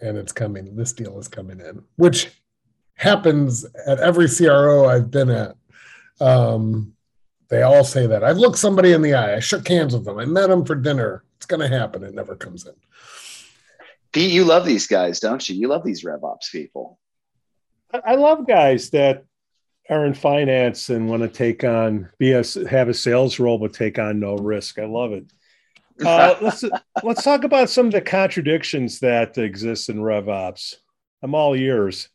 and 0.00 0.18
it's 0.18 0.32
coming. 0.32 0.76
This 0.76 0.92
deal 0.92 1.18
is 1.18 1.28
coming 1.28 1.60
in," 1.60 1.82
which 1.96 2.30
happens 2.94 3.64
at 3.86 4.00
every 4.00 4.28
CRO 4.28 4.86
I've 4.86 5.10
been 5.10 5.30
at. 5.30 5.56
Um, 6.20 6.94
they 7.48 7.62
all 7.62 7.84
say 7.84 8.06
that. 8.06 8.24
I've 8.24 8.38
looked 8.38 8.58
somebody 8.58 8.92
in 8.92 9.02
the 9.02 9.14
eye. 9.14 9.36
I 9.36 9.40
shook 9.40 9.66
hands 9.68 9.94
with 9.94 10.04
them. 10.04 10.18
I 10.18 10.24
met 10.24 10.48
them 10.48 10.64
for 10.64 10.74
dinner. 10.74 11.24
It's 11.36 11.46
going 11.46 11.60
to 11.60 11.68
happen. 11.68 12.02
It 12.02 12.14
never 12.14 12.34
comes 12.34 12.66
in. 12.66 12.74
Pete, 14.12 14.32
you 14.32 14.44
love 14.44 14.64
these 14.64 14.86
guys, 14.86 15.20
don't 15.20 15.46
you? 15.48 15.56
You 15.56 15.68
love 15.68 15.84
these 15.84 16.04
RevOps 16.04 16.50
people. 16.50 16.98
I 18.04 18.14
love 18.14 18.46
guys 18.46 18.90
that 18.90 19.24
are 19.90 20.06
in 20.06 20.14
finance 20.14 20.88
and 20.88 21.08
want 21.08 21.22
to 21.22 21.28
take 21.28 21.64
on, 21.64 22.08
be 22.18 22.32
a, 22.32 22.42
have 22.68 22.88
a 22.88 22.94
sales 22.94 23.38
role, 23.38 23.58
but 23.58 23.72
take 23.72 23.98
on 23.98 24.20
no 24.20 24.36
risk. 24.36 24.78
I 24.78 24.86
love 24.86 25.12
it. 25.12 25.24
Uh, 26.04 26.34
let's 26.40 26.64
let's 27.04 27.22
talk 27.22 27.44
about 27.44 27.70
some 27.70 27.86
of 27.86 27.92
the 27.92 28.00
contradictions 28.00 28.98
that 28.98 29.38
exist 29.38 29.88
in 29.88 29.98
RevOps. 29.98 30.74
I'm 31.22 31.36
all 31.36 31.54
ears. 31.54 32.08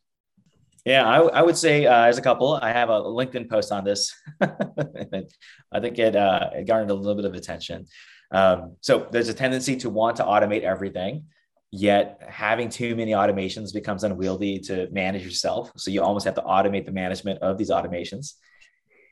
Yeah, 0.85 1.05
I, 1.05 1.19
I 1.19 1.41
would 1.41 1.57
say 1.57 1.85
uh, 1.85 2.05
as 2.05 2.17
a 2.17 2.21
couple, 2.21 2.55
I 2.55 2.71
have 2.71 2.89
a 2.89 3.01
LinkedIn 3.01 3.49
post 3.49 3.71
on 3.71 3.83
this. 3.83 4.13
I 4.41 5.79
think 5.81 5.99
it, 5.99 6.15
uh, 6.15 6.49
it 6.53 6.67
garnered 6.67 6.89
a 6.89 6.93
little 6.93 7.15
bit 7.15 7.25
of 7.25 7.33
attention. 7.33 7.85
Um, 8.31 8.75
so 8.81 9.07
there's 9.11 9.29
a 9.29 9.33
tendency 9.33 9.75
to 9.77 9.89
want 9.89 10.17
to 10.17 10.23
automate 10.23 10.61
everything, 10.61 11.25
yet 11.71 12.21
having 12.27 12.69
too 12.69 12.95
many 12.95 13.11
automations 13.11 13.73
becomes 13.73 14.03
unwieldy 14.03 14.59
to 14.59 14.87
manage 14.91 15.23
yourself. 15.23 15.71
So 15.77 15.91
you 15.91 16.01
almost 16.01 16.25
have 16.25 16.35
to 16.35 16.41
automate 16.41 16.85
the 16.85 16.91
management 16.91 17.39
of 17.41 17.57
these 17.57 17.71
automations. 17.71 18.33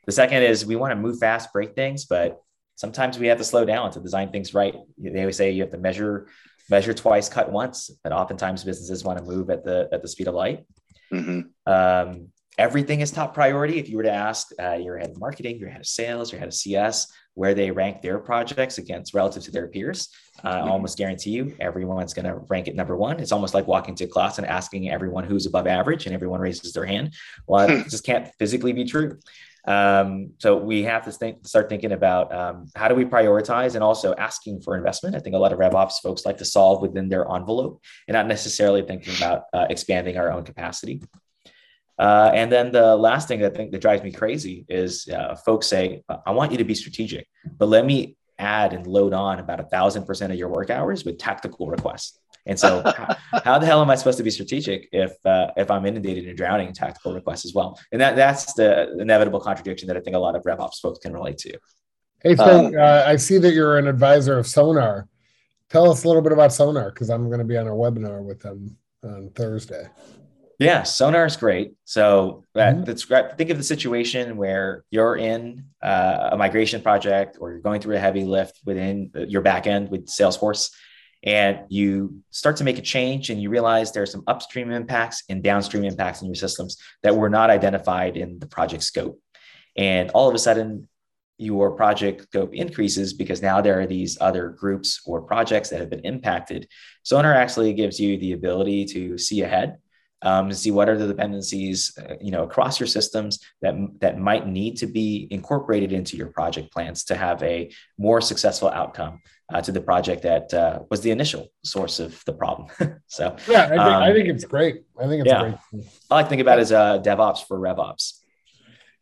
The 0.06 0.12
second 0.12 0.42
is 0.42 0.64
we 0.64 0.76
want 0.76 0.92
to 0.92 0.96
move 0.96 1.18
fast, 1.18 1.52
break 1.52 1.74
things, 1.74 2.06
but 2.06 2.40
sometimes 2.76 3.18
we 3.18 3.26
have 3.26 3.38
to 3.38 3.44
slow 3.44 3.64
down 3.64 3.90
to 3.92 4.00
design 4.00 4.30
things 4.30 4.54
right. 4.54 4.74
They 4.96 5.20
always 5.20 5.36
say 5.36 5.50
you 5.50 5.62
have 5.62 5.72
to 5.72 5.78
measure 5.78 6.28
measure 6.70 6.92
twice, 6.92 7.28
cut 7.28 7.50
once, 7.50 7.90
but 8.02 8.12
oftentimes 8.12 8.62
businesses 8.62 9.02
want 9.02 9.18
to 9.18 9.24
move 9.24 9.50
at 9.50 9.64
the 9.64 9.88
at 9.92 10.00
the 10.00 10.08
speed 10.08 10.28
of 10.28 10.34
light. 10.34 10.64
Mm-hmm. 11.12 11.40
Um, 11.70 12.28
everything 12.58 13.00
is 13.00 13.10
top 13.10 13.34
priority. 13.34 13.78
If 13.78 13.88
you 13.88 13.96
were 13.96 14.02
to 14.02 14.12
ask 14.12 14.48
uh, 14.60 14.74
your 14.74 14.98
head 14.98 15.10
of 15.10 15.20
marketing, 15.20 15.58
your 15.58 15.70
head 15.70 15.80
of 15.80 15.86
sales, 15.86 16.32
your 16.32 16.40
head 16.40 16.48
of 16.48 16.54
CS, 16.54 17.06
where 17.34 17.54
they 17.54 17.70
rank 17.70 18.02
their 18.02 18.18
projects 18.18 18.78
against 18.78 19.14
relative 19.14 19.44
to 19.44 19.52
their 19.52 19.68
peers, 19.68 20.08
uh, 20.42 20.56
mm-hmm. 20.56 20.68
I 20.68 20.70
almost 20.70 20.98
guarantee 20.98 21.30
you 21.30 21.56
everyone's 21.60 22.12
going 22.12 22.26
to 22.26 22.40
rank 22.48 22.66
it 22.66 22.74
number 22.74 22.96
one. 22.96 23.20
It's 23.20 23.32
almost 23.32 23.54
like 23.54 23.66
walking 23.66 23.94
to 23.96 24.06
class 24.06 24.38
and 24.38 24.46
asking 24.46 24.90
everyone 24.90 25.24
who's 25.24 25.46
above 25.46 25.66
average, 25.66 26.06
and 26.06 26.14
everyone 26.14 26.40
raises 26.40 26.72
their 26.72 26.84
hand. 26.84 27.14
Well, 27.46 27.70
it 27.70 27.88
just 27.88 28.04
can't 28.04 28.28
physically 28.38 28.72
be 28.72 28.84
true. 28.84 29.18
Um, 29.66 30.30
so 30.38 30.56
we 30.56 30.84
have 30.84 31.04
to 31.04 31.12
think, 31.12 31.46
start 31.46 31.68
thinking 31.68 31.92
about 31.92 32.32
um, 32.34 32.66
how 32.74 32.88
do 32.88 32.94
we 32.94 33.04
prioritize 33.04 33.74
and 33.74 33.84
also 33.84 34.14
asking 34.14 34.62
for 34.62 34.76
investment. 34.76 35.14
I 35.14 35.20
think 35.20 35.34
a 35.34 35.38
lot 35.38 35.52
of 35.52 35.58
RevOps 35.58 36.00
folks 36.02 36.24
like 36.24 36.38
to 36.38 36.44
solve 36.44 36.80
within 36.80 37.08
their 37.08 37.30
envelope 37.30 37.82
and 38.06 38.14
not 38.14 38.26
necessarily 38.26 38.82
thinking 38.82 39.14
about 39.16 39.44
uh, 39.52 39.66
expanding 39.68 40.16
our 40.16 40.32
own 40.32 40.44
capacity. 40.44 41.02
Uh, 41.98 42.30
and 42.32 42.50
then 42.50 42.70
the 42.70 42.96
last 42.96 43.26
thing 43.26 43.40
that 43.40 43.52
I 43.52 43.56
think 43.56 43.72
that 43.72 43.80
drives 43.80 44.02
me 44.02 44.12
crazy 44.12 44.64
is 44.68 45.08
uh, 45.08 45.34
folks 45.34 45.66
say, 45.66 46.02
I 46.24 46.30
want 46.30 46.52
you 46.52 46.58
to 46.58 46.64
be 46.64 46.74
strategic, 46.74 47.26
but 47.58 47.68
let 47.68 47.84
me 47.84 48.16
add 48.38 48.72
and 48.72 48.86
load 48.86 49.12
on 49.12 49.40
about 49.40 49.58
a 49.58 49.64
thousand 49.64 50.06
percent 50.06 50.32
of 50.32 50.38
your 50.38 50.48
work 50.48 50.70
hours 50.70 51.04
with 51.04 51.18
tactical 51.18 51.66
requests. 51.66 52.20
And 52.48 52.58
so, 52.58 52.82
how, 53.44 53.58
the 53.58 53.66
hell 53.66 53.82
am 53.82 53.90
I 53.90 53.94
supposed 53.94 54.16
to 54.18 54.24
be 54.24 54.30
strategic 54.30 54.88
if 54.90 55.14
uh, 55.24 55.48
if 55.56 55.70
I'm 55.70 55.84
inundated 55.84 56.26
and 56.26 56.36
drowning 56.36 56.68
in 56.68 56.74
tactical 56.74 57.14
requests 57.14 57.44
as 57.44 57.54
well? 57.54 57.78
And 57.92 58.00
that 58.00 58.16
that's 58.16 58.54
the 58.54 58.98
inevitable 58.98 59.38
contradiction 59.38 59.86
that 59.88 59.96
I 59.96 60.00
think 60.00 60.16
a 60.16 60.18
lot 60.18 60.34
of 60.34 60.42
RevOps 60.42 60.80
folks 60.80 60.98
can 60.98 61.12
relate 61.12 61.38
to. 61.38 61.58
Hey, 62.22 62.34
so 62.34 62.66
um, 62.66 62.74
uh, 62.76 63.04
I 63.06 63.16
see 63.16 63.38
that 63.38 63.52
you're 63.52 63.78
an 63.78 63.86
advisor 63.86 64.38
of 64.38 64.46
Sonar. 64.46 65.06
Tell 65.68 65.90
us 65.90 66.04
a 66.04 66.08
little 66.08 66.22
bit 66.22 66.32
about 66.32 66.52
Sonar 66.52 66.90
because 66.90 67.10
I'm 67.10 67.26
going 67.26 67.38
to 67.38 67.44
be 67.44 67.58
on 67.58 67.68
a 67.68 67.70
webinar 67.70 68.24
with 68.24 68.40
them 68.40 68.76
on 69.04 69.30
Thursday. 69.34 69.86
Yeah, 70.58 70.82
Sonar 70.82 71.26
is 71.26 71.36
great. 71.36 71.74
So 71.84 72.44
uh, 72.56 72.60
mm-hmm. 72.60 73.36
think 73.36 73.50
of 73.50 73.58
the 73.58 73.62
situation 73.62 74.36
where 74.36 74.84
you're 74.90 75.16
in 75.16 75.66
uh, 75.80 76.30
a 76.32 76.36
migration 76.36 76.82
project 76.82 77.36
or 77.40 77.52
you're 77.52 77.60
going 77.60 77.80
through 77.80 77.94
a 77.94 78.00
heavy 78.00 78.24
lift 78.24 78.60
within 78.64 79.12
your 79.28 79.42
backend 79.42 79.90
with 79.90 80.06
Salesforce 80.06 80.72
and 81.24 81.60
you 81.68 82.22
start 82.30 82.56
to 82.56 82.64
make 82.64 82.78
a 82.78 82.82
change 82.82 83.30
and 83.30 83.42
you 83.42 83.50
realize 83.50 83.92
there 83.92 84.02
are 84.02 84.06
some 84.06 84.24
upstream 84.26 84.70
impacts 84.70 85.24
and 85.28 85.42
downstream 85.42 85.84
impacts 85.84 86.22
in 86.22 86.28
your 86.28 86.34
systems 86.34 86.76
that 87.02 87.16
were 87.16 87.28
not 87.30 87.50
identified 87.50 88.16
in 88.16 88.38
the 88.38 88.46
project 88.46 88.82
scope. 88.82 89.20
And 89.76 90.10
all 90.10 90.28
of 90.28 90.34
a 90.34 90.38
sudden 90.38 90.88
your 91.38 91.72
project 91.72 92.22
scope 92.22 92.54
increases 92.54 93.12
because 93.12 93.42
now 93.42 93.60
there 93.60 93.80
are 93.80 93.86
these 93.86 94.18
other 94.20 94.50
groups 94.50 95.00
or 95.06 95.22
projects 95.22 95.70
that 95.70 95.80
have 95.80 95.90
been 95.90 96.04
impacted. 96.04 96.68
Sonar 97.04 97.32
actually 97.32 97.72
gives 97.74 97.98
you 97.98 98.18
the 98.18 98.32
ability 98.32 98.84
to 98.86 99.18
see 99.18 99.42
ahead 99.42 99.78
um, 100.22 100.52
see 100.52 100.70
what 100.70 100.88
are 100.88 100.98
the 100.98 101.06
dependencies 101.06 101.96
uh, 101.98 102.14
you 102.20 102.30
know 102.30 102.42
across 102.42 102.80
your 102.80 102.86
systems 102.86 103.38
that 103.62 103.74
that 104.00 104.18
might 104.18 104.46
need 104.46 104.76
to 104.78 104.86
be 104.86 105.28
incorporated 105.30 105.92
into 105.92 106.16
your 106.16 106.28
project 106.28 106.72
plans 106.72 107.04
to 107.04 107.16
have 107.16 107.42
a 107.42 107.70
more 107.98 108.20
successful 108.20 108.68
outcome 108.68 109.20
uh, 109.52 109.60
to 109.60 109.72
the 109.72 109.80
project 109.80 110.22
that 110.22 110.52
uh, 110.52 110.80
was 110.90 111.00
the 111.00 111.10
initial 111.10 111.48
source 111.64 112.00
of 112.00 112.22
the 112.26 112.32
problem. 112.32 112.68
So 113.10 113.36
yeah 113.48 113.64
I 113.64 113.68
think, 113.68 113.80
um, 113.80 114.02
I 114.02 114.12
think, 114.12 114.28
it's 114.28 114.44
great. 114.44 114.82
I 115.00 115.06
think 115.06 115.24
it's 115.24 115.32
yeah, 115.32 115.40
great. 115.40 115.84
I 116.10 116.14
like 116.14 116.26
to 116.26 116.30
think 116.30 116.42
about 116.42 116.58
it 116.58 116.62
as 116.62 116.72
uh, 116.72 117.00
devops 117.00 117.46
for 117.46 117.58
revops. 117.58 118.18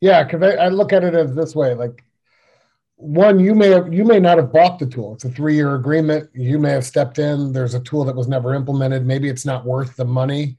Yeah 0.01 0.23
because 0.23 0.43
I, 0.43 0.67
I 0.67 0.69
look 0.69 0.93
at 0.93 1.03
it 1.03 1.15
as 1.15 1.35
this 1.35 1.55
way 1.57 1.75
like 1.75 2.05
one 2.97 3.39
you 3.39 3.55
may 3.55 3.71
have 3.71 3.93
you 3.93 4.05
may 4.05 4.21
not 4.21 4.39
have 4.39 4.53
bought 4.53 4.79
the 4.79 4.87
tool. 4.87 5.15
It's 5.15 5.25
a 5.25 5.31
three-year 5.31 5.75
agreement. 5.75 6.31
You 6.35 6.59
may 6.59 6.71
have 6.71 6.85
stepped 6.85 7.19
in. 7.19 7.53
There's 7.53 7.75
a 7.75 7.81
tool 7.81 8.05
that 8.05 8.17
was 8.17 8.29
never 8.29 8.55
implemented. 8.55 9.05
Maybe 9.05 9.29
it's 9.29 9.45
not 9.45 9.67
worth 9.67 9.97
the 9.97 10.05
money 10.05 10.57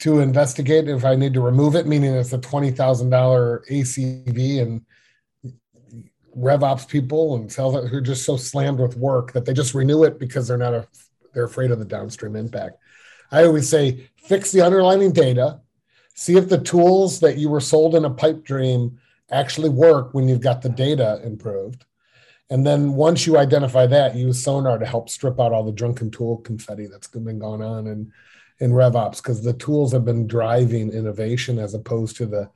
to 0.00 0.20
investigate 0.20 0.88
if 0.88 1.04
I 1.04 1.16
need 1.16 1.34
to 1.34 1.40
remove 1.40 1.74
it, 1.74 1.86
meaning 1.86 2.14
it's 2.14 2.32
a 2.32 2.38
twenty 2.38 2.70
thousand 2.70 3.10
dollar 3.10 3.64
ACV 3.70 4.62
and 4.62 4.82
RevOps 6.36 6.88
people 6.88 7.34
and 7.34 7.50
sales 7.50 7.90
who 7.90 7.96
are 7.96 8.00
just 8.00 8.24
so 8.24 8.36
slammed 8.36 8.78
with 8.78 8.96
work 8.96 9.32
that 9.32 9.44
they 9.44 9.52
just 9.52 9.74
renew 9.74 10.04
it 10.04 10.18
because 10.18 10.46
they're 10.46 10.56
not 10.56 10.74
a, 10.74 10.86
they're 11.34 11.44
afraid 11.44 11.70
of 11.70 11.78
the 11.78 11.84
downstream 11.84 12.36
impact. 12.36 12.76
I 13.30 13.44
always 13.44 13.68
say 13.68 14.08
fix 14.16 14.52
the 14.52 14.64
underlying 14.64 15.12
data, 15.12 15.60
see 16.14 16.36
if 16.36 16.48
the 16.48 16.58
tools 16.58 17.20
that 17.20 17.38
you 17.38 17.48
were 17.48 17.60
sold 17.60 17.94
in 17.94 18.04
a 18.04 18.10
pipe 18.10 18.44
dream 18.44 18.98
actually 19.30 19.68
work 19.68 20.14
when 20.14 20.28
you've 20.28 20.40
got 20.40 20.62
the 20.62 20.68
data 20.68 21.20
improved. 21.24 21.84
And 22.50 22.66
then 22.66 22.94
once 22.94 23.26
you 23.26 23.36
identify 23.36 23.86
that, 23.86 24.14
use 24.14 24.42
Sonar 24.42 24.78
to 24.78 24.86
help 24.86 25.10
strip 25.10 25.38
out 25.38 25.52
all 25.52 25.64
the 25.64 25.72
drunken 25.72 26.10
tool 26.10 26.38
confetti 26.38 26.86
that's 26.86 27.08
been 27.08 27.38
going 27.38 27.62
on 27.62 27.86
in, 27.86 28.12
in 28.60 28.72
RevOps 28.72 29.18
because 29.18 29.42
the 29.42 29.52
tools 29.52 29.92
have 29.92 30.04
been 30.04 30.26
driving 30.26 30.92
innovation 30.92 31.58
as 31.58 31.74
opposed 31.74 32.16
to 32.16 32.26
the 32.26 32.50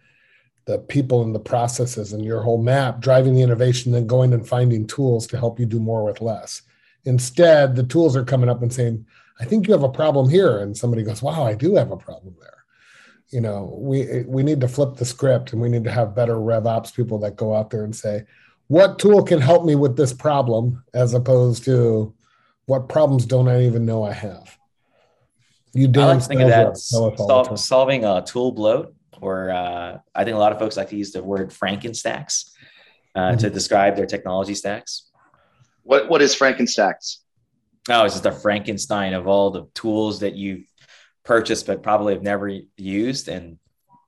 the 0.64 0.78
people 0.78 1.22
and 1.22 1.34
the 1.34 1.40
processes 1.40 2.12
and 2.12 2.24
your 2.24 2.40
whole 2.40 2.62
map 2.62 3.00
driving 3.00 3.34
the 3.34 3.42
innovation, 3.42 3.90
then 3.90 4.06
going 4.06 4.32
and 4.32 4.46
finding 4.46 4.86
tools 4.86 5.26
to 5.26 5.36
help 5.36 5.58
you 5.58 5.66
do 5.66 5.80
more 5.80 6.04
with 6.04 6.20
less. 6.20 6.62
Instead, 7.04 7.74
the 7.74 7.82
tools 7.82 8.14
are 8.14 8.24
coming 8.24 8.48
up 8.48 8.62
and 8.62 8.72
saying, 8.72 9.04
I 9.40 9.44
think 9.44 9.66
you 9.66 9.72
have 9.72 9.82
a 9.82 9.88
problem 9.88 10.28
here. 10.28 10.58
And 10.60 10.76
somebody 10.76 11.02
goes, 11.02 11.20
Wow, 11.20 11.44
I 11.44 11.54
do 11.54 11.74
have 11.74 11.90
a 11.90 11.96
problem 11.96 12.36
there. 12.40 12.64
You 13.30 13.40
know, 13.40 13.76
we 13.76 14.22
we 14.26 14.42
need 14.42 14.60
to 14.60 14.68
flip 14.68 14.96
the 14.96 15.04
script 15.04 15.52
and 15.52 15.60
we 15.60 15.68
need 15.68 15.84
to 15.84 15.90
have 15.90 16.14
better 16.14 16.34
RevOps 16.34 16.94
people 16.94 17.18
that 17.20 17.36
go 17.36 17.54
out 17.54 17.70
there 17.70 17.82
and 17.82 17.96
say, 17.96 18.24
what 18.68 18.98
tool 18.98 19.22
can 19.22 19.40
help 19.40 19.64
me 19.64 19.74
with 19.74 19.96
this 19.96 20.14
problem 20.14 20.82
as 20.94 21.12
opposed 21.12 21.64
to 21.64 22.14
what 22.64 22.88
problems 22.88 23.26
don't 23.26 23.48
I 23.48 23.66
even 23.66 23.84
know 23.84 24.02
I 24.02 24.12
have? 24.12 24.56
You 25.74 25.88
damn 25.88 26.02
I 26.04 26.12
like 26.14 26.22
think 26.22 26.40
of 26.40 26.48
that 26.48 26.76
sol- 26.76 27.56
solving 27.56 28.04
a 28.04 28.22
tool 28.22 28.52
bloat, 28.52 28.94
or 29.20 29.50
uh, 29.50 29.98
I 30.14 30.24
think 30.24 30.34
a 30.34 30.38
lot 30.38 30.52
of 30.52 30.58
folks 30.58 30.76
like 30.76 30.90
to 30.90 30.96
use 30.96 31.12
the 31.12 31.22
word 31.22 31.50
Frankenstacks 31.50 32.50
uh, 33.14 33.20
mm-hmm. 33.20 33.38
to 33.38 33.50
describe 33.50 33.96
their 33.96 34.06
technology 34.06 34.54
stacks. 34.54 35.10
What 35.82 36.08
what 36.08 36.20
is 36.20 36.34
Frankenstacks? 36.34 37.18
Oh, 37.88 38.04
it's 38.04 38.14
just 38.14 38.26
a 38.26 38.32
Frankenstein 38.32 39.14
of 39.14 39.26
all 39.26 39.50
the 39.50 39.66
tools 39.74 40.20
that 40.20 40.34
you've 40.34 40.64
purchased 41.24 41.66
but 41.66 41.82
probably 41.82 42.14
have 42.14 42.22
never 42.22 42.50
used 42.76 43.28
and 43.28 43.58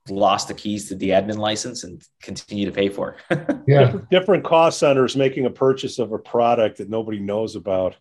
lost 0.09 0.47
the 0.47 0.53
keys 0.53 0.89
to 0.89 0.95
the 0.95 1.09
admin 1.09 1.37
license 1.37 1.83
and 1.83 2.01
continue 2.21 2.65
to 2.65 2.71
pay 2.71 2.89
for. 2.89 3.17
yeah. 3.67 3.85
Different, 3.85 4.09
different 4.09 4.43
cost 4.43 4.79
centers 4.79 5.15
making 5.15 5.45
a 5.45 5.49
purchase 5.49 5.99
of 5.99 6.11
a 6.11 6.19
product 6.19 6.77
that 6.77 6.89
nobody 6.89 7.19
knows 7.19 7.55
about, 7.55 7.95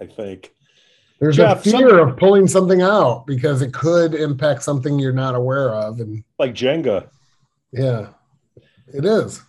I 0.00 0.06
think. 0.06 0.52
There's 1.22 1.36
Jeff, 1.36 1.64
a 1.64 1.70
fear 1.70 1.88
some, 1.90 2.08
of 2.08 2.16
pulling 2.16 2.48
something 2.48 2.82
out 2.82 3.28
because 3.28 3.62
it 3.62 3.72
could 3.72 4.12
impact 4.12 4.64
something 4.64 4.98
you're 4.98 5.12
not 5.12 5.36
aware 5.36 5.70
of. 5.72 6.00
And 6.00 6.24
like 6.40 6.52
Jenga. 6.52 7.06
Yeah, 7.70 8.08
it 8.92 9.04
is. 9.04 9.40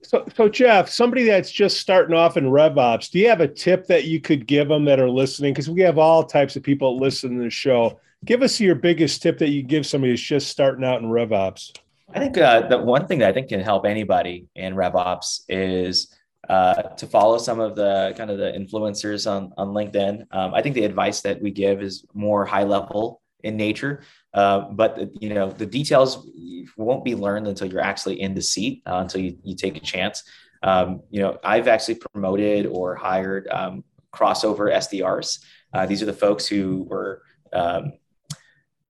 So, 0.00 0.24
so 0.34 0.48
Jeff, 0.48 0.88
somebody 0.88 1.24
that's 1.24 1.50
just 1.50 1.78
starting 1.78 2.16
off 2.16 2.38
in 2.38 2.44
RevOps, 2.44 3.10
do 3.10 3.18
you 3.18 3.28
have 3.28 3.42
a 3.42 3.48
tip 3.48 3.86
that 3.88 4.04
you 4.04 4.18
could 4.18 4.46
give 4.46 4.68
them 4.68 4.86
that 4.86 4.98
are 4.98 5.10
listening? 5.10 5.52
Because 5.52 5.68
we 5.68 5.82
have 5.82 5.98
all 5.98 6.24
types 6.24 6.56
of 6.56 6.62
people 6.62 6.98
listening 6.98 7.36
to 7.36 7.44
the 7.44 7.50
show 7.50 8.00
give 8.24 8.40
us 8.40 8.58
your 8.58 8.74
biggest 8.74 9.20
tip 9.20 9.36
that 9.36 9.50
you 9.50 9.62
give 9.62 9.84
somebody 9.84 10.14
who's 10.14 10.22
just 10.22 10.48
starting 10.48 10.86
out 10.86 11.02
in 11.02 11.08
RevOps. 11.10 11.76
I 12.14 12.18
think 12.18 12.38
uh, 12.38 12.66
the 12.66 12.78
one 12.78 13.06
thing 13.06 13.18
that 13.18 13.28
I 13.28 13.32
think 13.32 13.50
can 13.50 13.60
help 13.60 13.84
anybody 13.84 14.46
in 14.54 14.74
RevOps 14.74 15.42
is 15.50 16.15
uh, 16.48 16.82
to 16.82 17.06
follow 17.06 17.38
some 17.38 17.60
of 17.60 17.76
the 17.76 18.14
kind 18.16 18.30
of 18.30 18.38
the 18.38 18.52
influencers 18.52 19.30
on, 19.30 19.52
on 19.56 19.68
LinkedIn. 19.68 20.26
Um, 20.30 20.54
I 20.54 20.62
think 20.62 20.74
the 20.74 20.84
advice 20.84 21.20
that 21.22 21.40
we 21.40 21.50
give 21.50 21.82
is 21.82 22.04
more 22.14 22.44
high 22.44 22.64
level 22.64 23.22
in 23.42 23.56
nature, 23.56 24.02
uh, 24.34 24.60
but 24.70 25.10
you 25.20 25.34
know 25.34 25.50
the 25.50 25.66
details 25.66 26.28
won't 26.76 27.04
be 27.04 27.14
learned 27.14 27.46
until 27.46 27.66
you're 27.70 27.80
actually 27.80 28.20
in 28.20 28.34
the 28.34 28.42
seat, 28.42 28.82
uh, 28.86 28.96
until 28.96 29.20
you, 29.20 29.38
you 29.42 29.54
take 29.54 29.76
a 29.76 29.80
chance. 29.80 30.22
Um, 30.62 31.02
you 31.10 31.20
know, 31.20 31.38
I've 31.44 31.68
actually 31.68 31.96
promoted 31.96 32.66
or 32.66 32.94
hired 32.94 33.48
um, 33.48 33.84
crossover 34.12 34.72
SDRs. 34.74 35.44
Uh, 35.72 35.86
these 35.86 36.02
are 36.02 36.06
the 36.06 36.12
folks 36.12 36.46
who 36.46 36.84
were 36.88 37.22
um, 37.52 37.92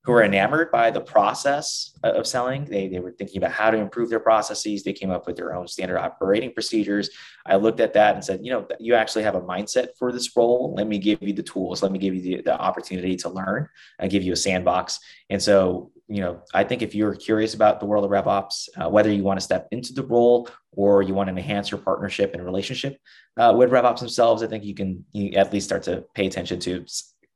who 0.07 0.13
were 0.13 0.23
enamored 0.23 0.71
by 0.71 0.89
the 0.89 1.01
process 1.01 1.91
of 2.05 2.29
selling. 2.29 2.65
They, 2.65 2.87
they 2.87 3.01
were 3.01 3.11
thinking 3.11 3.39
about 3.39 3.51
how 3.51 3.73
to 3.73 3.77
improve 3.77 4.09
their 4.09 4.21
processes. 4.21 4.85
They 4.85 4.93
came 4.93 5.11
up 5.11 5.27
with 5.27 5.35
their 5.35 5.53
own 5.53 5.67
standard 5.67 5.99
operating 5.99 6.53
procedures. 6.53 7.11
I 7.45 7.57
looked 7.57 7.81
at 7.81 7.93
that 7.95 8.15
and 8.15 8.25
said, 8.25 8.41
you 8.45 8.53
know, 8.53 8.69
you 8.79 8.95
actually 8.95 9.25
have 9.25 9.35
a 9.35 9.41
mindset 9.41 9.89
for 9.99 10.13
this 10.13 10.37
role. 10.37 10.75
Let 10.77 10.87
me 10.87 10.99
give 10.99 11.21
you 11.23 11.33
the 11.33 11.43
tools. 11.43 11.83
Let 11.83 11.91
me 11.91 11.99
give 11.99 12.15
you 12.15 12.23
the, 12.23 12.43
the 12.43 12.57
opportunity 12.59 13.17
to 13.17 13.29
learn 13.29 13.69
and 13.99 14.09
give 14.09 14.23
you 14.23 14.33
a 14.33 14.37
sandbox. 14.37 15.01
And 15.29 15.43
so, 15.43 15.91
you 16.07 16.21
know, 16.21 16.41
I 16.55 16.63
think 16.63 16.83
if 16.83 16.95
you're 16.95 17.17
curious 17.17 17.55
about 17.55 17.81
the 17.81 17.87
world 17.87 18.05
of 18.05 18.13
RevOps, 18.13 18.69
uh, 18.77 18.89
whether 18.89 19.11
you 19.13 19.25
want 19.25 19.41
to 19.41 19.45
step 19.45 19.67
into 19.73 19.93
the 19.93 20.05
role 20.05 20.49
or 20.71 21.03
you 21.03 21.15
want 21.15 21.29
to 21.31 21.33
enhance 21.33 21.73
your 21.73 21.81
partnership 21.81 22.33
and 22.33 22.45
relationship 22.45 23.01
uh, 23.37 23.53
with 23.57 23.71
RevOps 23.71 23.99
themselves, 23.99 24.45
I 24.45 24.47
think 24.47 24.63
you 24.63 24.75
can 24.77 25.05
you 25.11 25.33
at 25.33 25.53
least 25.53 25.67
start 25.67 25.83
to 25.85 26.05
pay 26.15 26.29
attention 26.29 26.61
to 26.61 26.85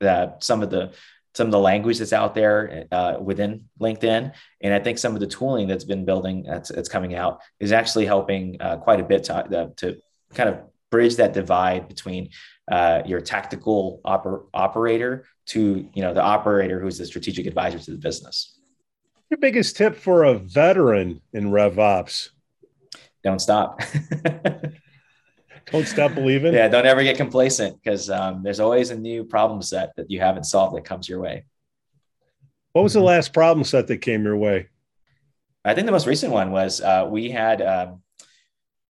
uh, 0.02 0.28
some 0.38 0.62
of 0.62 0.70
the 0.70 0.92
some 1.34 1.46
of 1.46 1.52
the 1.52 1.58
language 1.58 1.98
that's 1.98 2.12
out 2.12 2.34
there 2.34 2.86
uh, 2.90 3.16
within 3.20 3.64
LinkedIn. 3.80 4.32
And 4.60 4.74
I 4.74 4.80
think 4.80 4.98
some 4.98 5.14
of 5.14 5.20
the 5.20 5.26
tooling 5.26 5.68
that's 5.68 5.84
been 5.84 6.04
building 6.04 6.42
that's, 6.42 6.70
that's 6.70 6.88
coming 6.88 7.14
out 7.14 7.40
is 7.60 7.72
actually 7.72 8.06
helping 8.06 8.60
uh, 8.60 8.78
quite 8.78 9.00
a 9.00 9.04
bit 9.04 9.24
to, 9.24 9.34
uh, 9.36 9.68
to 9.76 9.96
kind 10.34 10.48
of 10.48 10.58
bridge 10.90 11.16
that 11.16 11.32
divide 11.32 11.88
between 11.88 12.30
uh, 12.70 13.02
your 13.06 13.20
tactical 13.20 14.00
oper- 14.04 14.46
operator 14.52 15.26
to 15.46 15.88
you 15.92 16.02
know 16.02 16.14
the 16.14 16.22
operator 16.22 16.80
who's 16.80 16.98
the 16.98 17.06
strategic 17.06 17.46
advisor 17.46 17.78
to 17.78 17.90
the 17.90 17.98
business. 17.98 18.58
Your 19.30 19.38
biggest 19.38 19.76
tip 19.76 19.96
for 19.96 20.24
a 20.24 20.34
veteran 20.34 21.20
in 21.32 21.50
RevOps? 21.50 22.30
Don't 23.22 23.40
stop. 23.40 23.80
don't 25.66 25.86
stop 25.86 26.14
believing. 26.14 26.52
Yeah, 26.52 26.68
don't 26.68 26.86
ever 26.86 27.02
get 27.02 27.16
complacent 27.16 27.80
because 27.82 28.10
um, 28.10 28.42
there's 28.42 28.60
always 28.60 28.90
a 28.90 28.96
new 28.96 29.24
problem 29.24 29.62
set 29.62 29.94
that 29.96 30.10
you 30.10 30.20
haven't 30.20 30.44
solved 30.44 30.76
that 30.76 30.84
comes 30.84 31.08
your 31.08 31.20
way. 31.20 31.44
What 32.72 32.82
was 32.82 32.94
the 32.94 33.00
last 33.00 33.32
problem 33.32 33.64
set 33.64 33.88
that 33.88 33.98
came 33.98 34.24
your 34.24 34.36
way? 34.36 34.68
I 35.64 35.74
think 35.74 35.86
the 35.86 35.92
most 35.92 36.06
recent 36.06 36.32
one 36.32 36.52
was 36.52 36.80
uh, 36.80 37.06
we 37.10 37.30
had 37.30 37.60
um, 37.60 38.02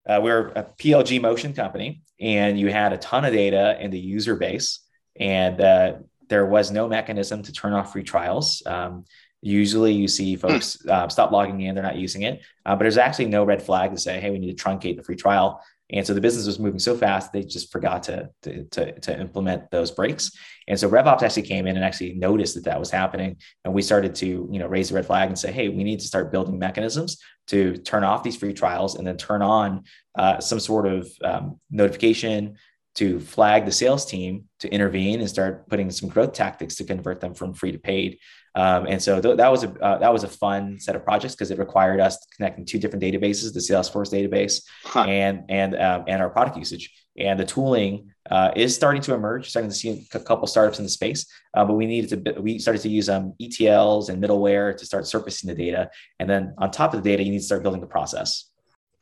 uh, 0.07 0.21
we're 0.23 0.49
a 0.49 0.65
PLG 0.79 1.21
motion 1.21 1.55
company, 1.55 2.03
and 2.19 2.59
you 2.59 2.71
had 2.71 2.93
a 2.93 2.99
ton 2.99 3.25
of 3.25 3.33
data 3.33 3.79
in 3.81 3.91
the 3.91 3.99
user 3.99 4.37
base, 4.37 4.81
and 5.19 5.61
uh, 5.61 5.95
there 6.29 6.47
was 6.47 6.71
no 6.71 6.89
mechanism 6.89 7.43
to 7.43 7.53
turn 7.53 7.73
off 7.73 7.93
free 7.93 8.03
trials. 8.03 8.63
Um, 8.67 9.05
usually, 9.41 9.93
you 9.93 10.09
see 10.09 10.37
folks 10.37 10.85
uh, 10.87 11.09
stop 11.09 11.31
logging 11.31 11.61
in; 11.61 11.75
they're 11.75 11.85
not 11.85 11.97
using 11.97 12.23
it, 12.23 12.41
uh, 12.67 12.75
but 12.75 12.81
there's 12.81 12.99
actually 12.99 13.27
no 13.27 13.45
red 13.45 13.63
flag 13.63 13.93
to 13.93 13.99
say, 13.99 14.21
"Hey, 14.21 14.31
we 14.31 14.39
need 14.39 14.57
to 14.57 14.65
truncate 14.65 14.97
the 14.97 15.03
free 15.03 15.17
trial." 15.17 15.63
And 15.93 16.07
so 16.07 16.15
the 16.15 16.21
business 16.21 16.47
was 16.47 16.59
moving 16.59 16.79
so 16.79 16.97
fast, 16.97 17.33
they 17.33 17.43
just 17.43 17.73
forgot 17.73 18.05
to, 18.05 18.31
to, 18.43 18.65
to, 18.65 19.01
to, 19.01 19.21
implement 19.21 19.71
those 19.71 19.91
breaks. 19.91 20.31
And 20.69 20.79
so 20.79 20.89
RevOps 20.89 21.23
actually 21.23 21.43
came 21.43 21.67
in 21.67 21.77
and 21.77 21.85
actually 21.85 22.15
noticed 22.15 22.55
that 22.55 22.65
that 22.65 22.79
was 22.79 22.91
happening. 22.91 23.37
And 23.65 23.75
we 23.75 23.83
started 23.83 24.15
to, 24.17 24.27
you 24.27 24.59
know, 24.59 24.67
raise 24.67 24.89
the 24.89 24.95
red 24.95 25.07
flag 25.07 25.29
and 25.29 25.39
say, 25.39 25.51
hey, 25.53 25.69
we 25.69 25.85
need 25.85 26.01
to 26.01 26.07
start 26.07 26.33
building 26.33 26.59
mechanisms 26.59 27.19
to 27.49 27.77
turn 27.79 28.05
off 28.05 28.23
these 28.23 28.37
free 28.37 28.53
trials 28.53 28.95
and 28.95 29.07
then 29.07 29.17
turn 29.17 29.43
on 29.43 29.85
uh, 30.17 30.39
some 30.41 30.61
sort 30.61 30.87
of 30.87 31.11
um, 31.25 31.61
notification 31.71 32.57
to 32.95 33.21
flag 33.21 33.65
the 33.65 33.73
sales 33.73 34.05
team 34.05 34.45
to 34.59 34.69
intervene 34.73 35.21
and 35.21 35.29
start 35.29 35.69
putting 35.69 35.91
some 35.91 36.09
growth 36.09 36.33
tactics 36.33 36.75
to 36.77 36.85
convert 36.85 37.21
them 37.21 37.35
from 37.35 37.55
free 37.55 37.73
to 37.73 37.79
paid. 37.79 38.19
Um, 38.55 38.87
and 38.87 39.01
so 39.01 39.21
th- 39.21 39.37
that 39.37 39.51
was 39.51 39.65
a 39.65 39.71
uh, 39.81 39.99
that 39.99 40.13
was 40.13 40.25
a 40.25 40.29
fun 40.29 40.79
set 40.81 40.97
of 40.97 41.05
projects 41.05 41.35
because 41.35 41.51
it 41.51 41.59
required 41.59 42.01
us 42.01 42.19
connecting 42.37 42.65
two 42.65 42.79
different 42.79 43.03
databases: 43.03 43.53
the 43.53 43.61
Salesforce 43.61 44.11
database 44.11 44.63
huh. 44.85 45.05
and 45.05 45.45
and 45.49 45.75
um, 45.77 46.05
and 46.09 46.21
our 46.21 46.31
product 46.31 46.57
usage. 46.57 46.93
And 47.17 47.39
the 47.39 47.45
tooling 47.45 48.13
uh, 48.31 48.51
is 48.57 48.75
starting 48.75 49.03
to 49.03 49.15
emerge, 49.15 49.51
starting 49.51 49.71
to 49.71 49.77
see 49.77 50.07
a 50.15 50.21
couple 50.21 50.47
startups 50.47 50.79
in 50.79 50.85
the 50.85 50.91
space. 50.91 51.27
Uh, 51.55 51.65
but 51.65 51.75
we 51.75 51.87
needed 51.87 52.25
to 52.25 52.41
we 52.41 52.59
started 52.59 52.83
to 52.83 52.89
use 52.89 53.09
um, 53.09 53.35
ETLs 53.41 54.09
and 54.09 54.23
middleware 54.23 54.77
to 54.77 54.87
start 54.87 55.07
surfacing 55.07 55.49
the 55.49 55.55
data. 55.55 55.91
And 56.19 56.29
then 56.29 56.55
on 56.59 56.71
top 56.71 56.95
of 56.95 57.03
the 57.03 57.09
data, 57.09 57.23
you 57.23 57.31
need 57.31 57.39
to 57.39 57.45
start 57.45 57.63
building 57.63 57.81
the 57.81 57.87
process. 57.87 58.47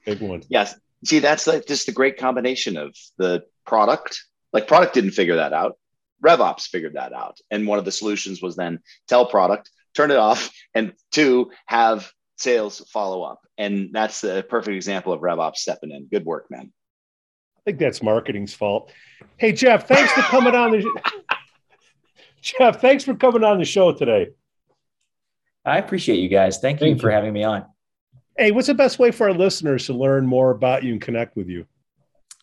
Big 0.04 0.20
one. 0.20 0.42
Yes. 0.48 0.78
See, 1.04 1.20
that's 1.20 1.46
like 1.46 1.66
just 1.66 1.86
the 1.86 1.92
great 1.92 2.18
combination 2.18 2.76
of 2.76 2.94
the 3.18 3.44
product. 3.66 4.24
Like 4.52 4.66
product 4.66 4.94
didn't 4.94 5.12
figure 5.12 5.36
that 5.36 5.52
out. 5.52 5.78
RevOps 6.24 6.62
figured 6.62 6.94
that 6.94 7.12
out. 7.12 7.38
And 7.50 7.66
one 7.66 7.78
of 7.78 7.84
the 7.84 7.92
solutions 7.92 8.42
was 8.42 8.56
then 8.56 8.80
tell 9.06 9.26
product, 9.26 9.70
turn 9.94 10.10
it 10.10 10.16
off, 10.16 10.50
and 10.74 10.92
two, 11.10 11.50
have 11.66 12.10
sales 12.36 12.80
follow 12.92 13.22
up. 13.22 13.40
And 13.56 13.90
that's 13.92 14.24
a 14.24 14.42
perfect 14.42 14.74
example 14.74 15.12
of 15.12 15.20
RevOps 15.20 15.56
stepping 15.56 15.90
in. 15.90 16.06
Good 16.06 16.24
work, 16.24 16.46
man. 16.50 16.72
I 17.56 17.60
think 17.64 17.78
that's 17.78 18.02
marketing's 18.02 18.54
fault. 18.54 18.92
Hey, 19.36 19.52
Jeff, 19.52 19.86
thanks 19.86 20.12
for 20.12 20.22
coming 20.22 20.54
on 20.54 20.70
the 20.70 21.02
Jeff, 22.40 22.80
thanks 22.80 23.04
for 23.04 23.14
coming 23.14 23.44
on 23.44 23.58
the 23.58 23.64
show 23.64 23.92
today. 23.92 24.28
I 25.64 25.78
appreciate 25.78 26.20
you 26.20 26.28
guys. 26.28 26.58
Thank, 26.58 26.78
Thank 26.78 26.96
you 26.96 27.00
for 27.00 27.10
having 27.10 27.32
me 27.32 27.44
on. 27.44 27.66
Hey, 28.38 28.52
what's 28.52 28.68
the 28.68 28.74
best 28.74 28.98
way 28.98 29.10
for 29.10 29.28
our 29.28 29.34
listeners 29.34 29.86
to 29.86 29.92
learn 29.92 30.24
more 30.24 30.50
about 30.50 30.84
you 30.84 30.92
and 30.92 31.02
connect 31.02 31.36
with 31.36 31.48
you? 31.48 31.66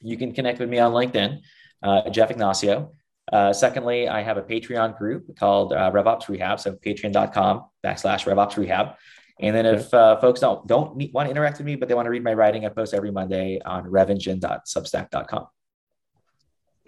You 0.02 0.18
can 0.18 0.34
connect 0.34 0.60
with 0.60 0.70
me 0.70 0.78
on 0.78 0.92
LinkedIn, 0.92 1.40
uh, 1.82 2.10
Jeff 2.10 2.30
Ignacio. 2.30 2.92
Uh, 3.32 3.52
secondly, 3.52 4.08
I 4.08 4.22
have 4.22 4.38
a 4.38 4.42
Patreon 4.42 4.98
group 4.98 5.36
called 5.38 5.74
uh, 5.74 5.92
RevOps 5.92 6.28
Rehab, 6.28 6.60
so 6.60 6.74
patreon.com 6.74 7.66
backslash 7.84 8.26
RevOps 8.26 8.58
Rehab. 8.58 8.96
And 9.40 9.56
then 9.56 9.66
if 9.66 9.94
uh, 9.94 10.20
folks 10.22 10.40
don't 10.40 10.66
don't 10.68 10.96
need, 10.96 11.14
want 11.14 11.28
to 11.28 11.32
interact 11.32 11.58
with 11.58 11.66
me, 11.66 11.76
but 11.76 11.90
they 11.90 11.96
want 11.96 12.06
to 12.06 12.10
read 12.10 12.24
my 12.24 12.34
writing, 12.34 12.66
I 12.66 12.70
post 12.70 12.94
every 12.94 13.12
Monday 13.12 13.60
on 13.66 13.86
revengine.substack.com. 13.86 15.48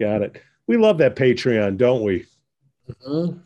Got 0.00 0.22
it. 0.22 0.42
We 0.66 0.76
love 0.76 0.98
that 0.98 1.16
Patreon, 1.16 1.76
don't 1.76 2.02
we? 2.02 2.26
Mhm. 3.06 3.40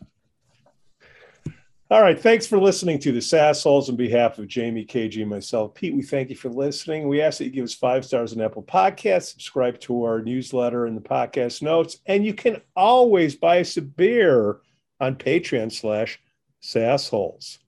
All 1.93 2.01
right. 2.01 2.19
Thanks 2.19 2.47
for 2.47 2.59
listening 2.59 2.99
to 3.01 3.13
the 3.13 3.19
SaaSholes 3.19 3.91
on 3.91 3.97
behalf 3.97 4.39
of 4.39 4.49
Jamie, 4.49 4.87
KG, 4.87 5.21
and 5.21 5.29
myself. 5.29 5.75
Pete, 5.75 5.95
we 5.95 6.01
thank 6.01 6.31
you 6.31 6.37
for 6.37 6.49
listening. 6.49 7.07
We 7.07 7.21
ask 7.21 7.37
that 7.37 7.45
you 7.45 7.51
give 7.51 7.65
us 7.65 7.75
five 7.75 8.07
stars 8.07 8.33
on 8.33 8.41
Apple 8.41 8.63
Podcasts, 8.63 9.33
subscribe 9.33 9.79
to 9.81 10.03
our 10.05 10.23
newsletter 10.23 10.87
and 10.87 10.97
the 10.97 11.03
podcast 11.03 11.61
notes, 11.61 11.99
and 12.07 12.25
you 12.25 12.33
can 12.33 12.63
always 12.75 13.37
buy 13.37 13.61
us 13.61 13.77
a 13.77 13.83
beer 13.83 14.61
on 15.01 15.17
Patreon 15.17 15.71
slash 15.71 16.19
SaaSholes. 16.63 17.59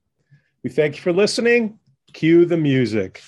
We 0.62 0.70
thank 0.70 0.96
you 0.96 1.02
for 1.02 1.12
listening. 1.12 1.78
Cue 2.14 2.46
the 2.46 2.56
music. 2.56 3.20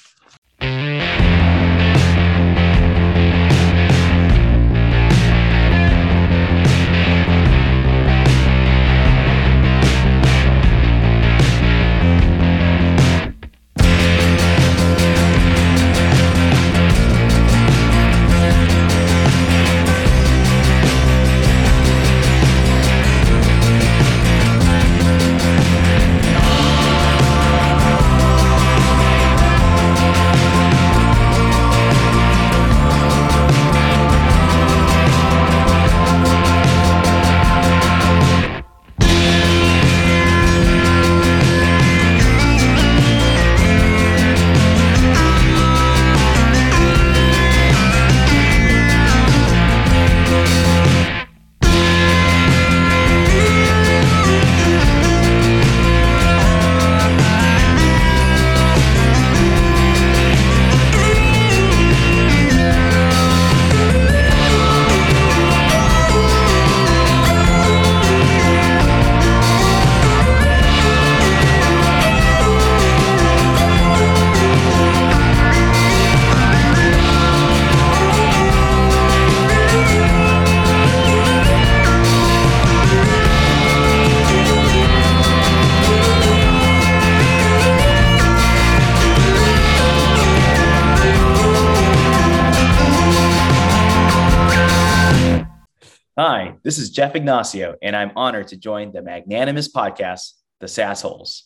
Jeff 97.07 97.15
Ignacio, 97.15 97.77
and 97.83 97.95
I'm 97.95 98.11
honored 98.17 98.49
to 98.49 98.57
join 98.57 98.91
the 98.91 99.01
magnanimous 99.01 99.73
podcast, 99.73 100.33
The 100.59 100.67
SaaSholes. 100.67 101.43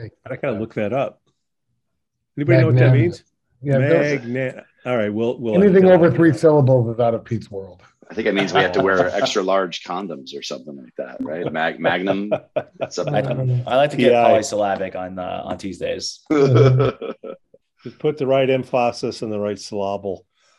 I 0.00 0.10
gotta 0.34 0.58
look 0.58 0.74
that 0.74 0.92
up. 0.92 1.22
Anybody 2.36 2.58
know 2.62 2.66
what 2.66 2.76
that 2.78 2.92
means? 2.92 3.22
Yeah, 3.60 3.78
those- 3.78 4.20
Magna- 4.24 4.64
All 4.84 4.96
right, 4.96 5.14
we'll 5.14 5.38
we'll 5.38 5.54
anything 5.54 5.84
edit 5.84 5.90
that 5.90 5.94
over 5.94 6.06
out. 6.08 6.14
three 6.16 6.32
syllables 6.32 6.92
is 6.92 6.98
out 6.98 7.14
of 7.14 7.24
Pete's 7.24 7.48
world. 7.52 7.82
I 8.10 8.14
think 8.14 8.26
it 8.26 8.34
means 8.34 8.52
we 8.52 8.62
have 8.62 8.72
to 8.72 8.82
wear 8.82 9.06
extra 9.14 9.44
large 9.44 9.84
condoms 9.84 10.36
or 10.36 10.42
something 10.42 10.76
like 10.76 10.92
that, 10.98 11.18
right? 11.20 11.50
Mag- 11.52 11.78
Magnum. 11.78 12.32
something 12.90 13.14
I, 13.14 13.20
like 13.20 13.28
that. 13.28 13.62
I 13.68 13.76
like 13.76 13.90
to 13.90 13.96
get 13.96 14.10
PI. 14.12 14.28
polysyllabic 14.28 14.96
on 14.96 15.20
uh, 15.20 15.42
on 15.44 15.56
Tuesdays. 15.56 16.24
Just 16.32 17.98
put 18.00 18.18
the 18.18 18.26
right 18.26 18.50
emphasis 18.50 19.22
and 19.22 19.30
the 19.32 19.38
right 19.38 19.58
syllable. 19.58 20.26